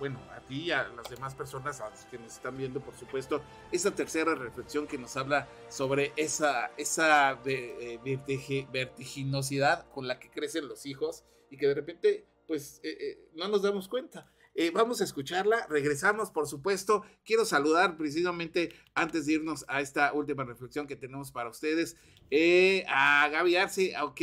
[0.00, 3.42] bueno, a ti y a las demás personas, a que nos están viendo, por supuesto,
[3.70, 10.68] esa tercera reflexión que nos habla sobre esa, esa eh, vertiginosidad con la que crecen
[10.68, 14.28] los hijos y que de repente, pues, eh, eh, no nos damos cuenta.
[14.74, 17.02] Vamos a escucharla, regresamos, por supuesto.
[17.24, 21.96] Quiero saludar precisamente antes de irnos a esta última reflexión que tenemos para ustedes
[22.86, 24.20] a Gaby Arce, ok,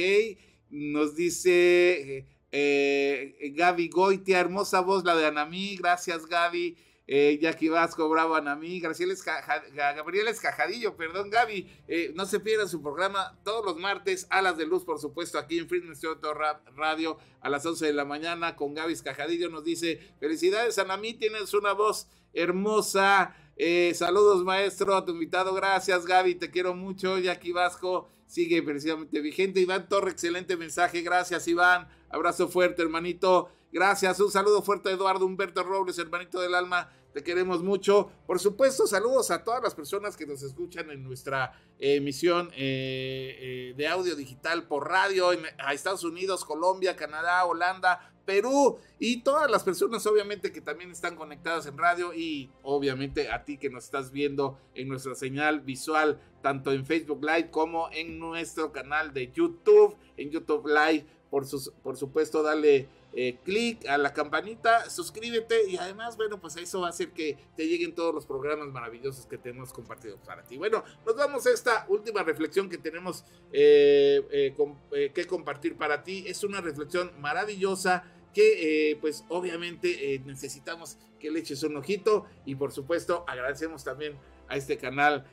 [0.70, 6.78] nos dice eh, Gaby Goitia, hermosa voz, la de Anamí, gracias Gaby.
[7.10, 12.82] Eh, Jackie Vasco, bravo Anamí, Ga- Gabriel Escajadillo, perdón Gaby, eh, no se pierdan su
[12.82, 15.94] programa todos los martes, Alas de Luz, por supuesto, aquí en Freedom
[16.36, 21.14] Ra- Radio a las 11 de la mañana con Gaby Escajadillo, nos dice, felicidades Anamí,
[21.14, 27.20] tienes una voz hermosa, eh, saludos maestro, a tu invitado, gracias Gaby, te quiero mucho,
[27.20, 34.20] Jackie Vasco, sigue precisamente vigente, Iván Torre, excelente mensaje, gracias Iván, abrazo fuerte hermanito, gracias,
[34.20, 38.12] un saludo fuerte a Eduardo Humberto Robles, hermanito del alma, te queremos mucho.
[38.28, 43.74] Por supuesto, saludos a todas las personas que nos escuchan en nuestra emisión eh, eh,
[43.76, 49.50] de audio digital por radio en, a Estados Unidos, Colombia, Canadá, Holanda, Perú y todas
[49.50, 53.86] las personas obviamente que también están conectadas en radio y obviamente a ti que nos
[53.86, 59.32] estás viendo en nuestra señal visual tanto en Facebook Live como en nuestro canal de
[59.32, 61.46] YouTube, en YouTube Live, por,
[61.84, 62.88] por supuesto dale
[63.20, 67.36] eh, clic a la campanita, suscríbete y además, bueno, pues eso va a hacer que
[67.56, 70.58] te lleguen todos los programas maravillosos que tenemos compartidos para ti.
[70.58, 74.54] Bueno, nos vamos a esta última reflexión que tenemos eh,
[74.92, 76.26] eh, que compartir para ti.
[76.28, 78.04] Es una reflexión maravillosa
[78.36, 84.16] que pues obviamente necesitamos que le eches un ojito y por supuesto agradecemos también
[84.48, 85.26] a este canal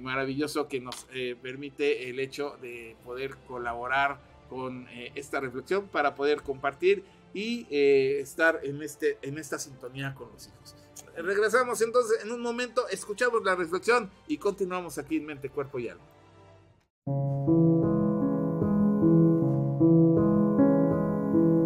[0.00, 1.06] maravilloso que nos
[1.40, 8.20] permite el hecho de poder colaborar con eh, esta reflexión para poder compartir y eh,
[8.20, 10.76] estar en, este, en esta sintonía con los hijos.
[11.16, 15.88] Regresamos entonces en un momento, escuchamos la reflexión y continuamos aquí en Mente, Cuerpo y
[15.88, 16.04] Alma.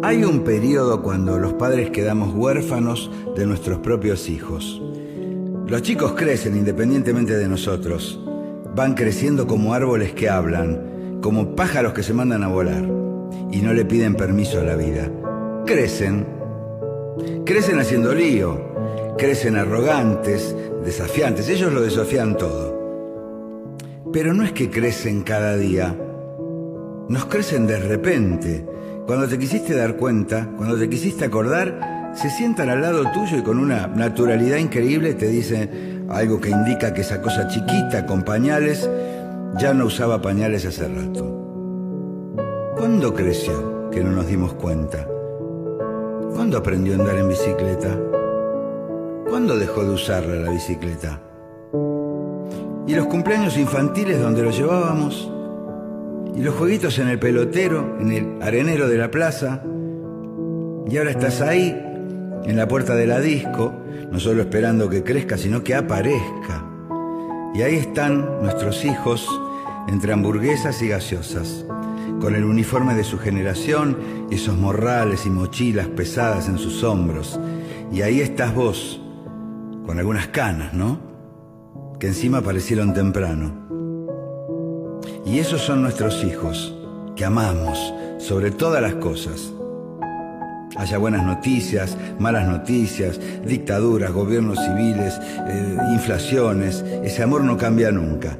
[0.03, 4.81] Hay un periodo cuando los padres quedamos huérfanos de nuestros propios hijos.
[5.67, 8.17] Los chicos crecen independientemente de nosotros.
[8.73, 10.96] Van creciendo como árboles que hablan,
[11.27, 12.85] como pájaros que se mandan a volar
[13.51, 15.11] y no le piden permiso a la vida.
[15.65, 16.25] Crecen,
[17.45, 20.55] crecen haciendo lío, crecen arrogantes,
[20.85, 23.75] desafiantes, ellos lo desafían todo.
[24.13, 25.93] Pero no es que crecen cada día,
[27.09, 28.65] nos crecen de repente.
[29.05, 33.41] Cuando te quisiste dar cuenta, cuando te quisiste acordar, se sientan al lado tuyo y
[33.43, 38.89] con una naturalidad increíble te dicen algo que indica que esa cosa chiquita con pañales
[39.55, 41.33] ya no usaba pañales hace rato.
[42.77, 45.07] ¿Cuándo creció que no nos dimos cuenta?
[46.33, 47.97] ¿Cuándo aprendió a andar en bicicleta?
[49.27, 51.21] ¿Cuándo dejó de usarla la bicicleta?
[52.85, 55.31] ¿Y los cumpleaños infantiles donde lo llevábamos?
[56.35, 59.63] ¿Y los jueguitos en el pelotero, en el arenero de la plaza?
[60.87, 61.69] Y ahora estás ahí,
[62.45, 63.73] en la puerta de la disco,
[64.11, 66.66] no solo esperando que crezca, sino que aparezca.
[67.53, 69.27] Y ahí están nuestros hijos
[69.87, 71.65] entre hamburguesas y gaseosas,
[72.19, 73.97] con el uniforme de su generación,
[74.29, 77.39] esos morrales y mochilas pesadas en sus hombros.
[77.91, 79.01] Y ahí estás vos,
[79.85, 80.99] con algunas canas, ¿no?
[81.99, 83.67] Que encima aparecieron temprano.
[85.25, 86.75] Y esos son nuestros hijos,
[87.15, 89.53] que amamos sobre todas las cosas.
[90.75, 98.37] Haya buenas noticias, malas noticias, dictaduras, gobiernos civiles, eh, inflaciones, ese amor no cambia nunca.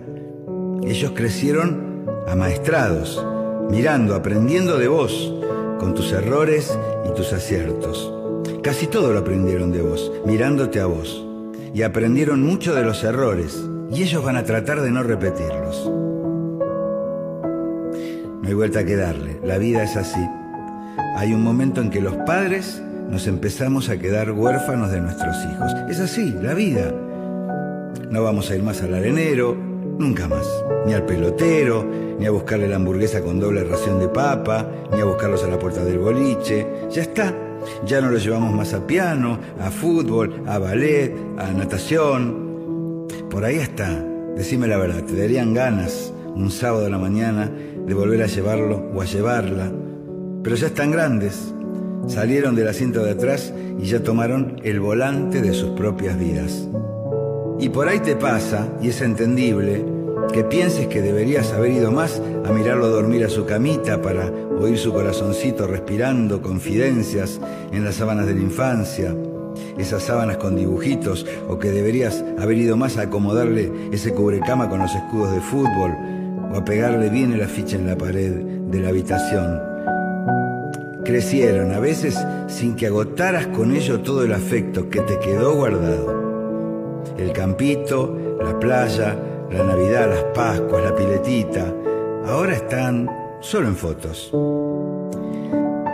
[0.84, 3.26] Ellos crecieron amaestrados,
[3.70, 5.34] mirando, aprendiendo de vos,
[5.80, 6.78] con tus errores
[7.10, 8.14] y tus aciertos.
[8.62, 11.24] Casi todo lo aprendieron de vos, mirándote a vos.
[11.74, 13.58] Y aprendieron mucho de los errores,
[13.92, 15.92] y ellos van a tratar de no repetirlos.
[18.42, 20.20] No hay vuelta que darle, la vida es así.
[21.18, 22.80] Hay un momento en que los padres
[23.10, 25.74] nos empezamos a quedar huérfanos de nuestros hijos.
[25.90, 26.94] Es así, la vida.
[28.12, 29.58] No vamos a ir más al arenero,
[29.98, 30.46] Nunca más.
[30.86, 31.84] Ni al pelotero,
[32.20, 35.58] ni a buscarle la hamburguesa con doble ración de papa, ni a buscarlos a la
[35.58, 36.68] puerta del boliche.
[36.92, 37.34] Ya está.
[37.84, 43.08] Ya no los llevamos más a piano, a fútbol, a ballet, a natación.
[43.28, 43.90] Por ahí está.
[44.36, 48.92] Decime la verdad, te darían ganas un sábado de la mañana de volver a llevarlo
[48.94, 49.72] o a llevarla.
[50.48, 51.54] Pero ya están grandes.
[52.08, 53.52] Salieron del asiento de atrás
[53.82, 56.70] y ya tomaron el volante de sus propias vidas.
[57.60, 59.84] Y por ahí te pasa, y es entendible,
[60.32, 64.78] que pienses que deberías haber ido más a mirarlo dormir a su camita para oír
[64.78, 67.42] su corazoncito respirando confidencias
[67.74, 69.14] en las sábanas de la infancia,
[69.78, 74.80] esas sábanas con dibujitos, o que deberías haber ido más a acomodarle ese cubrecama con
[74.80, 75.92] los escudos de fútbol,
[76.54, 79.77] o a pegarle bien el afiche en la pared de la habitación.
[81.08, 86.18] Crecieron, a veces sin que agotaras con ello todo el afecto que te quedó guardado
[87.18, 89.18] el campito, la playa,
[89.50, 91.74] la Navidad, las Pascuas, la piletita,
[92.26, 93.10] ahora están
[93.40, 94.34] solo en fotos.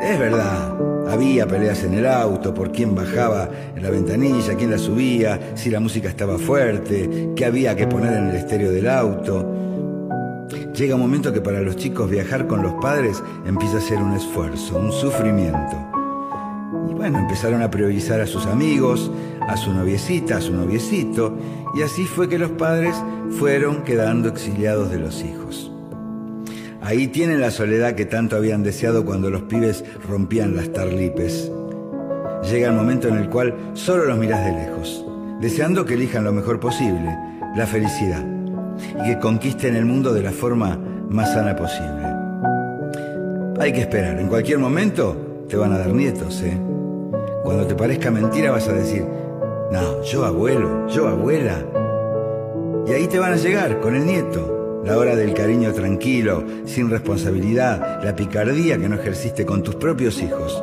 [0.01, 0.73] Es verdad,
[1.07, 5.69] había peleas en el auto por quién bajaba en la ventanilla, quién la subía, si
[5.69, 9.62] la música estaba fuerte, qué había que poner en el estéreo del auto.
[10.75, 14.13] Llega un momento que para los chicos viajar con los padres empieza a ser un
[14.13, 15.77] esfuerzo, un sufrimiento.
[16.89, 19.11] Y bueno, empezaron a priorizar a sus amigos,
[19.41, 21.37] a su noviecita, a su noviecito,
[21.75, 22.95] y así fue que los padres
[23.39, 25.71] fueron quedando exiliados de los hijos.
[26.81, 31.49] Ahí tienen la soledad que tanto habían deseado cuando los pibes rompían las tarlipes.
[32.49, 35.05] Llega el momento en el cual solo los miras de lejos.
[35.39, 37.17] deseando que elijan lo mejor posible,
[37.55, 38.25] la felicidad,
[38.77, 40.77] y que conquisten el mundo de la forma
[41.09, 42.07] más sana posible.
[43.59, 46.57] Hay que esperar, en cualquier momento te van a dar nietos, ¿eh?
[47.43, 49.05] Cuando te parezca mentira vas a decir,
[49.71, 51.63] no, yo abuelo, yo abuela.
[52.87, 56.89] Y ahí te van a llegar con el nieto, la hora del cariño tranquilo, sin
[56.89, 60.61] responsabilidad, la picardía que no ejerciste con tus propios hijos.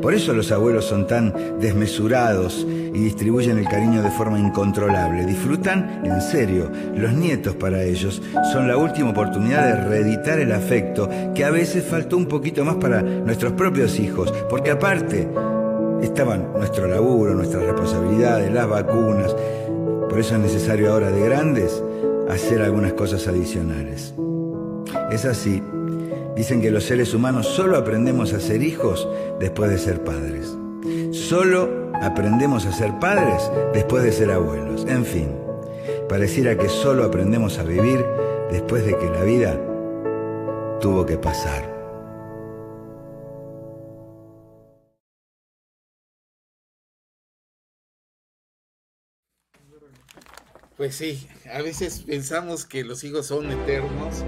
[0.00, 5.24] Por eso los abuelos son tan desmesurados y distribuyen el cariño de forma incontrolable.
[5.26, 6.70] Disfrutan en serio.
[6.96, 8.22] Los nietos para ellos
[8.52, 12.76] son la última oportunidad de reeditar el afecto que a veces faltó un poquito más
[12.76, 14.32] para nuestros propios hijos.
[14.48, 15.28] Porque aparte
[16.02, 19.34] estaban nuestro laburo, nuestras responsabilidades, las vacunas.
[20.08, 21.82] Por eso es necesario ahora de grandes
[22.28, 24.14] hacer algunas cosas adicionales.
[25.10, 25.62] Es así
[26.38, 29.08] Dicen que los seres humanos solo aprendemos a ser hijos
[29.40, 30.56] después de ser padres.
[31.10, 34.86] Solo aprendemos a ser padres después de ser abuelos.
[34.88, 35.34] En fin,
[36.08, 38.06] pareciera que solo aprendemos a vivir
[38.52, 39.60] después de que la vida
[40.80, 41.76] tuvo que pasar.
[50.76, 54.22] Pues sí, a veces pensamos que los hijos son eternos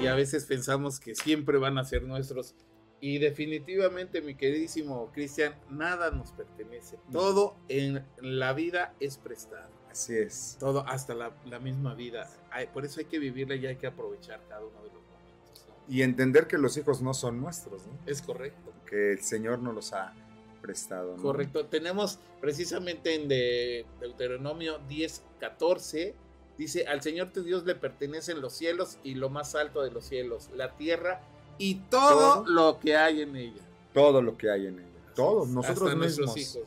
[0.00, 2.54] y a veces pensamos que siempre van a ser nuestros.
[3.00, 6.98] Y definitivamente, mi queridísimo Cristian, nada nos pertenece.
[7.12, 9.70] Todo en la vida es prestado.
[9.90, 10.56] Así es.
[10.58, 12.28] Todo, hasta la, misma vida.
[12.72, 15.66] por eso hay que vivirla y hay que aprovechar cada uno de los momentos.
[15.88, 17.98] Y entender que los hijos no son nuestros, ¿no?
[18.06, 18.72] Es correcto.
[18.86, 20.14] Que el Señor nos los ha
[20.60, 21.16] prestado.
[21.16, 21.66] Correcto.
[21.66, 26.14] Tenemos precisamente en de Deuteronomio 10, 14
[26.58, 30.06] Dice, al Señor tu Dios le pertenecen los cielos y lo más alto de los
[30.06, 31.20] cielos, la tierra
[31.58, 33.62] y todo, lo que hay en ella.
[33.92, 35.12] Todo lo que hay en ella.
[35.14, 36.36] Todos, nosotros mismos.
[36.36, 36.62] Hijos.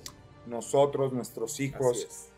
[0.46, 2.30] Nosotros, nuestros hijos.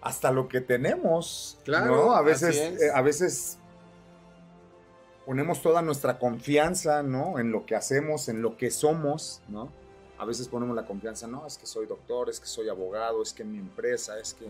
[0.00, 1.58] Hasta lo que tenemos.
[1.64, 2.12] Claro.
[2.14, 3.58] A veces, eh, a veces
[5.24, 7.38] ponemos toda nuestra confianza, ¿no?
[7.38, 9.70] En lo que hacemos, en lo que somos, ¿no?
[10.18, 13.32] A veces ponemos la confianza, no, es que soy doctor, es que soy abogado, es
[13.32, 14.46] que mi empresa, es que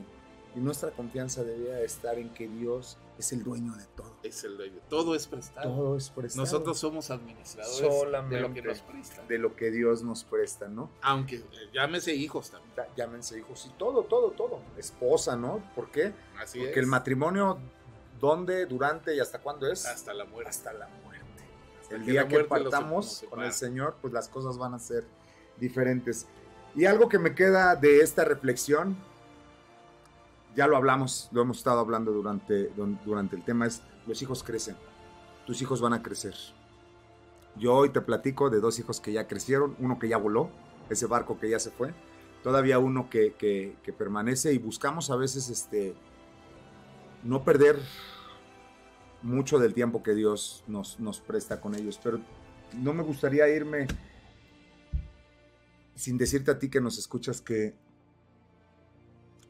[0.55, 4.17] y nuestra confianza debía estar en que Dios es el dueño de todo.
[4.23, 4.81] Es el dueño.
[4.89, 5.71] Todo es prestado.
[5.71, 6.45] Todo es prestado.
[6.45, 9.23] Nosotros somos administradores Solamente de lo que nos presta.
[9.27, 10.91] De lo que Dios nos presta, ¿no?
[11.01, 12.73] Aunque eh, llámese hijos también.
[12.97, 14.61] llámense hijos y todo, todo, todo.
[14.77, 15.63] Esposa, ¿no?
[15.75, 16.13] ¿Por qué?
[16.39, 17.59] Así Porque el matrimonio,
[18.21, 19.87] ¿dónde, durante y hasta cuándo es?
[19.87, 20.51] Hasta la muerte.
[20.51, 21.23] Hasta la muerte.
[21.91, 25.05] el día que partamos con el Señor, pues las cosas van a ser
[25.59, 26.27] diferentes.
[26.75, 28.97] Y algo que me queda de esta reflexión
[30.55, 32.71] ya lo hablamos, lo hemos estado hablando durante,
[33.05, 34.77] durante el tema, es los hijos crecen,
[35.47, 36.35] tus hijos van a crecer.
[37.57, 40.51] Yo hoy te platico de dos hijos que ya crecieron, uno que ya voló,
[40.89, 41.95] ese barco que ya se fue,
[42.43, 45.95] todavía uno que, que, permanece y buscamos a veces este,
[47.23, 47.79] no perder
[49.23, 52.21] mucho del tiempo que Dios nos, nos presta con ellos, pero
[52.75, 53.87] no me gustaría irme
[55.95, 57.75] sin decirte a ti que nos escuchas que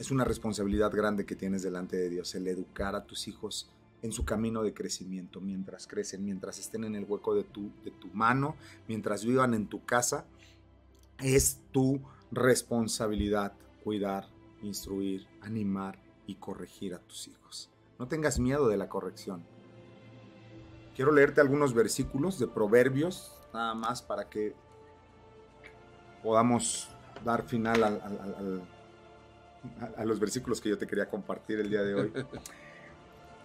[0.02, 3.70] es una responsabilidad grande que tienes delante de Dios, el educar a tus hijos
[4.02, 7.92] en su camino de crecimiento, mientras crecen, mientras estén en el hueco de tu, de
[7.92, 8.56] tu mano,
[8.88, 10.26] mientras vivan en tu casa.
[11.20, 12.00] Es tu
[12.32, 13.52] responsabilidad
[13.84, 14.26] cuidar,
[14.60, 17.70] instruir, animar y corregir a tus hijos.
[18.00, 19.44] No tengas miedo de la corrección.
[20.96, 24.56] Quiero leerte algunos versículos de Proverbios, nada más para que
[26.24, 26.88] podamos
[27.24, 28.62] dar final al,
[29.96, 32.12] a, los versículos que yo te quería compartir el día de hoy.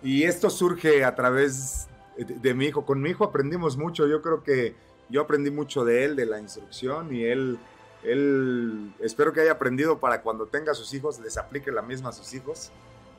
[0.04, 1.88] Y esto surge a través
[2.18, 2.86] de, mi hijo.
[2.86, 4.08] Con mi hijo aprendimos mucho.
[4.08, 4.76] Yo creo que
[5.10, 7.58] yo aprendí mucho de él, de la instrucción, y él,
[8.04, 12.14] él espero que haya aprendido para cuando tenga sus hijos, les aplique la misma a
[12.14, 12.72] sus hijos.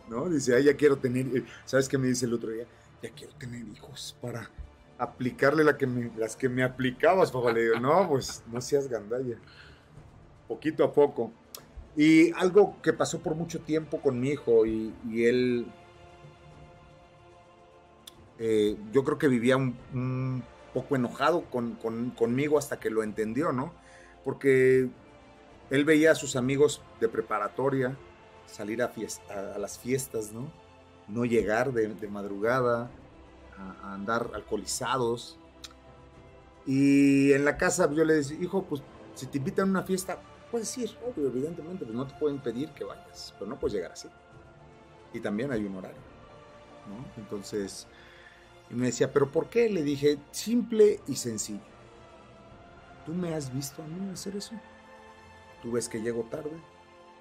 [0.09, 0.29] ¿No?
[0.29, 2.65] Dice, ay, ya quiero tener, ¿sabes qué me dice el otro día?
[3.03, 4.49] Ya quiero tener hijos para
[4.97, 7.53] aplicarle la que las que me aplicabas, papá.
[7.53, 9.37] Le digo, no, pues no seas gandalla.
[10.49, 11.31] Poquito a poco.
[11.99, 15.67] Y algo que pasó por mucho tiempo con mi hijo y, él,
[18.39, 21.43] eh, yo creo que vivía un, poco enojado
[22.17, 23.73] conmigo hasta que lo entendió, ¿no?
[24.25, 24.89] Porque
[25.71, 27.97] él veía a sus amigos de preparatoria
[28.47, 28.93] salir a,
[29.31, 30.53] a, las fiestas, ¿no?
[31.09, 32.93] No llegar de, madrugada,
[33.59, 35.37] a, a, andar alcoholizados.
[36.65, 38.83] Y en la casa yo le decía, hijo, pues
[39.17, 40.21] si te invitan a una fiesta,
[40.51, 43.93] Puedes ir, obvio, evidentemente, pues no te pueden pedir que vayas, pero no puedes llegar
[43.93, 44.09] así.
[45.13, 46.01] Y también hay un horario.
[47.19, 47.87] Entonces,
[48.71, 49.69] y me decía, ¿pero por qué?
[49.69, 51.61] Le dije, simple y sencillo.
[53.05, 54.55] ¿Tú me has visto a mí hacer eso?
[55.63, 56.53] ¿Tú ves que llego tarde?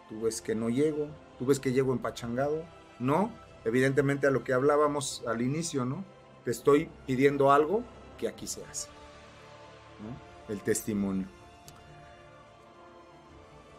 [0.08, 2.64] tú ves que no llego, tú ves que llego empachangado,
[2.99, 3.32] no,
[3.66, 6.04] evidentemente a lo que hablábamos al inicio, ¿no?
[6.44, 7.84] Te estoy pidiendo algo
[8.18, 8.88] que aquí se hace.
[10.48, 11.28] El testimonio.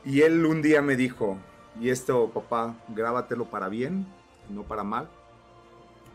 [0.08, 1.36] Y él un día me dijo,
[1.78, 4.06] y esto papá, grábatelo para bien,
[4.48, 5.06] no para mal.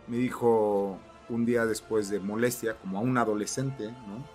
[0.08, 0.98] Me dijo
[1.30, 4.26] un día después de molestia, como a un adolescente, ¿no?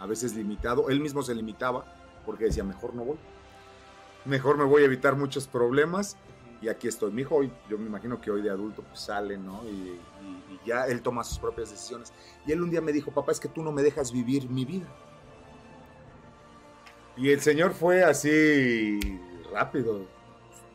[0.00, 1.84] A veces limitado, él mismo se limitaba
[2.26, 3.18] porque decía, mejor no voy.
[4.24, 6.16] Mejor me voy a evitar muchos problemas
[6.60, 7.12] y aquí estoy.
[7.12, 7.40] Mi hijo,
[7.70, 9.62] yo me imagino que hoy de adulto pues sale, ¿no?
[9.62, 10.00] Y,
[10.66, 12.12] ya él toma sus propias decisiones.
[12.44, 14.64] Y él un día me dijo, papá, es que tú no me dejas vivir mi
[14.64, 14.88] vida.
[17.16, 18.98] Y el Señor fue así
[19.52, 20.06] rápido,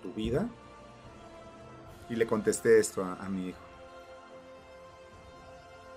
[0.01, 0.47] ¿tu vida?
[2.09, 3.59] Y le contesté esto a, mi hijo.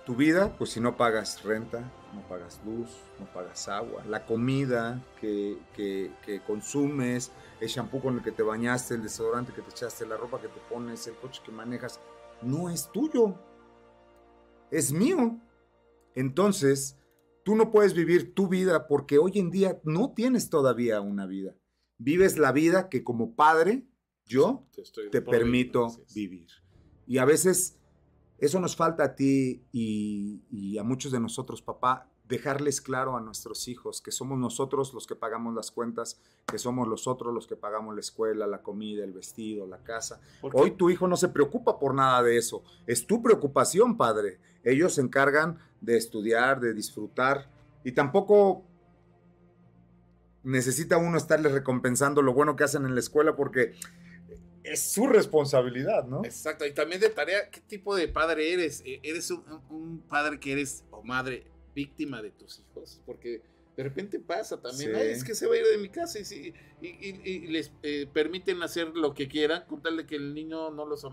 [0.05, 1.79] Tu vida, pues si no pagas renta,
[2.13, 2.89] no pagas luz,
[3.19, 8.41] no pagas agua, la comida que, que, que, consumes, el shampoo con el que te
[8.41, 11.99] bañaste, el desodorante que te echaste, la ropa que te pones, el coche que manejas,
[12.41, 13.35] no es tuyo,
[14.71, 15.37] es mío.
[16.15, 16.97] Entonces,
[17.43, 21.55] tú no puedes vivir tu vida porque hoy en día no tienes todavía una vida.
[21.97, 23.85] Vives la vida que como padre,
[24.25, 26.49] yo te, te permito vivir.
[27.05, 27.77] Y a veces
[28.37, 33.21] eso nos falta a ti y, y, a muchos de nosotros, papá, dejarles claro a
[33.21, 37.45] nuestros hijos que somos nosotros los que pagamos las cuentas, que somos los otros los
[37.45, 40.21] que pagamos la escuela, la comida, el vestido, la casa.
[40.41, 42.63] Hoy tu hijo no se preocupa por nada de eso.
[42.87, 44.39] Es tu preocupación, padre.
[44.63, 47.49] Ellos se encargan de estudiar, de disfrutar
[47.83, 48.63] y tampoco
[50.43, 53.73] necesita uno estarles recompensando lo bueno que hacen en la escuela porque
[54.63, 56.23] es su responsabilidad, ¿no?
[56.23, 58.83] Exacto, y también de tarea, ¿qué tipo de padre eres?
[58.85, 63.01] ¿Eres un, un padre que eres, o madre, víctima de tus hijos?
[63.05, 63.41] Porque
[63.75, 64.95] de repente pasa también, sí.
[64.95, 67.71] Ay, es que se va a ir de mi casa y, y, y, y les
[67.81, 71.11] eh, permiten hacer lo que quieran, con tal de que el niño no los, o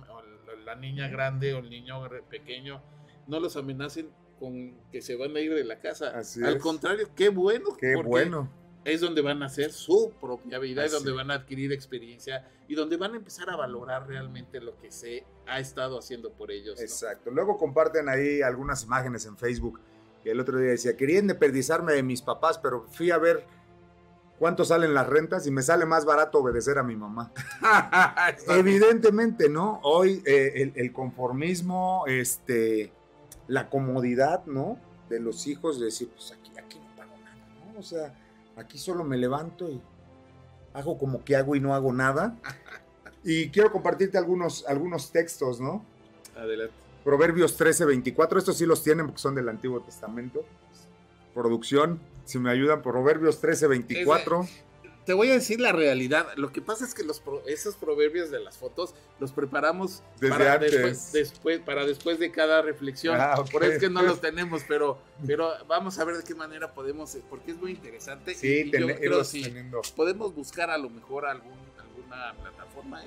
[0.64, 2.82] la niña grande o el niño pequeño
[3.26, 6.16] no los amenacen con que se van a ir de la casa.
[6.18, 6.62] Así Al es.
[6.62, 7.76] contrario, qué bueno.
[7.78, 8.50] Qué bueno.
[8.84, 10.86] Es donde van a hacer su propia vida, Así.
[10.86, 14.78] es donde van a adquirir experiencia y donde van a empezar a valorar realmente lo
[14.78, 16.78] que se ha estado haciendo por ellos.
[16.78, 16.82] ¿no?
[16.82, 17.30] Exacto.
[17.30, 19.80] Luego comparten ahí algunas imágenes en Facebook.
[20.22, 23.44] Que el otro día decía, quería independizarme de mis papás, pero fui a ver
[24.38, 27.32] cuánto salen las rentas y me sale más barato obedecer a mi mamá.
[28.48, 29.80] Evidentemente, ¿no?
[29.82, 32.92] Hoy eh, el, el, conformismo, este,
[33.48, 34.78] la comodidad, ¿no?
[35.08, 37.78] De los hijos, de decir, pues aquí, aquí no pago nada, ¿no?
[37.78, 38.14] O sea,
[38.56, 39.80] aquí solo me levanto y
[40.74, 42.36] hago como que hago y no hago nada.
[43.24, 45.84] Y quiero compartirte algunos, algunos textos, ¿no?
[46.36, 46.72] Adelante.
[47.04, 50.44] Proverbios 13, 24, estos sí los tienen porque son del Antiguo Testamento.
[51.34, 54.42] Producción, si me ayudan, Proverbios 13, 24.
[54.42, 54.64] Es,
[55.08, 56.26] te voy a decir la realidad.
[56.36, 60.52] Lo que pasa es que los, esos proverbios de las fotos los preparamos Desde para,
[60.52, 60.72] antes.
[60.72, 63.16] Después, después, para después de cada reflexión.
[63.18, 63.50] Ah, okay.
[63.50, 66.74] Por eso es que no los tenemos, pero, pero vamos a ver de qué manera
[66.74, 68.34] podemos, porque es muy interesante.
[68.34, 69.80] Sí, y, y yo creo sí, teniendo.
[69.96, 73.02] podemos buscar a lo mejor algún, alguna plataforma.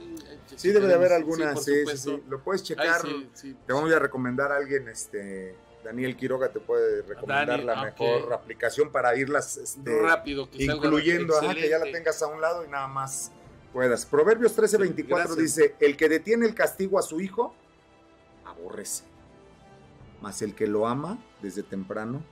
[0.55, 3.03] Sí, debe de haber alguna, sí, sí, sí, Lo puedes checar.
[3.05, 3.29] Ay,
[3.67, 8.33] te vamos a recomendar a alguien, este Daniel Quiroga te puede recomendar la mejor okay.
[8.33, 12.63] aplicación para irlas este, rápido, que incluyendo, ajá, que ya la tengas a un lado
[12.65, 13.31] y nada más
[13.73, 14.05] puedas.
[14.05, 17.55] Proverbios 13, 24 sí, dice, el que detiene el castigo a su hijo,
[18.45, 19.03] aborrece,
[20.21, 22.23] mas el que lo ama desde temprano,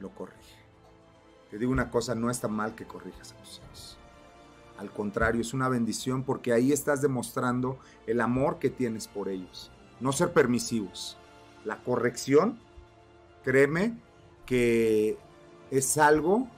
[0.00, 0.60] lo corrige.
[1.50, 3.98] Te digo una cosa, no está mal que corrijas a tus hijos.
[4.78, 9.70] Al contrario, es una bendición porque ahí estás demostrando el amor que tienes por ellos.
[10.00, 11.18] No ser permisivos.
[11.64, 12.58] La corrección
[13.42, 13.96] créeme
[14.46, 15.16] que
[15.70, 16.48] es algo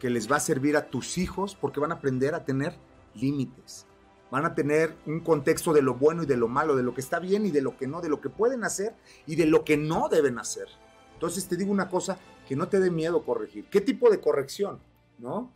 [0.00, 2.74] que les va a servir a tus hijos porque van a aprender a tener
[3.14, 3.86] límites.
[4.30, 7.00] Van a tener un contexto de lo bueno y de lo malo, de lo que
[7.00, 8.94] está bien y de lo que no, de lo que pueden hacer
[9.26, 10.68] y de lo que no deben hacer.
[11.14, 13.64] Entonces te digo una cosa, que no te dé miedo corregir.
[13.70, 14.78] ¿Qué tipo de corrección?
[15.18, 15.50] ¿No?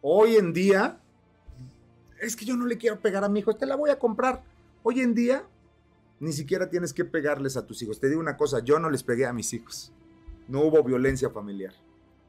[0.00, 0.98] Hoy en día,
[2.20, 4.42] es que yo no le quiero pegar a mi hijo, te la voy a comprar.
[4.82, 5.46] Hoy en día,
[6.18, 8.00] ni siquiera tienes que pegarles a tus hijos.
[8.00, 9.92] Te digo una cosa, yo no les pegué a mis hijos
[10.48, 11.74] no hubo violencia familiar.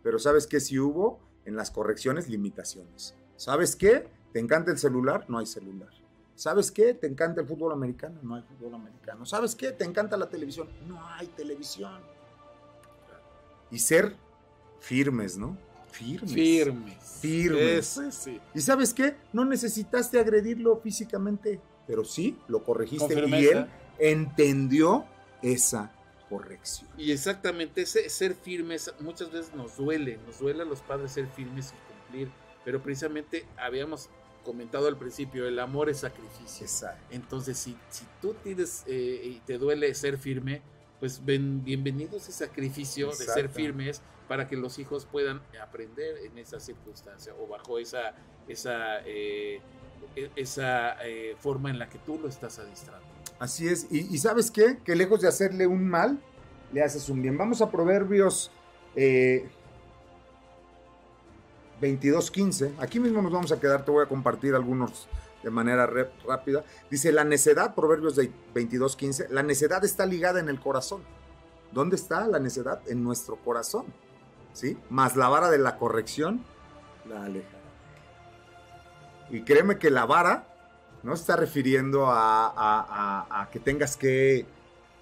[0.04, 1.20] Pero ¿sabes qué sí hubo?
[1.46, 3.16] En las correcciones, limitaciones.
[3.36, 4.08] ¿Sabes qué?
[4.34, 5.26] ¿Te encanta el celular?
[5.28, 5.90] No hay celular.
[6.36, 6.94] ¿Sabes qué?
[6.94, 8.20] ¿Te encanta el fútbol americano?
[8.22, 9.26] No hay fútbol americano.
[9.26, 9.72] ¿Sabes qué?
[9.72, 10.68] ¿Te encanta la televisión?
[10.88, 12.00] No hay televisión.
[13.72, 14.16] Y ser
[14.80, 15.58] firmes, ¿no?
[15.92, 16.32] Firmes.
[16.32, 17.18] Firmes.
[17.22, 17.98] Firmes.
[17.98, 18.42] Ese, sí.
[18.54, 19.16] ¿Y sabes qué?
[19.34, 23.68] No necesitaste agredirlo físicamente, pero sí lo corregiste y él
[23.98, 25.06] entendió
[25.42, 25.92] esa
[26.30, 26.90] corrección.
[26.98, 31.28] Y exactamente, ese ser firmes muchas veces nos duele, nos duele a los padres ser
[31.28, 32.32] firmes y cumplir,
[32.66, 34.10] pero precisamente habíamos
[34.44, 36.66] comentado al principio, el amor es sacrificio.
[36.66, 37.04] Exacto.
[37.12, 40.62] Entonces, si, si tú tienes eh, y te duele ser firme,
[41.00, 46.38] pues ven, bienvenido ese sacrificio de ser firmes para que los hijos puedan aprender en
[46.38, 48.16] esa circunstancia o bajo esa,
[48.48, 49.62] esa, eh,
[50.16, 53.06] e- esa eh, forma en la que tú lo estás adiestrando.
[53.40, 53.88] Así es.
[53.92, 54.78] Y, ¿sabes qué?
[54.84, 56.20] Que lejos de hacerle un mal,
[56.72, 57.38] le haces un bien.
[57.38, 58.52] Vamos a Proverbios
[58.96, 59.48] eh,
[61.82, 62.74] 22.15.
[62.80, 63.86] Aquí mismo nos vamos a quedar.
[63.86, 65.08] Te voy a compartir algunos
[65.44, 65.86] de manera
[66.28, 66.64] rápida.
[66.90, 71.04] Dice, la necedad, Proverbios de 22.15, la necedad está ligada en el corazón.
[71.72, 72.82] ¿Dónde está la necedad?
[72.88, 73.86] En nuestro corazón.
[74.54, 74.78] ¿Sí?
[74.90, 76.44] Más la vara de la corrección
[77.08, 77.58] la alejará.
[79.30, 80.48] Y créeme que la vara
[81.08, 84.46] no se está refiriendo a, a- a- a que tengas que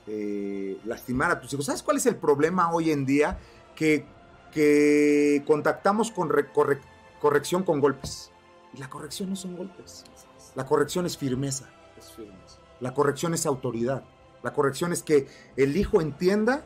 [0.07, 1.65] eh, lastimar a tus hijos.
[1.65, 3.40] ¿Sabes cuál es el problema hoy en día?
[3.76, 4.06] Que,
[4.52, 6.80] que contactamos con re- corre-
[7.19, 8.32] corrección con golpes.
[8.73, 10.03] Y la corrección no son golpes.
[10.53, 11.65] La corrección es firmeza.
[11.98, 12.14] Es.
[12.80, 14.03] La corrección es autoridad.
[14.44, 15.27] La corrección es que
[15.57, 16.64] el hijo entienda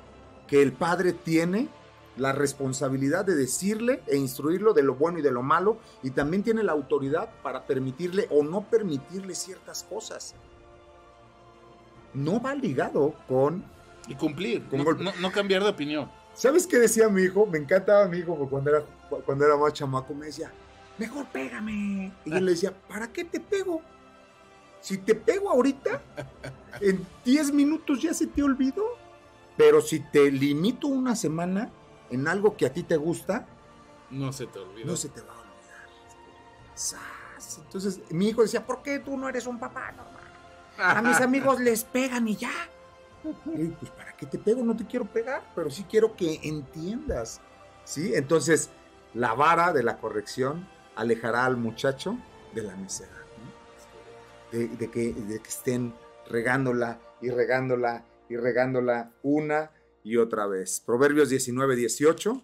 [0.48, 1.70] que el padre tiene
[2.20, 6.44] la responsabilidad de decirle e instruirlo de lo bueno y de lo malo y también
[6.44, 10.36] tiene la autoridad para permitirle o no permitirle ciertas cosas.
[12.14, 13.64] No va ligado con...
[14.08, 16.10] Y cumplir, Con no, no- no cambiar de opinión.
[16.34, 17.46] ¿Sabes qué decía mi hijo?
[17.46, 18.84] Me encantaba mi hijo porque cuando era,
[19.26, 20.14] cuando era más chamaco.
[20.16, 20.52] Me decía,
[20.98, 22.12] mejor pégame.
[22.26, 23.82] Y yo le decía, ¿para qué te pego?
[24.82, 26.02] Si te pego ahorita,
[26.82, 28.84] en 10 minutos ya se te olvidó.
[29.58, 31.70] Pero si te limito una semana
[32.10, 33.46] en algo que a ti te gusta,
[34.10, 34.86] No se te olvida.
[34.86, 35.88] no se te va a olvidar.
[37.66, 40.16] Entonces mi hijo decía, ¿por qué tú no eres un papá normal?
[40.78, 42.52] A mis amigos les pegan y ya.
[43.54, 44.64] Y, pues, ¿para qué te pego?
[44.64, 47.42] No te quiero pegar, pero sí quiero que entiendas.
[47.84, 48.14] ¿Sí?
[48.16, 48.70] Entonces,
[49.14, 52.18] la vara de la corrección alejará al muchacho
[52.56, 52.76] de la.
[54.52, 55.94] De, de que, de que estén
[56.30, 59.72] regándola y regándola y regándola una
[60.10, 60.80] y otra vez.
[60.80, 62.42] Proverbios 19, 18.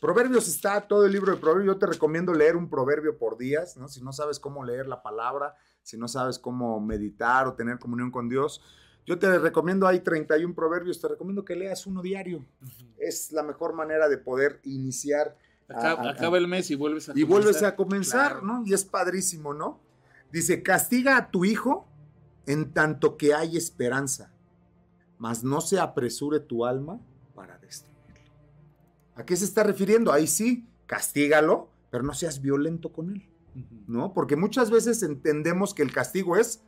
[0.00, 1.74] Proverbios está todo el libro de Proverbios.
[1.74, 3.88] Yo te recomiendo leer un proverbio por días, ¿no?
[3.88, 8.10] Si no sabes cómo leer la palabra, si no sabes cómo meditar o tener comunión
[8.10, 8.60] con Dios,
[9.06, 12.44] yo te recomiendo, hay 31 proverbios, te recomiendo que leas uno diario.
[12.98, 15.36] Es la mejor manera de poder iniciar.
[15.68, 18.46] Acaba, a- acaba el mes y vuelves a y vuelves a comenzar, Claro.
[18.46, 18.62] ¿no?
[18.66, 19.80] Y es padrísimo, ¿no?
[20.32, 21.86] Dice, castiga a tu hijo
[22.46, 24.33] en tanto que hay esperanza,
[25.18, 27.00] mas no se apresure tu alma
[27.34, 27.94] para destruirlo.
[29.14, 30.12] ¿A qué se está refiriendo?
[30.12, 33.28] Ahí sí, castígalo, pero no seas violento con él,
[33.86, 34.12] ¿no?
[34.12, 36.62] Porque muchas veces entendemos que el castigo es,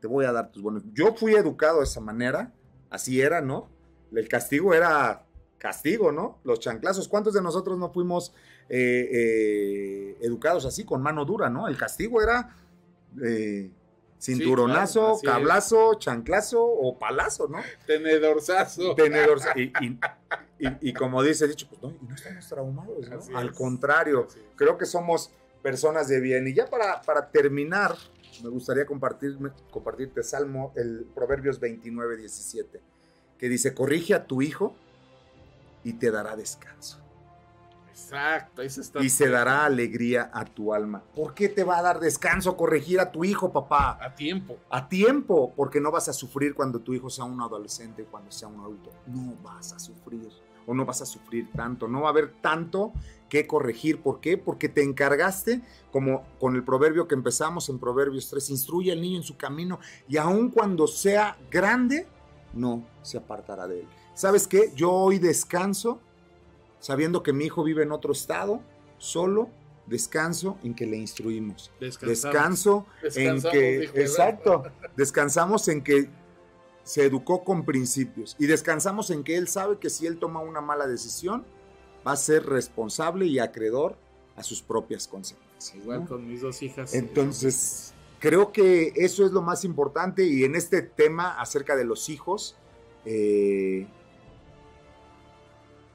[0.00, 0.82] te voy a dar tus buenos.
[0.92, 2.52] Yo fui educado de esa manera,
[2.90, 3.68] así era, ¿no?
[4.12, 5.24] El castigo era
[5.58, 6.38] castigo, ¿no?
[6.44, 7.08] Los chanclazos.
[7.08, 8.34] ¿Cuántos de nosotros no fuimos
[8.68, 11.68] eh, eh, educados así, con mano dura, ¿no?
[11.68, 12.56] El castigo era
[13.22, 13.70] eh,
[14.22, 15.32] cinturonazo, claro, así es.
[15.32, 17.58] cablazo, chanclazo o palazo, ¿no?
[17.86, 18.94] Tenedorzazo.
[18.94, 19.38] Tenedor.
[19.56, 19.98] Y, y-
[20.58, 23.18] y- y como dice dicho, pues no, no estamos traumados, ¿no?
[23.18, 23.56] Así Al es.
[23.56, 25.30] contrario, creo que somos
[25.62, 26.46] personas de bien.
[26.46, 27.96] Y ya para, para terminar,
[28.42, 32.80] me gustaría compartirme, compartirte Salmo, el Proverbios 29, 17,
[33.38, 34.74] que dice, corrige a tu hijo
[35.84, 36.98] y te dará descanso.
[37.92, 39.00] Exacto, eso está.
[39.00, 41.02] Y se dará alegría a tu alma.
[41.14, 43.98] ¿Por qué te va a dar descanso corregir a tu hijo, papá?
[44.00, 44.56] a tiempo.
[44.70, 48.48] A tiempo, porque no vas a sufrir cuando tu hijo sea un adolescente, cuando sea
[48.48, 48.90] un adulto.
[49.06, 50.26] No vas a sufrir.
[50.66, 51.86] O no vas a sufrir tanto.
[51.86, 52.94] No va a haber tanto
[53.28, 54.00] que corregir.
[54.00, 54.38] ¿Por qué?
[54.38, 55.60] Porque te encargaste,
[55.90, 59.80] como con el proverbio que empezamos en Proverbios 3, instruye al niño en su camino
[60.08, 62.06] y aun cuando sea grande,
[62.54, 63.88] no se apartará de él.
[64.14, 64.72] ¿Sabes qué?
[64.74, 66.00] Yo hoy descanso
[66.82, 68.60] sabiendo que mi hijo vive en otro estado,
[68.98, 69.48] solo
[69.86, 71.70] descanso en que le instruimos.
[71.80, 74.64] Descanso en que, exacto,
[74.96, 76.10] descansamos en que
[76.82, 80.60] se educó con principios y descansamos en que él sabe que si él toma una
[80.60, 81.44] mala decisión,
[82.04, 83.96] va a ser responsable y acreedor
[84.34, 85.76] a sus propias consecuencias.
[85.76, 86.08] Igual ¿no?
[86.08, 86.94] con mis dos hijas.
[86.94, 92.08] Entonces, creo que eso es lo más importante y en este tema acerca de los
[92.08, 92.56] hijos,
[93.04, 93.86] eh,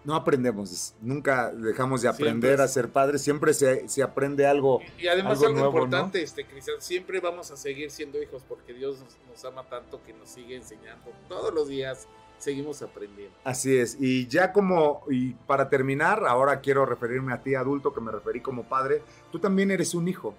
[0.08, 2.64] no aprendemos, nunca dejamos de aprender Siempre.
[2.64, 4.80] a ser padres, siempre se, se aprende algo.
[4.98, 8.74] Y además Algo algo, nuevo, importante, este Cristian, siempre vamos a seguir siendo hijos porque
[8.74, 11.12] Dios nos, nos ama tanto que nos sigue enseñando.
[11.28, 12.08] Todos los días
[12.38, 13.36] seguimos aprendiendo.
[13.44, 18.00] Así es, y ya como, y para terminar, ahora quiero referirme a ti adulto, que
[18.00, 19.02] me referí como padre,
[19.34, 20.36] tú también eres un hijo.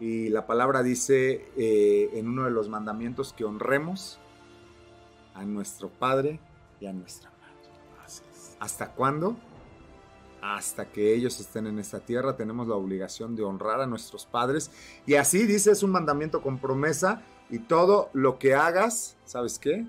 [0.00, 4.18] Y la palabra dice eh, en uno de los mandamientos que honremos
[5.34, 6.40] a nuestro padre
[6.80, 7.37] y a nuestra madre.
[8.60, 9.36] ¿Hasta cuándo?
[10.40, 12.36] hasta que ellos estén en esta tierra.
[12.36, 14.70] Tenemos la obligación de honrar a nuestros padres.
[15.04, 17.22] Y así dice, es un mandamiento con promesa.
[17.50, 19.84] Y todo lo que hagas, ¿sabes qué?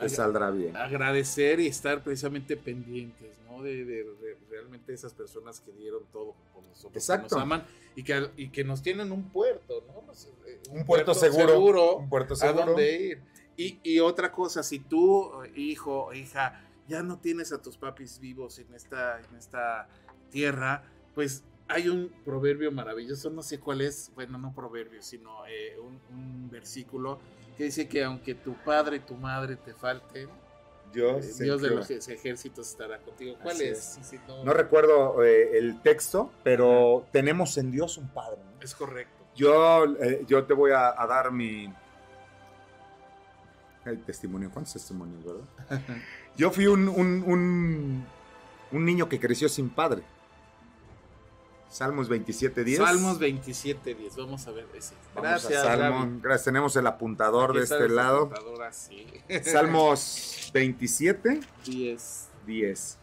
[0.00, 0.74] Te saldrá bien.
[0.74, 3.62] Agradecer y estar precisamente pendientes, ¿no?
[3.62, 7.28] De, de- de realmente esas personas que dieron todo por nosotros, Exacto.
[7.28, 10.00] que nos aman y que, y que nos tienen un puerto, ¿no?
[10.06, 12.66] Pues, eh, Un puerto seguro, un puerto a seguro.
[12.68, 13.22] dónde ir.
[13.58, 18.58] Y, y otra cosa, si tú, hijo hija, ya no tienes a tus papis vivos
[18.58, 19.88] en esta, en esta
[20.30, 20.82] tierra,
[21.14, 25.98] pues hay un proverbio maravilloso, no sé cuál es, bueno, no proverbio, sino eh, un,
[26.14, 27.18] un versículo
[27.56, 30.28] que dice que aunque tu padre y tu madre te falten,
[30.92, 33.36] Dios, eh, Dios de los ej- ejércitos estará contigo.
[33.42, 33.98] ¿Cuál es?
[34.02, 38.42] Si no- No recuerdo eh, el texto, pero tenemos en Dios un Padre.
[38.44, 38.60] ¿no?
[38.62, 39.24] Es correcto.
[39.34, 39.86] Yo,
[40.26, 41.72] yo te voy a, a dar mi
[43.84, 44.50] el testimonio.
[44.52, 45.80] ¿Cuántos testimonios, verdad?
[46.36, 48.06] Yo fui un, un, un,
[48.72, 50.02] un niño que creció sin padre.
[51.68, 52.78] Salmos 27, 10.
[52.78, 54.16] Salmos 27, 10.
[54.16, 54.94] Vamos a ver ese.
[55.14, 56.18] Vamos Gracias, a Salmo.
[56.20, 56.44] Gracias.
[56.44, 58.28] Tenemos el apuntador de este lado.
[58.28, 59.06] computadora, sí.
[59.42, 62.28] Salmos 27, 10.
[62.46, 62.98] 10.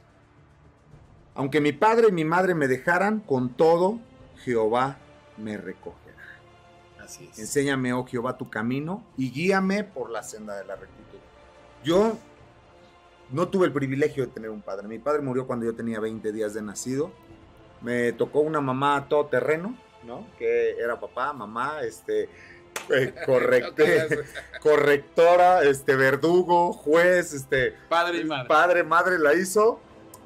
[1.34, 4.00] Aunque mi padre y mi madre me dejaran, con todo,
[4.44, 5.00] Jehová
[5.38, 6.16] me recogerá.
[7.04, 7.40] Así es.
[7.40, 11.18] Enséñame, oh Jehová, tu camino y guíame por la senda de la rectitud.
[11.84, 12.18] Yo
[13.32, 14.88] no tuve el privilegio de tener un padre.
[14.88, 17.12] Mi padre murió cuando yo tenía 20 días de nacido.
[17.82, 20.28] Me tocó una mamá todoterreno, ¿no?
[20.38, 22.24] Que era papá, mamá, este,
[22.90, 24.24] eh, correcte-
[24.62, 28.48] correctora, este, verdugo, juez, este, Padre y madre.
[28.48, 29.80] padre, madre, la hizo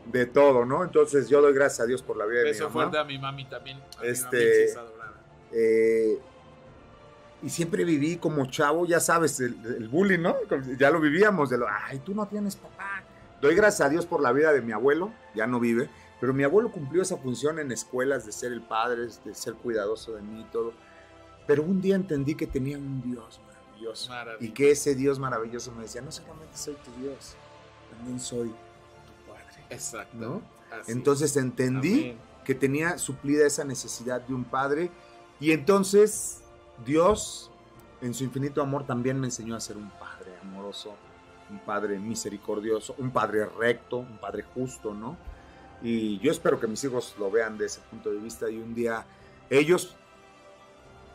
[0.06, 0.84] de todo, ¿no?
[0.84, 2.72] Entonces yo doy gracias a Dios por la vida de mi mamá.
[2.72, 3.78] fuerte a mi mami también.
[3.98, 5.14] A mi Este- mami sí es adorada.
[5.52, 6.18] Eh,
[7.44, 10.36] y siempre viví como chavo, ya sabes, el, el bullying, ¿no?
[10.78, 13.04] Ya lo vivíamos, de lo, ay, tú no tienes papá.
[13.42, 15.90] Doy gracias a Dios por la vida de mi abuelo, ya no vive,
[16.22, 20.14] pero mi abuelo cumplió esa función en escuelas de ser el padre, de ser cuidadoso
[20.14, 20.72] de mí y todo.
[21.46, 24.14] Pero un día entendí que tenía un Dios maravilloso.
[24.40, 27.36] Y que ese Dios maravilloso me decía, no solamente soy tu Dios,
[27.94, 29.66] también soy tu Padre.
[29.70, 30.16] Exacto.
[30.18, 30.42] ¿No?
[30.88, 31.38] Entonces es.
[31.38, 32.18] entendí Amén.
[32.46, 34.90] que tenía suplida esa necesidad de un padre
[35.42, 36.43] y entonces
[36.86, 37.52] Dios
[38.02, 40.96] en su infinito amor también me enseñó a ser un padre amoroso,
[41.50, 45.18] un padre misericordioso, un padre recto, un padre justo, ¿no?
[45.82, 48.74] Y yo espero que mis hijos lo vean de ese punto de vista y un
[48.74, 49.06] día
[49.50, 49.96] ellos,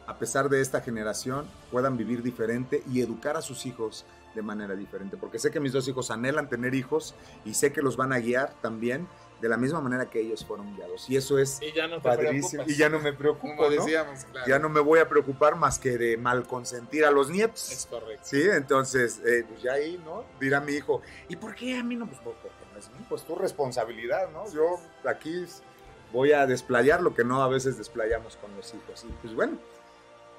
[0.06, 4.04] a pesar de esta generación, puedan vivir diferente y educar a sus hijos
[4.34, 7.14] de manera diferente, porque sé que mis dos hijos anhelan tener hijos
[7.44, 9.08] y sé que los van a guiar también
[9.40, 11.08] de la misma manera que ellos fueron guiados.
[11.08, 12.48] Y eso es Y ya no te padrísimo.
[12.50, 12.68] preocupas.
[12.68, 13.70] Y ya no me preocupo, Como ¿no?
[13.70, 14.46] decíamos, claro.
[14.48, 17.70] Ya no me voy a preocupar más que de mal consentir a los nietos.
[17.70, 18.24] Es correcto.
[18.24, 20.24] Sí, entonces, eh, pues ya ahí, ¿no?
[20.40, 22.06] Dirá mi hijo, ¿y por qué a mí no?
[22.06, 24.50] Pues porque no es mío, pues tu responsabilidad, ¿no?
[24.52, 25.44] Yo aquí
[26.12, 29.04] voy a desplayar lo que no a veces desplayamos con los hijos.
[29.08, 29.58] Y pues bueno,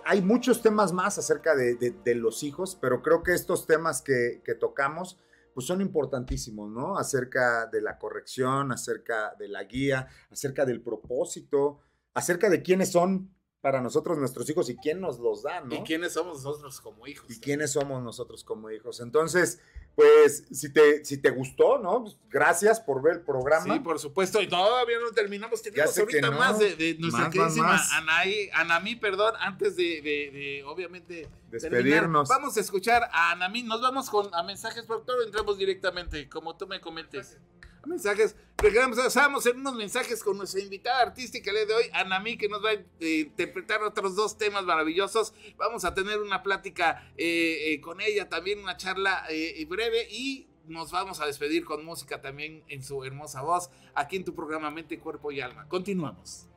[0.03, 4.01] hay muchos temas más acerca de, de- de los hijos, pero creo que estos temas
[4.01, 5.17] que, que tocamos,
[5.53, 6.97] pues son importantísimos, ¿no?
[6.97, 11.79] Acerca de la corrección, acerca de la guía, acerca del propósito,
[12.13, 15.75] acerca de quiénes son para nosotros nuestros hijos y quién nos los da, ¿no?
[15.75, 17.29] ¿Y quiénes somos nosotros como hijos?
[17.29, 19.01] y quiénes somos nosotros como hijos.
[19.01, 19.59] Entonces,
[19.95, 22.03] pues, si te, si te gustó, ¿no?
[22.03, 23.73] Pues, gracias por ver el programa.
[23.73, 25.61] Sí, por supuesto, y todavía no terminamos.
[25.61, 26.37] Tenemos ahorita no.
[26.37, 27.91] más de, de nuestra Más, queridísima más.
[27.91, 32.29] Anaí, Anamí, perdón, antes de, de- de, obviamente Despedirnos.
[32.29, 33.63] terminar, Vamos a escuchar a Anamí.
[33.63, 37.37] Nos vamos con a mensajes, doctor, o entramos directamente, como tú me comentes.
[37.37, 38.35] A mensajes.
[38.57, 42.63] Regresamos en unos mensajes con nuestra invitada artística el día de hoy, Anamí, que nos
[42.63, 45.33] va a eh, interpretar otros dos temas maravillosos.
[45.57, 49.25] Vamos a tener una plática eh, eh, con ella, también una charla
[49.67, 54.25] breve y nos vamos a despedir con música también en su hermosa voz, aquí en
[54.25, 55.67] tu programa Mente, Cuerpo y Alma.
[55.67, 56.47] Continuamos.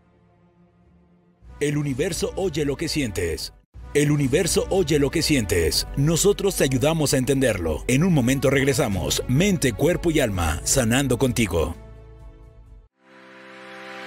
[1.60, 3.54] El universo oye lo que sientes.
[3.94, 5.86] El universo oye lo que sientes.
[5.96, 7.84] Nosotros te ayudamos a entenderlo.
[7.88, 9.22] En un momento regresamos.
[9.28, 11.76] Mente, cuerpo y alma, sanando contigo.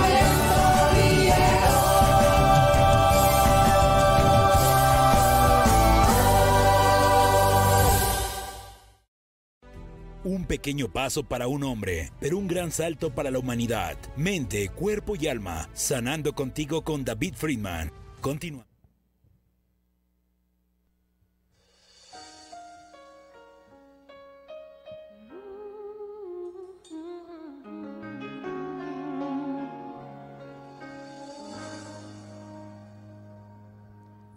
[10.23, 13.97] Un pequeño paso para un hombre, pero un gran salto para la humanidad.
[14.15, 15.67] Mente, cuerpo y alma.
[15.73, 17.91] Sanando contigo con David Friedman.
[18.21, 18.67] Continúa.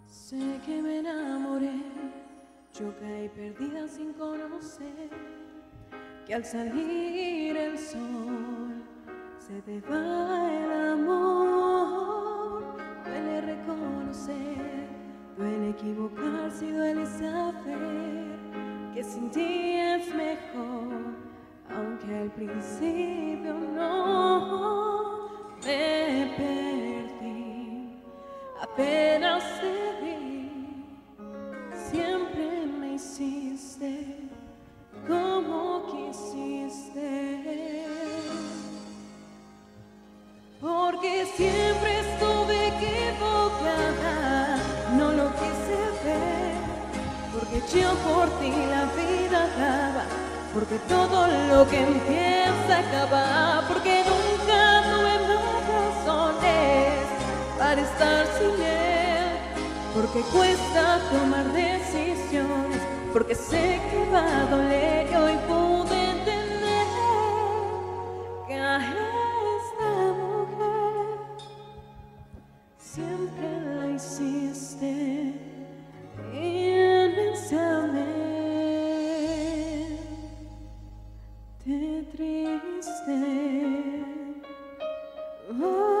[0.07, 1.79] Sé que me enamoré,
[2.73, 5.34] yo caí perdida sin conocer
[6.25, 8.83] que al salir el sol
[9.37, 12.63] se te va el amor.
[13.05, 14.87] Duele reconocer,
[15.37, 18.39] duele equivocarse y duele saber
[18.95, 21.13] que sin ti es mejor,
[21.75, 25.29] aunque al principio no
[25.63, 28.01] me perdí.
[28.63, 30.49] Apenas te vi,
[31.91, 34.14] siempre me hiciste
[35.07, 37.85] como quisiste.
[40.59, 44.57] Porque siempre estuve equivocada,
[44.97, 46.55] no lo quise ver.
[47.33, 50.05] Porque yo por ti la vida daba,
[50.53, 57.05] porque todo lo que empieza acaba, porque nunca tuve más razones
[57.59, 59.37] para estar sin él,
[59.93, 66.87] porque cuesta tomar decisiones porque sé que va a doler y hoy pude entender
[68.45, 68.75] que a
[69.55, 71.15] esta mujer
[72.77, 73.47] siempre
[73.77, 74.91] la hiciste
[76.33, 78.05] inmensamente
[82.11, 83.17] triste.
[85.63, 85.94] Oh,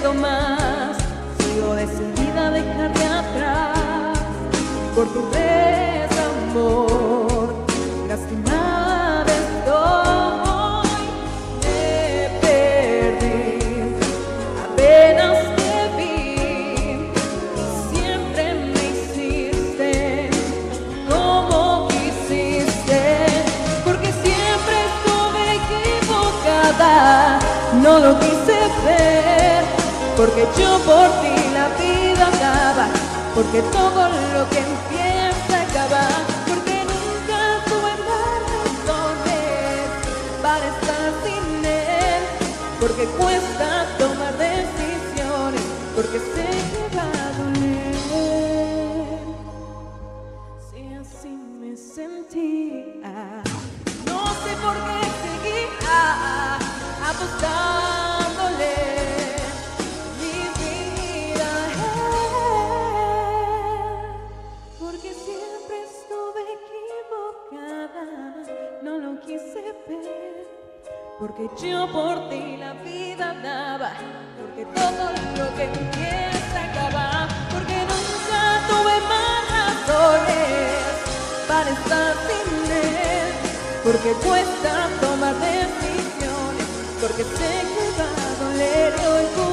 [0.00, 0.96] puedo más,
[1.38, 4.18] sigo decidida a dejarte atrás
[4.94, 5.79] por tu desamor.
[30.20, 32.86] Porque yo por ti la vida acaba,
[33.34, 36.06] porque todo lo que empieza acaba,
[36.46, 39.80] porque nunca tuve más razones
[40.42, 42.22] para estar sin él,
[42.78, 45.62] porque cuesta tomar decisiones,
[45.96, 47.96] porque sé que va a doler.
[50.68, 53.42] Si así me sentía,
[54.04, 56.58] no sé por qué seguía
[57.08, 57.79] apostándole
[71.20, 73.92] porque yo por ti la vida daba,
[74.40, 75.04] porque todo
[75.36, 78.40] lo que empieza acaba, porque nunca
[78.70, 80.80] tuve más razones
[81.46, 83.28] para estar sin él,
[83.84, 86.66] porque cuesta tomar decisiones,
[87.02, 89.49] porque sé que va a doler hoy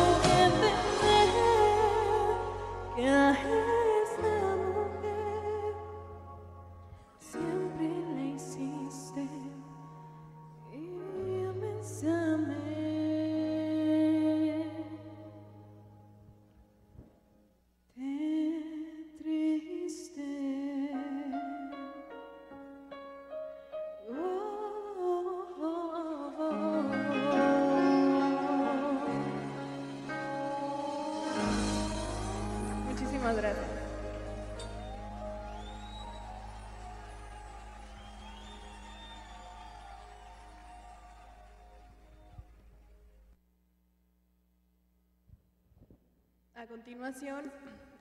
[46.67, 47.49] A continuación,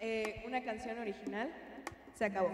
[0.01, 1.48] eh, una canción original.
[2.14, 2.51] Se acabó.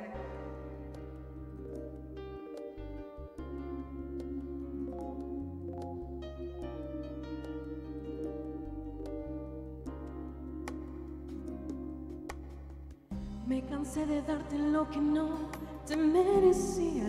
[13.47, 15.51] Me cansé de darte lo que no
[15.87, 17.07] te merecías,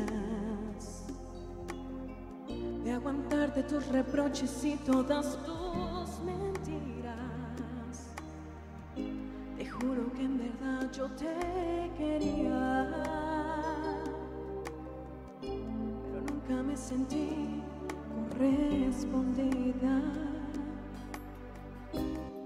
[2.85, 5.52] de aguantarte tus reproches y todas tus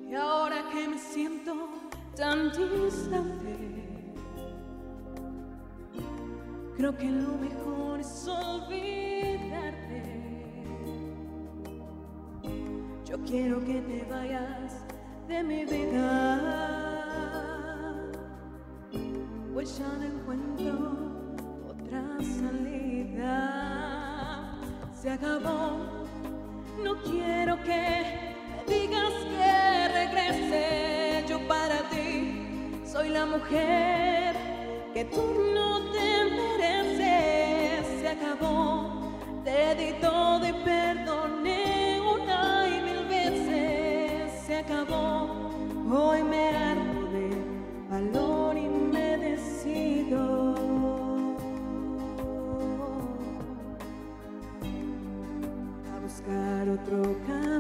[0.10, 1.54] Y ahora que me siento
[2.16, 3.56] tan distante,
[6.76, 10.04] creo que lo mejor es olvidarte.
[13.06, 14.84] Yo quiero que te vayas
[15.28, 16.42] de mi vida,
[19.54, 20.74] pues ya no encuentro
[21.70, 23.38] otra salida.
[24.94, 25.97] Se acabó,
[27.04, 28.04] quiero que
[28.50, 31.26] me digas que regrese.
[31.28, 34.36] Yo para ti soy la mujer
[34.94, 38.02] que tú no te mereces.
[38.02, 39.14] Se acabó,
[39.44, 44.44] te di todo y perdoné una y mil veces.
[44.46, 45.52] Se acabó,
[45.92, 46.77] hoy me armo
[56.86, 57.57] buscar otro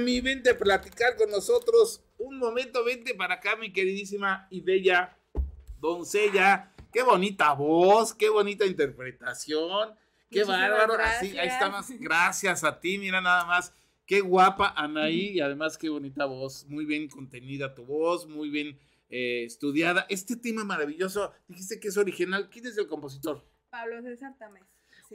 [0.00, 0.20] Nami.
[0.20, 2.02] Vente a platicar con nosotros.
[2.18, 5.16] Un momento, vente para acá, mi queridísima y bella
[5.78, 6.72] doncella.
[6.92, 9.94] Qué bonita voz, qué bonita interpretación.
[10.30, 10.94] Qué bárbaro.
[10.94, 11.86] Así, ahí estamos.
[11.98, 13.72] Gracias a ti, mira nada más.
[14.06, 16.66] Qué guapa Anaí y además qué bonita voz.
[16.66, 18.78] Muy bien contenida tu voz, muy bien
[19.08, 20.06] eh, estudiada.
[20.08, 22.48] Este tema maravilloso, dijiste que es original.
[22.50, 23.44] ¿Quién es el compositor?
[23.70, 24.64] Pablo César Tamés.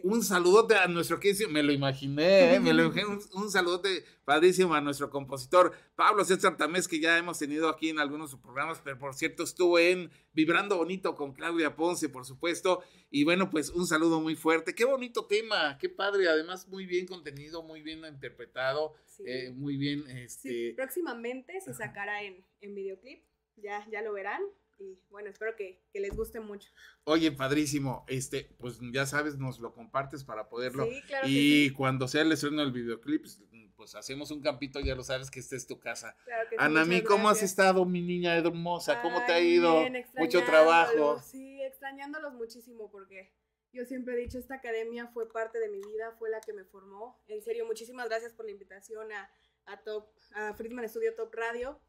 [0.03, 2.59] Un saludote a nuestro que me lo imaginé, ¿eh?
[2.59, 7.39] me lo un, un, saludote padrísimo a nuestro compositor Pablo César Tamés, que ya hemos
[7.39, 12.09] tenido aquí en algunos programas, pero por cierto estuvo en Vibrando Bonito con Claudia Ponce,
[12.09, 16.67] por supuesto, y bueno, pues un saludo muy fuerte, qué bonito tema, qué padre, además
[16.67, 18.95] muy bien contenido, muy bien interpretado,
[19.25, 20.49] eh, muy bien, este...
[20.49, 23.23] Sí, próximamente se sacará en, en videoclip,
[23.55, 24.41] ya, ya lo verán,
[24.77, 26.69] y bueno, espero que, que, les guste mucho.
[27.03, 30.85] Oye, padrísimo, este, pues ya sabes, nos lo compartes para poderlo.
[30.85, 31.73] Sí, claro y sí.
[31.75, 33.41] cuando sea el estreno del videoclip, pues,
[33.75, 36.17] pues, hacemos un campito, ya lo sabes que esta es tu casa.
[36.25, 39.01] Claro que Anami, ¿cómo has estado, mi niña hermosa?
[39.01, 39.81] ¿Cómo te ha ido?
[39.81, 41.21] Bien, Mucho trabajo.
[41.21, 43.33] Sí, extrañándolos muchísimo porque
[43.71, 46.63] yo siempre he dicho, esta academia fue parte de mi vida, fue la que me
[46.63, 47.21] formó.
[47.27, 49.29] En serio, muchísimas gracias por la invitación a,
[49.65, 51.79] a Top, a Friedman Studio Top Radio.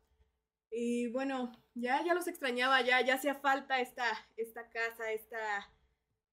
[0.70, 4.04] Y bueno, ya, ya los extrañaba, ya, ya hacía falta esta,
[4.36, 5.72] esta casa, esta,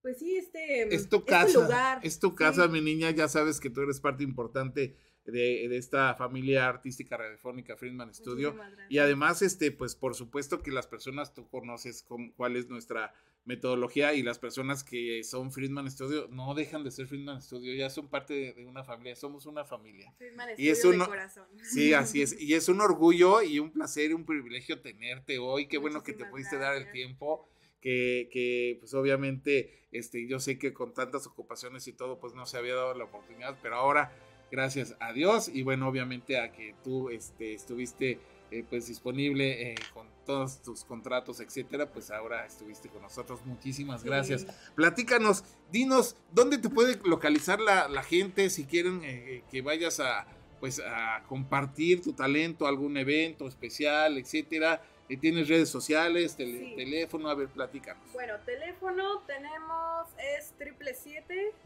[0.02, 2.00] pues sí, este, es tu este casa, lugar.
[2.04, 2.70] Es tu casa, sí.
[2.70, 7.78] mi niña, ya sabes que tú eres parte importante de, de esta familia artística radiofónica
[7.78, 8.56] Friedman Studio.
[8.90, 13.14] Y además, este, pues por supuesto que las personas, tú conoces con, cuál es nuestra
[13.46, 17.90] metodología y las personas que son Friedman Studio no dejan de ser Friedman Studio, ya
[17.90, 20.14] son parte de, de una familia, somos una familia.
[20.18, 21.48] Friedman y es un, de corazón.
[21.62, 22.40] Sí, así es.
[22.40, 25.68] Y es un orgullo y un placer y un privilegio tenerte hoy.
[25.68, 26.80] Qué bueno que te pudiste gracias.
[26.80, 27.50] dar el tiempo.
[27.82, 32.46] Que, que, pues obviamente este, yo sé que con tantas ocupaciones y todo pues no
[32.46, 34.16] se había dado la oportunidad, pero ahora
[34.52, 38.20] gracias a Dios y bueno obviamente a que tú este, estuviste
[38.54, 43.44] eh, pues disponible eh, con todos tus contratos, etcétera, pues ahora estuviste con nosotros.
[43.46, 44.42] Muchísimas gracias.
[44.42, 44.48] Sí.
[44.76, 50.28] Platícanos, dinos, ¿dónde te puede localizar la, la gente si quieren eh, que vayas a
[50.60, 54.82] pues a compartir tu talento, algún evento especial, etcétera?
[55.20, 56.76] ¿Tienes redes sociales, tele, sí.
[56.76, 57.30] teléfono?
[57.30, 58.04] A ver, platícanos.
[58.14, 60.08] Bueno, teléfono tenemos
[60.38, 60.54] es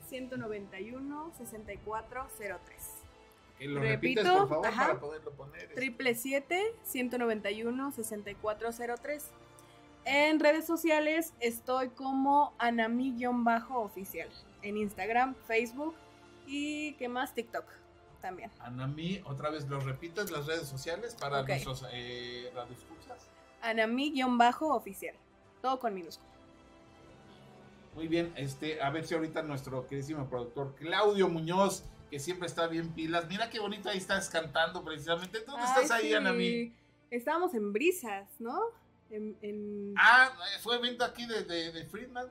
[0.10, 2.97] 777-191-6403.
[3.60, 5.74] Lo Repito, repites, por favor, ajá, para poderlo poner.
[6.86, 9.24] 777-191-6403.
[10.06, 14.30] En redes sociales estoy como Anami-oficial.
[14.62, 15.96] En Instagram, Facebook
[16.46, 17.34] y ¿qué más?
[17.34, 17.66] TikTok
[18.22, 18.52] también.
[18.60, 21.64] Anami, otra vez, ¿lo repites las redes sociales para okay.
[21.64, 23.28] nuestros eh, radioescuchas?
[23.62, 25.16] Anami-oficial.
[25.62, 26.28] Todo con minúscula.
[27.96, 32.68] Muy bien, este, a ver si ahorita nuestro queridísimo productor Claudio Muñoz que siempre está
[32.68, 33.28] bien pilas.
[33.28, 35.40] Mira qué bonito ahí estás cantando precisamente.
[35.42, 36.14] ¿Dónde Ay, estás ahí, sí.
[36.14, 36.74] Anami?
[37.10, 38.60] Estábamos en Brisas, ¿no?
[39.10, 39.94] En, en...
[39.98, 42.28] Ah, fue evento aquí de, de, de Friedman.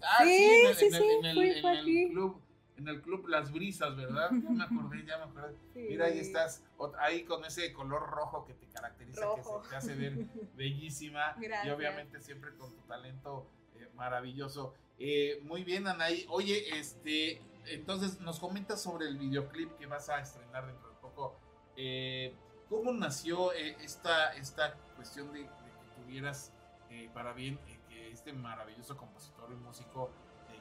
[0.00, 2.40] Ah, sí, sí, en, sí, en, sí, en el, club.
[2.76, 4.30] En el club Las Brisas, ¿verdad?
[4.30, 5.56] Ya me acordé, ya me acordé.
[5.74, 6.62] Sí, Mira, ahí estás,
[6.98, 9.62] ahí con ese color rojo que te caracteriza, rojo.
[9.62, 10.12] que se te hace ver
[10.56, 11.34] bellísima.
[11.38, 11.66] Gracias.
[11.66, 14.74] Y obviamente siempre con tu talento eh, maravilloso.
[14.98, 16.26] Eh, muy bien, Anaí.
[16.28, 21.36] Oye, este, entonces nos comentas sobre el videoclip que vas a estrenar dentro de poco.
[21.76, 22.34] Eh,
[22.68, 26.52] ¿Cómo nació eh, esta, esta cuestión de, de que tuvieras
[26.90, 27.58] eh, para bien
[27.88, 30.10] que este maravilloso compositor y músico,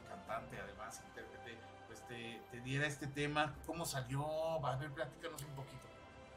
[0.07, 1.57] cantante, además intérprete,
[1.88, 3.56] pues te, te, diera este tema?
[3.65, 4.26] ¿Cómo salió?
[4.65, 5.82] A ver, platícanos un poquito.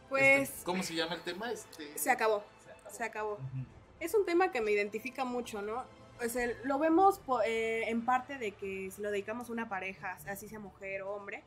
[0.09, 0.51] Pues.
[0.51, 1.51] Este, ¿Cómo se llama el tema?
[1.51, 2.45] Este, se acabó.
[2.65, 2.91] Se acabó.
[2.91, 3.33] Se acabó.
[3.35, 3.67] Uh -huh.
[4.01, 5.85] Es un tema que me identifica mucho, ¿no?
[6.25, 10.19] O sea, lo vemos eh, en parte de que se lo dedicamos a una pareja,
[10.27, 11.43] así sea mujer o hombre,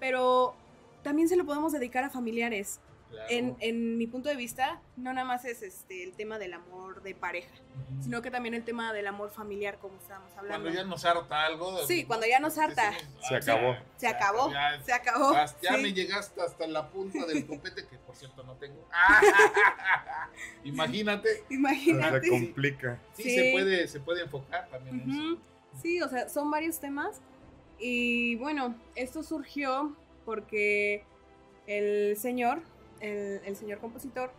[0.00, 0.54] pero
[1.02, 2.80] también se lo podemos dedicar a familiares.
[3.10, 3.26] Claro.
[3.30, 7.02] En, en, mi punto de vista, no nada más es este el tema del amor
[7.02, 8.02] de pareja, uh -huh.
[8.02, 10.64] sino que también el tema del amor familiar, como estábamos hablando.
[10.64, 11.86] Cuando ya nos harta algo.
[11.86, 12.92] Sí, cuando ya nos harta.
[13.28, 13.76] Se acabó.
[13.96, 14.52] Se acabó.
[14.52, 15.32] Ya, se acabó.
[15.32, 15.82] Ya sí.
[15.82, 18.88] me llegaste hasta la punta del copete, que por cierto no tengo.
[20.64, 21.44] Imagínate.
[21.50, 22.22] Imagínate.
[22.22, 22.98] Se complica.
[23.12, 25.32] Sí, sí, Se, puede, se puede enfocar también uh -huh.
[25.34, 25.82] eso.
[25.82, 27.20] Sí, o sea, son varios temas.
[27.78, 31.04] Y bueno, esto surgió porque
[31.66, 32.62] el señor
[33.04, 34.30] el, el señor compositor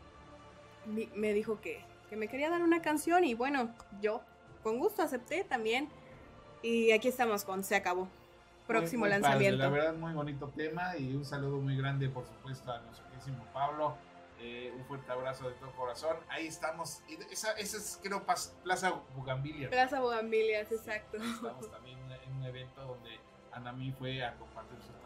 [0.86, 3.70] me dijo que, que, me quería dar una canción y bueno,
[4.02, 4.22] yo
[4.64, 5.90] con gusto acepté también.
[6.62, 8.08] Y aquí estamos con Se Acabó.
[8.66, 9.60] Próximo muy, muy lanzamiento.
[9.60, 13.06] Padre, la verdad, muy bonito tema y un saludo muy grande, por supuesto, a nuestro
[13.06, 13.96] queridísimo Pablo.
[14.40, 16.18] Eh, un fuerte abrazo de todo corazón.
[16.30, 17.04] Ahí estamos.
[17.32, 18.26] Esa, esa es, creo,
[18.64, 19.70] Plaza Bugambilia.
[19.70, 21.18] Plaza Bugambilias, exacto.
[21.18, 23.20] Estamos también en un evento donde
[23.52, 25.05] Anami fue a compartir su talento, por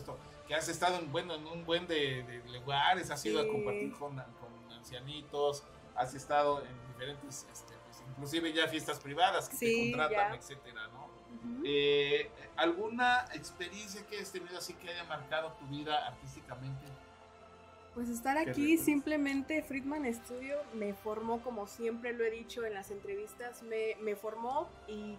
[0.00, 0.18] supuesto.
[0.46, 3.92] Que has estado en, bueno, en un buen de, de lugares, has ido a compartir
[3.92, 5.64] con, con ancianitos,
[5.94, 10.36] has estado en diferentes, este, pues, inclusive ya fiestas privadas que te contratan, ya.
[10.36, 10.82] etcétera.
[11.64, 16.86] Eh, ¿Alguna experiencia que has tenido así que haya marcado tu vida artísticamente?
[17.94, 18.84] Pues estar ¿Qué aquí recuerdas?
[18.84, 24.16] simplemente Friedman Studio me formó, como siempre lo he dicho en las entrevistas, me, me
[24.16, 25.16] formó y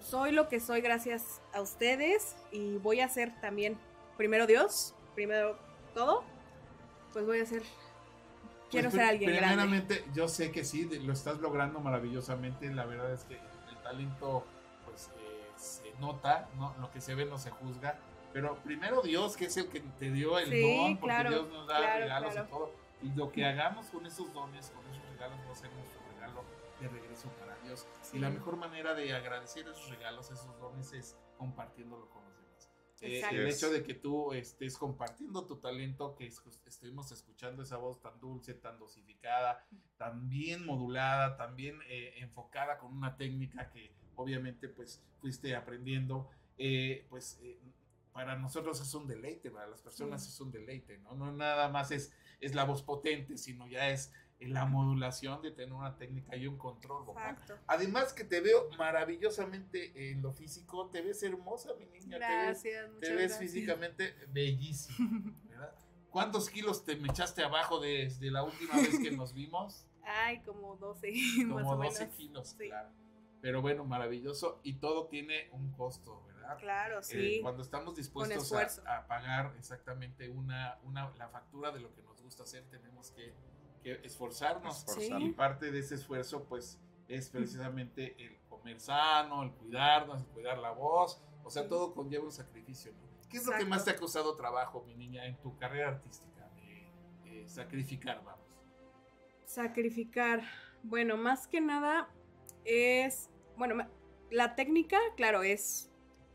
[0.00, 3.76] soy lo que soy gracias a ustedes y voy a ser también,
[4.16, 5.58] primero Dios, primero
[5.94, 6.24] todo,
[7.12, 7.62] pues voy a ser,
[8.70, 9.46] quiero Pues, ser alguien grande.
[9.48, 12.72] Primeramente, yo sé que sí, lo estás logrando maravillosamente.
[12.72, 14.44] La verdad es que el talento,
[14.86, 16.74] pues, eh, se nota, ¿no?
[16.80, 17.98] Lo que se ve no se juzga.
[18.32, 21.48] Pero primero Dios, que es el que te dio el Sí, don, porque claro, Dios
[21.48, 22.46] nos da claro, regalos claro.
[22.46, 22.72] y todo.
[23.02, 26.44] Y lo que hagamos con esos dones, con esos regalos, a ser nuestro regalo
[26.80, 27.86] de regreso para Dios.
[28.10, 28.16] Sí.
[28.16, 32.70] Y la mejor manera de agradecer esos regalos, esos dones, es compartiéndolo con los demás.
[33.02, 37.78] Eh, el hecho de que tú estés compartiendo tu talento, que es- estuvimos escuchando esa
[37.78, 39.64] voz tan dulce, tan dosificada,
[39.96, 46.28] tan bien modulada, tan bien eh, enfocada con una técnica que obviamente pues fuiste aprendiendo,
[46.58, 47.58] eh, pues eh,
[48.12, 51.14] para nosotros es un deleite, para las personas es un deleite, ¿no?
[51.14, 54.12] No nada más es, es la voz potente, sino ya es
[54.48, 57.30] la modulación de tener una técnica y un control vocal.
[57.34, 57.58] Exacto.
[57.66, 62.18] Además que te veo maravillosamente en lo físico, te ves hermosa, mi niña.
[62.18, 63.38] te ves- Gracias, te ves gracias.
[63.38, 64.98] físicamente bellísima,
[65.48, 65.74] ¿verdad?
[66.10, 69.86] ¿Cuántos kilos te me echaste abajo desde la última vez que nos vimos?
[70.02, 71.12] Ay, como 12,
[71.46, 72.16] más Como o 12 menos.
[72.16, 72.68] kilos, Sí.
[72.68, 72.90] claro.
[73.42, 74.60] Pero bueno, maravilloso.
[74.64, 76.58] Y todo tiene un costo, ¿verdad?
[76.58, 77.38] Claro, Eh, sí.
[77.40, 78.52] cuando estamos dispuestos
[78.84, 83.10] a, a pagar exactamente una, una, la factura de lo que nos gusta hacer, tenemos
[83.12, 83.32] que,
[83.80, 84.78] que esforzarnos.
[84.78, 85.28] Esforzarnos.
[85.28, 86.78] Y parte de ese esfuerzo, pues,
[87.08, 91.20] es precisamente el comer sano, el cuidarnos, el cuidar la voz.
[91.44, 91.68] O sea, Sí.
[91.68, 93.28] todo conlleva un sacrificio, ¿no?
[93.28, 96.48] ¿Qué es lo que más te ha costado trabajo, mi niña, en tu carrera artística?
[97.24, 98.40] Eh, sacrificar, vamos.
[99.44, 100.42] Sacrificar.
[100.82, 102.08] Bueno, más que nada
[102.64, 103.30] es.
[103.56, 103.86] Bueno,
[104.30, 105.86] la técnica, claro, es.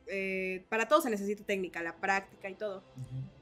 [0.07, 2.83] eh, para todo se necesita técnica, la práctica y todo.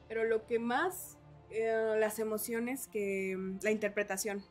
[0.07, 1.17] Pero lo que más.
[1.53, 3.35] Eh, las emociones que.
[3.37, 4.43] mm, La interpretación.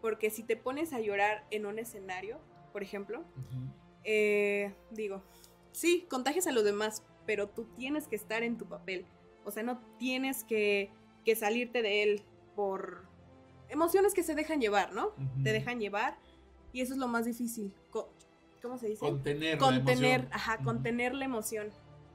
[0.00, 2.38] Porque si te pones a llorar en un escenario,
[2.72, 3.22] por ejemplo,
[4.04, 5.22] eh, digo,
[5.72, 9.06] sí, contagias a los demás, pero tú tienes que estar en tu papel.
[9.44, 10.90] O sea, no tienes que,
[11.24, 12.22] que salirte de él
[12.56, 13.04] por
[13.68, 15.12] emociones que se dejan llevar, ¿no?
[15.44, 16.18] Te dejan llevar
[16.72, 17.72] y eso es lo más difícil.
[17.90, 18.12] Co-
[18.62, 19.00] ¿Cómo se dice?
[19.00, 19.54] Contener.
[19.54, 20.28] la contener, emoción.
[20.32, 21.68] ajá, contener la emoción.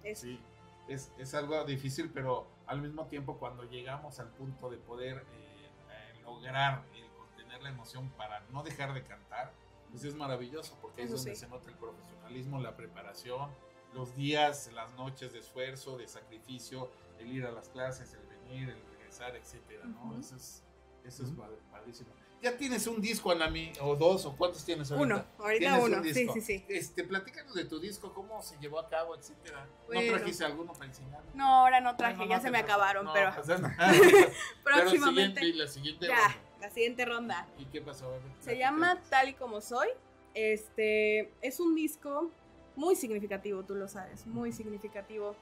[0.03, 0.23] Eso.
[0.23, 0.39] Sí,
[0.87, 5.69] es, es algo difícil, pero al mismo tiempo cuando llegamos al punto de poder eh,
[5.91, 9.53] eh, lograr el contener la emoción para no dejar de cantar,
[9.91, 11.39] pues es maravilloso, porque ahí es donde sí.
[11.41, 13.49] se nota el profesionalismo, la preparación,
[13.93, 18.69] los días, las noches de esfuerzo, de sacrificio, el ir a las clases, el venir,
[18.69, 20.03] el regresar, etcétera, ¿no?
[20.11, 20.19] Ujú.
[20.19, 20.63] Eso es,
[21.05, 22.09] eso es pa- padrísimo.
[22.45, 23.71] ¿Ya tienes un disco, Anami?
[23.81, 24.23] ¿O dos?
[24.27, 25.15] ¿O cuántos tienes ahorita?
[25.15, 26.65] Uno, ahorita ¿Tienes un uno, sí, sí, sí.
[26.69, 29.67] Este, platícanos de tu disco, cómo se llevó a cabo, etcétera.
[29.87, 30.11] Bueno.
[30.11, 31.23] ¿No trajiste alguno para enseñar?
[31.33, 33.75] No, ahora no traje, ya no se me acabaron, No, pero nada.
[34.63, 35.41] próximamente.
[35.41, 36.41] Pero la siguiente, la siguiente ya, ronda.
[36.61, 37.47] la siguiente ronda.
[37.57, 38.11] ¿Y qué pasó?
[38.11, 39.87] Ver, Se llama Tal y como soy.
[40.35, 42.29] Este es un disco
[42.75, 45.35] muy significativo, tú lo sabes, muy significativo.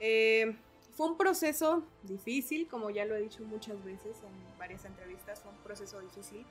[0.00, 0.54] Eh,
[0.92, 5.50] fue un proceso difícil, como ya lo he dicho muchas veces en varias entrevistas, fue
[5.50, 6.44] un proceso difícil.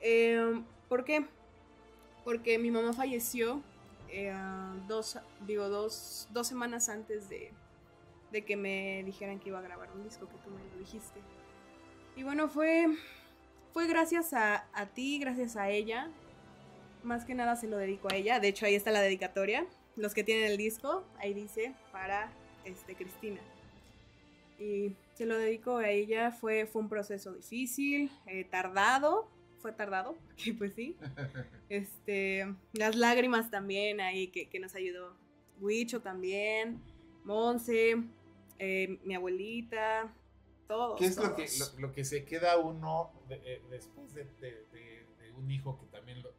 [0.00, 1.26] Eh, ¿Por qué?
[2.24, 3.62] Porque mi mamá falleció
[4.08, 4.32] eh,
[4.86, 7.52] dos, digo, dos, dos semanas antes de,
[8.30, 11.20] de que me dijeran que iba a grabar un disco, que tú me lo dijiste.
[12.14, 12.86] Y bueno, fue,
[13.72, 16.10] fue gracias a, a ti, gracias a ella.
[17.02, 18.40] Más que nada se lo dedico a ella.
[18.40, 19.66] De hecho, ahí está la dedicatoria.
[19.96, 22.30] Los que tienen el disco, ahí dice para
[22.64, 23.40] este, Cristina.
[24.58, 26.30] Y se lo dedico a ella.
[26.32, 29.28] Fue, fue un proceso difícil, eh, tardado.
[29.58, 30.96] Fue tardado, porque pues sí.
[31.68, 35.16] Este, las lágrimas también ahí que, que nos ayudó.
[35.60, 36.80] Huicho también,
[37.24, 37.96] Monse,
[38.58, 40.14] eh, mi abuelita,
[40.68, 40.98] todos.
[40.98, 44.64] ¿Qué es lo que, lo, lo que se queda uno de- eh, después de, de-
[44.72, 46.34] de- de un hijo que también lo-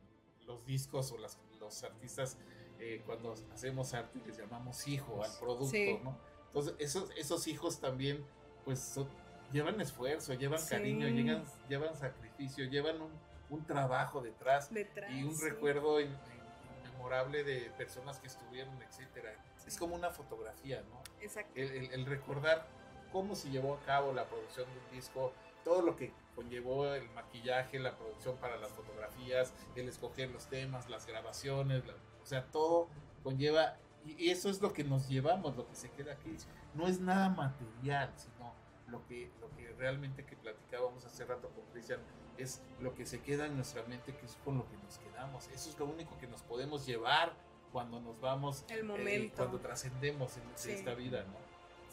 [0.45, 2.37] los discos o las- los artistas
[2.79, 5.97] eh, cuando hacemos arte les llamamos hijo al producto, Sí.
[6.03, 6.17] ¿no?
[6.47, 8.25] Entonces esos, esos hijos también
[8.65, 9.09] pues son-
[9.51, 10.69] llevan esfuerzo, llevan Sí.
[10.69, 13.11] cariño, llevan, llevan sacrificio, llevan un,
[13.49, 15.45] un trabajo detrás Detrás, y un sí.
[15.45, 19.33] recuerdo in- in- inmemorable de personas que estuvieron, etcétera.
[19.65, 21.01] Es como una fotografía, ¿no?
[21.21, 21.51] Exacto.
[21.55, 22.67] el, el- el recordar
[23.11, 27.09] cómo se llevó a cabo la producción de un disco, todo lo que conllevó el
[27.11, 31.83] maquillaje, la producción para las fotografías, el escoger los temas, las grabaciones,
[32.21, 32.87] o sea, todo
[33.23, 33.77] conlleva,
[34.17, 36.35] y eso es lo que nos llevamos, lo que se queda aquí.
[36.73, 38.53] No es nada material, sino
[38.87, 41.99] lo que, lo que realmente que platicábamos hace rato con Cristian,
[42.37, 45.47] es lo que se queda en nuestra mente, que es con lo que nos quedamos.
[45.47, 47.33] Eso es lo único que nos podemos llevar
[47.71, 49.35] cuando nos vamos, el eh, momento.
[49.35, 51.35] cuando trascendemos en esta vida, ¿no?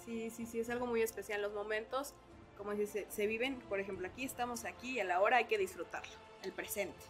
[0.05, 1.43] Sí, sí, sí, es algo muy especial.
[1.43, 2.15] Los momentos,
[2.57, 5.59] como dice, se, viven, por ejemplo, aquí estamos aquí y a la hora hay que
[5.59, 6.13] disfrutarlo,
[6.43, 7.01] el presente.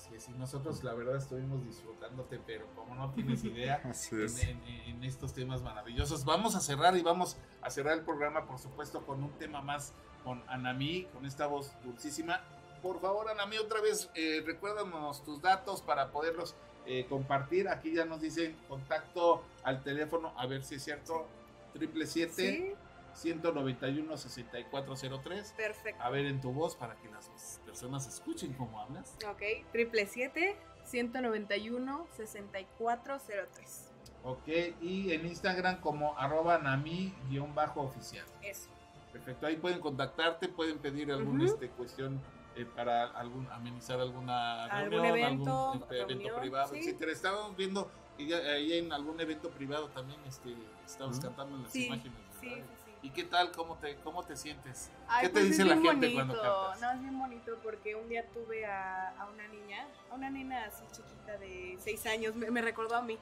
[0.00, 5.04] Así es, y nosotros la verdad estuvimos disfrutándote, pero como no tienes idea, en, en,
[5.04, 6.24] estos temas maravillosos.
[6.24, 9.92] Vamos a cerrar y vamos a cerrar el programa, por supuesto, con un tema más
[10.24, 12.40] con Anami, con esta voz dulcísima.
[12.80, 16.54] Por favor, Anami, otra vez eh, recuérdanos tus datos para poderlos
[16.86, 17.68] eh, compartir.
[17.68, 21.26] Aquí ya nos dicen contacto al teléfono, a ver si es cierto,
[21.74, 25.52] triple siete 191 6403.
[25.52, 26.02] Perfecto.
[26.02, 29.16] A ver en tu voz para que las personas escuchen cómo hablas.
[29.28, 33.86] Ok, triple siete 191 6403.
[34.22, 34.48] Ok,
[34.82, 38.26] y en Instagram como arroba nami-oficial.
[38.42, 38.68] Eso.
[39.12, 42.20] Perfecto, ahí pueden contactarte, pueden pedir alguna este, cuestión
[42.54, 46.80] eh, para algún amenizar alguna ¿Algún evento, algún este, evento privado, ¿sí?
[46.80, 47.12] etcétera.
[47.12, 52.18] Estábamos viendo ahí en algún evento privado también este, estabas cantando en las imágenes.
[52.40, 52.62] Sí.
[53.02, 53.50] ¿Y qué tal?
[53.52, 54.90] ¿Cómo te, cómo te sientes?
[55.08, 56.14] Ay, ¿Qué te pues dice es la gente bonito.
[56.14, 56.80] cuando cantas?
[56.80, 60.64] No, es bien bonito porque un día tuve a, a una niña, a una nena
[60.64, 63.18] así chiquita de 6 años, me, me, recordó a mí.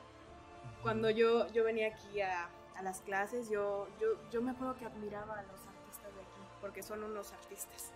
[0.83, 4.85] Cuando yo, yo venía aquí a, a las clases, yo, yo, yo me acuerdo que
[4.85, 7.93] admiraba a los artistas de aquí, porque son unos artistas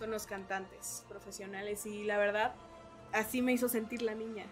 [0.00, 2.54] son los cantantes profesionales y la verdad
[3.12, 4.46] así me hizo sentir la niña.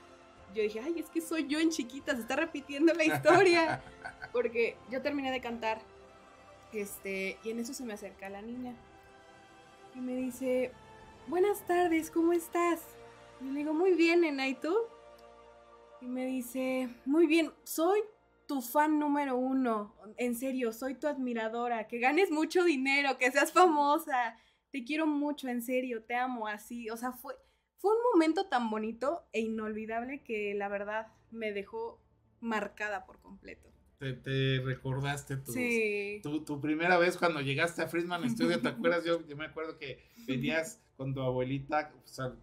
[0.54, 3.82] Yo dije, ay, es que soy yo en chiquita, se está repitiendo la historia.
[4.32, 5.80] Porque yo terminé de cantar
[6.72, 8.74] este, y en eso se me acerca la niña
[9.94, 10.72] y me dice,
[11.26, 12.82] buenas tardes, ¿cómo estás?
[13.40, 14.88] Y le digo, muy bien, nena, ¿y?
[16.00, 18.00] Y me dice, muy bien, soy
[18.46, 23.52] tu fan número uno, en serio, soy tu admiradora, que ganes mucho dinero, que seas
[23.52, 24.36] famosa
[24.70, 26.90] te quiero mucho, en serio, te amo así.
[26.90, 27.34] O sea, fue,
[27.78, 32.02] fue un momento tan bonito e inolvidable que la verdad me dejó
[32.40, 33.67] marcada por completo.
[33.98, 36.20] Te, te recordaste tu, sí.
[36.22, 39.04] tu, tu, primera vez cuando llegaste a Friedman Studio, ¿te acuerdas?
[39.04, 41.92] Yo, yo me acuerdo que venías con tu abuelita,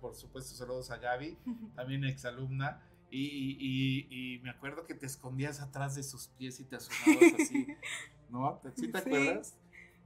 [0.02, 1.38] por supuesto saludos a Gaby,
[1.76, 6.66] también exalumna, y, y, y, me acuerdo que te escondías atrás de sus pies y
[6.66, 7.68] te asomabas así,
[8.30, 8.62] ¿no?
[8.76, 9.56] ¿Sí te acuerdas?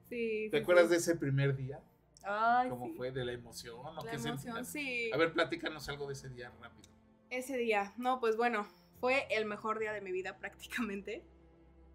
[0.07, 0.49] Sí.
[0.51, 0.91] ¿Te sí, acuerdas sí.
[0.91, 1.79] de ese primer día?
[2.23, 3.11] Ay, ¿Cómo fue?
[3.11, 3.75] ¿De la emoción?
[3.79, 5.09] ¿o La emoción, sí.
[5.11, 6.89] A ver, platícanos algo de ese día rápido.
[7.31, 8.67] Ese día, no, pues bueno,
[8.99, 11.23] fue el mejor día de mi vida prácticamente,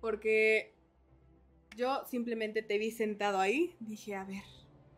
[0.04, 0.74] porque
[1.76, 4.42] yo simplemente te vi sentado ahí, dije, a ver,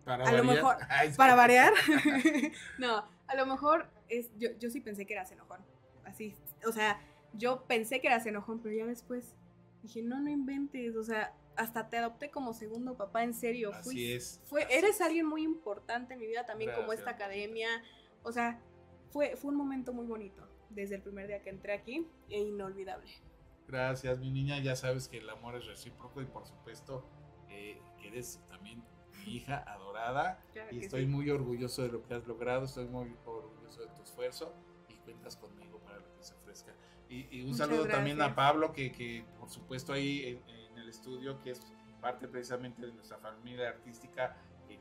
[0.05, 0.57] Para a lo variar.
[0.57, 1.17] mejor, Ay, sí.
[1.17, 1.73] para variar,
[2.81, 5.61] no, a lo mejor es, yo, yo sí pensé que eras enojón,
[6.05, 6.35] así,
[6.67, 7.01] o sea,
[7.35, 9.37] yo pensé que eras enojón, pero ya después
[9.85, 13.85] dije, no, no inventes, o sea, hasta te adopté como segundo papá, en serio, Así
[13.91, 14.41] fui, es.
[14.47, 15.01] fue, así eres es.
[15.03, 17.69] alguien muy importante en mi vida también como esta academia,
[18.25, 18.59] o sea,
[19.13, 23.09] fue, fue un momento muy bonito desde el primer día que entré aquí e inolvidable.
[23.69, 24.59] Gracias, mi niña.
[24.61, 27.05] Ya sabes que el amor es recíproco y, por supuesto,
[27.49, 28.83] eh, que eres también
[29.25, 30.41] mi hija adorada.
[30.53, 31.07] Claro y estoy sí.
[31.07, 32.65] muy orgulloso de lo que has logrado.
[32.65, 34.55] Estoy muy orgulloso de tu esfuerzo
[34.89, 36.75] y cuentas conmigo para lo que se ofrezca.
[37.09, 38.37] Y, y un Muchas saludo también a gracias.
[38.37, 41.61] Pablo, que, que, por supuesto ahí en, en el estudio, que es
[42.01, 44.37] parte precisamente de nuestra familia artística,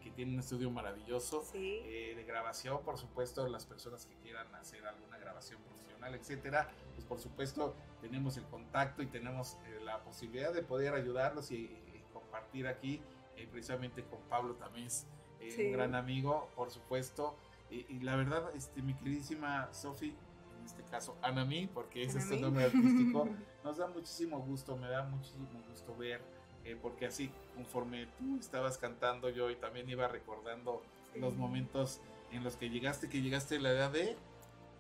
[0.05, 1.79] que tiene un estudio maravilloso Sí.
[1.83, 7.03] eh, de grabación, por supuesto, las personas que quieran hacer alguna grabación profesional, etcétera, pues
[7.05, 12.03] por supuesto tenemos el contacto y tenemos eh, la posibilidad de poder ayudarlos y, y
[12.13, 13.01] compartir aquí,
[13.35, 15.07] eh, precisamente con Pablo también es
[15.39, 15.65] eh, Sí.
[15.65, 17.35] un gran amigo, por supuesto,
[17.71, 20.15] y, y la verdad, este, mi queridísima Sofi,
[20.59, 22.41] en este caso Anami, porque ese es tu Anami.
[22.43, 23.27] nombre artístico,
[23.63, 26.21] nos da muchísimo gusto, me da muchísimo gusto ver,
[26.65, 30.81] eh, porque así conforme tú estabas cantando yo y también iba recordando
[31.13, 31.19] Sí.
[31.21, 32.01] los momentos
[32.33, 34.17] en los que llegaste, que llegaste a la edad de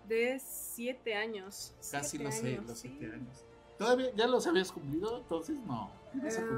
[0.09, 1.73] De siete años.
[1.91, 2.95] casi siete los, años, los sí.
[2.99, 3.45] siete años.
[3.77, 5.17] ¿Todavía ya los habías cumplido?
[5.19, 5.83] Entonces no.
[5.83, 5.91] a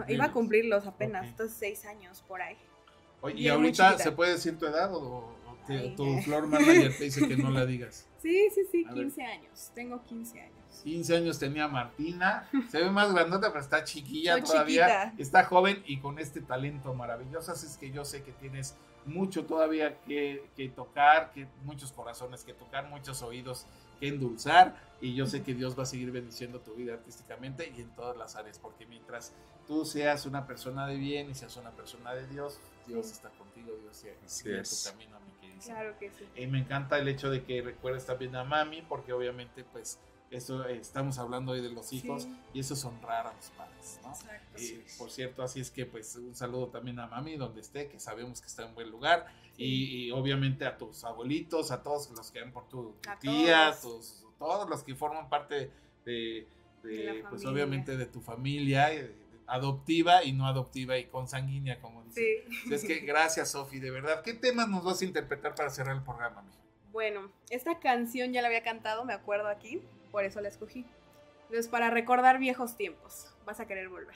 [0.02, 2.58] Ah, iba a cumplirlos apenas, entonces seis años por ahí.
[3.22, 6.22] Oye, ¿y ahorita se puede decir tu edad o, o te- Ay, tu ya.
[6.22, 8.08] floor manager te dice que no la digas?
[8.22, 9.04] Sí, sí, sí, A ver.
[9.06, 9.72] 15 años.
[9.76, 10.67] Tengo 15 años.
[10.84, 15.14] 15 años tenía Martina, se ve más grandota, pero está chiquilla Soy todavía, chiquita.
[15.22, 18.76] está joven y con este talento maravilloso, así es que yo sé que tienes
[19.06, 23.66] mucho todavía que, que tocar, que muchos corazones que tocar, muchos oídos
[24.02, 27.82] que endulzar y yo sé que Dios va a seguir bendiciendo tu vida artísticamente y
[27.82, 29.32] en todas las áreas, porque mientras
[29.66, 33.14] tú seas una persona de bien y seas una persona de Dios, Dios Sí.
[33.14, 34.84] está contigo Dios, y, Así y a es.
[34.84, 35.76] tu camino, mi queridísima.
[35.76, 36.26] Claro que sí.
[36.36, 40.00] Y me encanta el hecho de que recuerdes también a mami, porque obviamente, pues,
[40.32, 42.38] eso eh, estamos hablando hoy de los hijos Sí.
[42.54, 44.10] y eso es honrar a los padres, ¿no?
[44.10, 44.62] Exacto.
[44.62, 48.00] Y, por cierto, así es que pues un saludo también a mami donde esté, que
[48.00, 49.28] sabemos que está en buen lugar.
[49.58, 53.18] Y, y obviamente a tus abuelitos, a todos los que han por tu, tu A
[53.20, 54.22] tía, todos.
[54.22, 55.72] tus- todos los que forman parte
[56.06, 56.48] de,
[56.84, 59.16] de, De la pues obviamente de tu familia, eh,
[59.48, 62.46] adoptiva y no adoptiva y consanguínea, como dice.
[62.70, 64.22] Es que gracias, Sofi, de verdad.
[64.24, 66.58] ¿Qué temas nos vas a interpretar para cerrar el programa, mija?
[66.92, 69.82] Bueno, esta canción ya la había cantado, me acuerdo aquí,
[70.18, 70.84] por eso la escogí.
[71.44, 74.16] Entonces, para recordar viejos tiempos, vas a querer volver.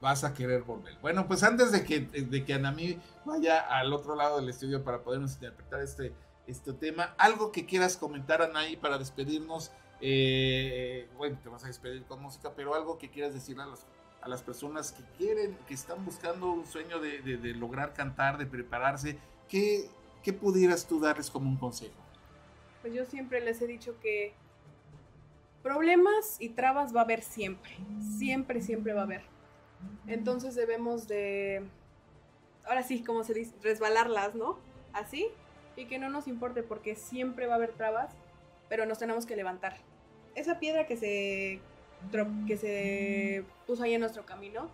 [0.00, 0.96] vas a querer volver.
[1.02, 5.02] Bueno, pues antes de que, de que Anami vaya al otro lado del estudio para
[5.02, 6.14] podernos interpretar este,
[6.46, 9.72] este tema, algo que quieras comentar, Anaí, para despedirnos.
[10.00, 13.84] eh, bueno, te vas a despedir con música, pero algo que quieras decirle a, los-
[14.22, 18.38] a las personas que quieren, que están buscando un sueño de, de- de lograr cantar,
[18.38, 19.18] de prepararse,
[19.50, 19.90] ¿qué,
[20.22, 21.94] ¿qué pudieras tú darles como un consejo?
[22.82, 24.32] Pues yo siempre les he dicho que
[25.66, 27.72] problemas y trabas va a haber siempre.
[28.18, 29.22] Siempre, siempre va a haber.
[30.06, 31.64] Entonces debemos de,
[32.64, 34.60] ahora sí, como se dice, resbalarlas, ¿no?
[34.92, 35.26] Así.
[35.74, 38.14] Y que no nos importe porque siempre va a haber trabas,
[38.68, 39.76] pero nos tenemos que levantar.
[40.36, 41.58] Esa piedra que se,
[42.46, 44.70] que se puso ahí en nuestro camino,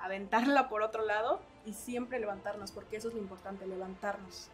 [0.00, 4.50] aventarla por otro lado y siempre levantarnos, porque eso es lo importante, levantarnos.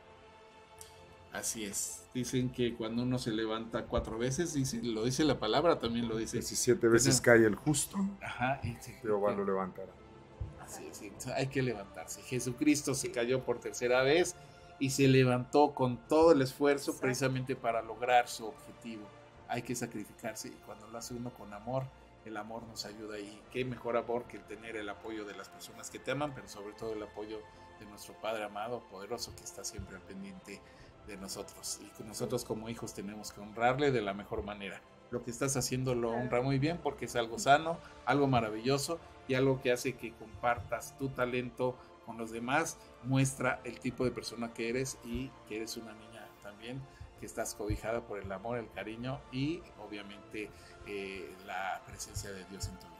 [1.33, 2.03] Así es.
[2.15, 6.17] Dicen que cuando uno se levanta cuatro veces, dice, lo dice la palabra, también lo
[6.17, 6.39] dice.
[6.39, 9.93] 17 veces cae el justo, Ajá, y se- Jehová lo levantará.
[10.61, 12.23] Así es, sí, hay que levantarse.
[12.23, 14.35] Jesucristo se cayó por tercera vez
[14.79, 17.01] y se levantó con todo el esfuerzo Exacto.
[17.07, 19.07] precisamente para lograr su objetivo.
[19.49, 21.85] Hay que sacrificarse y cuando lo hace uno con amor,
[22.25, 25.49] el amor nos ayuda y qué mejor amor que el tener el apoyo de las
[25.49, 27.41] personas que te aman, pero sobre todo el apoyo
[27.81, 30.61] de nuestro Padre amado, poderoso, que está siempre al pendiente
[31.09, 31.81] de nosotros.
[31.83, 34.81] Y que nosotros como hijos tenemos que honrarle de la mejor manera.
[35.11, 39.35] Lo que estás haciendo lo honra muy bien porque es algo sano, algo maravilloso y
[39.35, 44.53] algo que hace que compartas tu talento con los demás, muestra el tipo de persona
[44.55, 46.81] que eres y que eres una niña también
[47.19, 50.51] que estás cobijada por el amor, el cariño y obviamente
[50.87, 52.99] eh, la presencia de Dios en tu vida.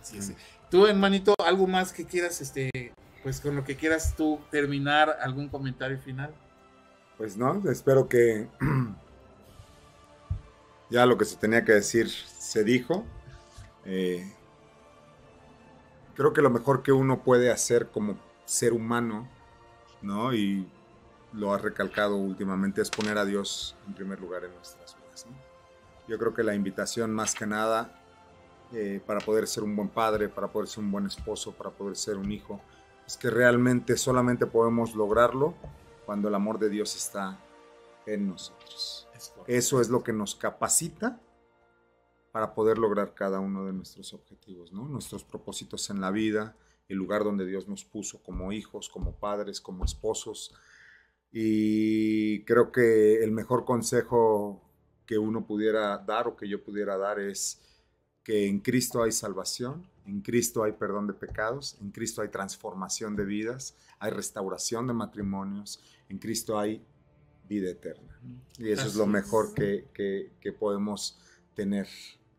[0.00, 0.32] Así es.
[0.70, 5.48] Tú, hermanito, algo más que quieras, este, pues con lo que quieras tú terminar, algún
[5.48, 6.34] comentario final.
[7.22, 8.48] Pues no, espero que
[10.90, 13.04] ya lo que se tenía que decir se dijo.
[13.84, 14.28] Eh,
[16.16, 19.28] creo que lo mejor que uno puede hacer como ser humano,
[20.00, 20.34] ¿no?
[20.34, 20.68] Y
[21.32, 25.36] lo has recalcado últimamente, es poner a Dios en primer lugar en nuestras vidas, ¿no?
[26.08, 28.02] Yo creo que la invitación más que nada
[28.72, 31.94] eh, para poder ser un buen padre, para poder ser un buen esposo, para poder
[31.94, 32.60] ser un hijo,
[33.06, 35.54] es que realmente solamente podemos lograrlo
[36.12, 37.42] cuando el amor de Dios está
[38.04, 39.08] en nosotros.
[39.14, 39.32] Es.
[39.46, 41.18] Eso es lo que nos capacita
[42.32, 44.86] para poder lograr cada uno de nuestros objetivos, ¿no?
[44.86, 46.54] Nuestros propósitos en la vida,
[46.86, 50.54] el lugar donde Dios nos puso como hijos, como padres, como esposos.
[51.32, 54.60] Y creo que el mejor consejo
[55.06, 57.58] que uno pudiera dar o que yo pudiera dar es
[58.24, 63.16] que en Cristo hay salvación, en Cristo hay perdón de pecados, en Cristo hay transformación
[63.16, 66.84] de vidas, hay restauración de matrimonios, en Cristo hay
[67.48, 68.18] vida eterna.
[68.58, 69.10] Y eso es lo es.
[69.10, 71.18] mejor que, que- que podemos
[71.54, 71.88] tener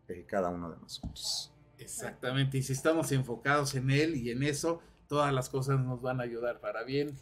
[0.07, 1.51] eh, cada uno de nosotros.
[1.77, 6.19] Exactamente, y si estamos enfocados en Él y en eso, todas las cosas nos van
[6.19, 7.13] a ayudar para bien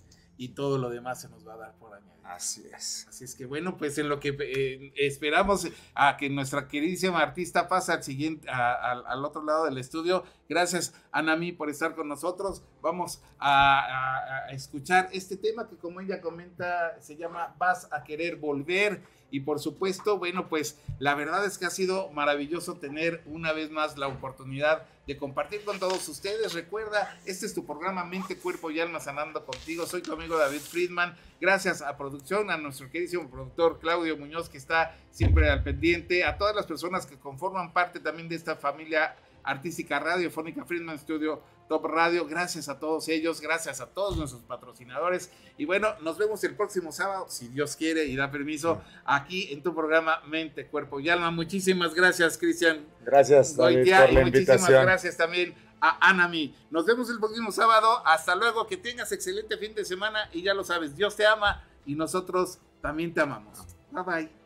[0.44, 2.12] y todo lo demás se nos va a dar por añadir.
[2.24, 3.06] Así es.
[3.10, 7.68] Así es que bueno, pues en lo que eh, esperamos a que nuestra queridísima artista
[7.68, 10.24] pase al siguiente, a- al- al otro lado del estudio.
[10.52, 12.62] Gracias, Anami, por estar con nosotros.
[12.82, 19.00] Vamos a, escuchar este tema que como ella comenta se llama Vas a querer volver.
[19.30, 23.72] Y por supuesto, bueno, pues la verdad es que ha sido maravilloso tener una vez
[23.72, 26.54] más la oportunidad de compartir con todos ustedes.
[26.54, 29.86] Recuerda, este es tu programa Mente, Cuerpo y Alma Sanando contigo.
[29.86, 31.16] Soy tu amigo David Friedman.
[31.40, 36.38] Gracias a producción, a nuestro queridísimo productor Claudio Muñoz, que está siempre al pendiente, a
[36.38, 41.86] todas las personas que conforman parte también de esta familia artística radiofónica Friedman Studio Top
[41.86, 42.28] Radio.
[42.28, 45.32] Gracias a todos ellos, gracias a todos nuestros patrocinadores.
[45.58, 49.64] Y bueno, nos vemos el próximo sábado, si Dios quiere y da permiso, aquí en
[49.64, 51.32] tu programa Mente, Cuerpo y Alma.
[51.32, 54.86] Muchísimas gracias, Cristian Gracias, David, Goitia, por la y muchísimas invitación.
[54.86, 56.56] gracias también a Anami.
[56.70, 58.06] Nos vemos el próximo sábado.
[58.06, 61.64] Hasta luego, que tengas excelente fin de semana y ya lo sabes, Dios te ama
[61.86, 63.66] y nosotros también te amamos.
[63.92, 64.41] Bye bye.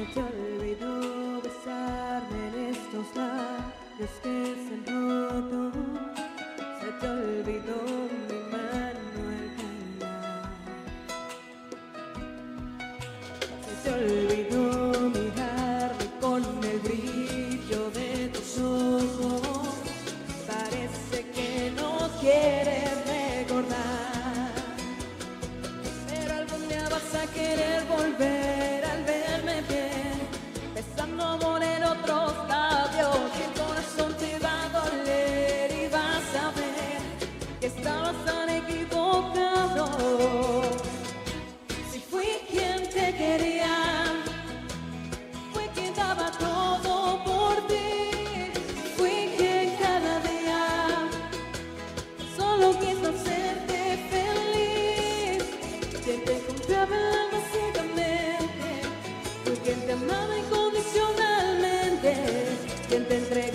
[0.00, 4.69] Se te olvidó besarme en estos labios que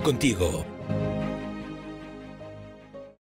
[0.00, 0.61] contigo.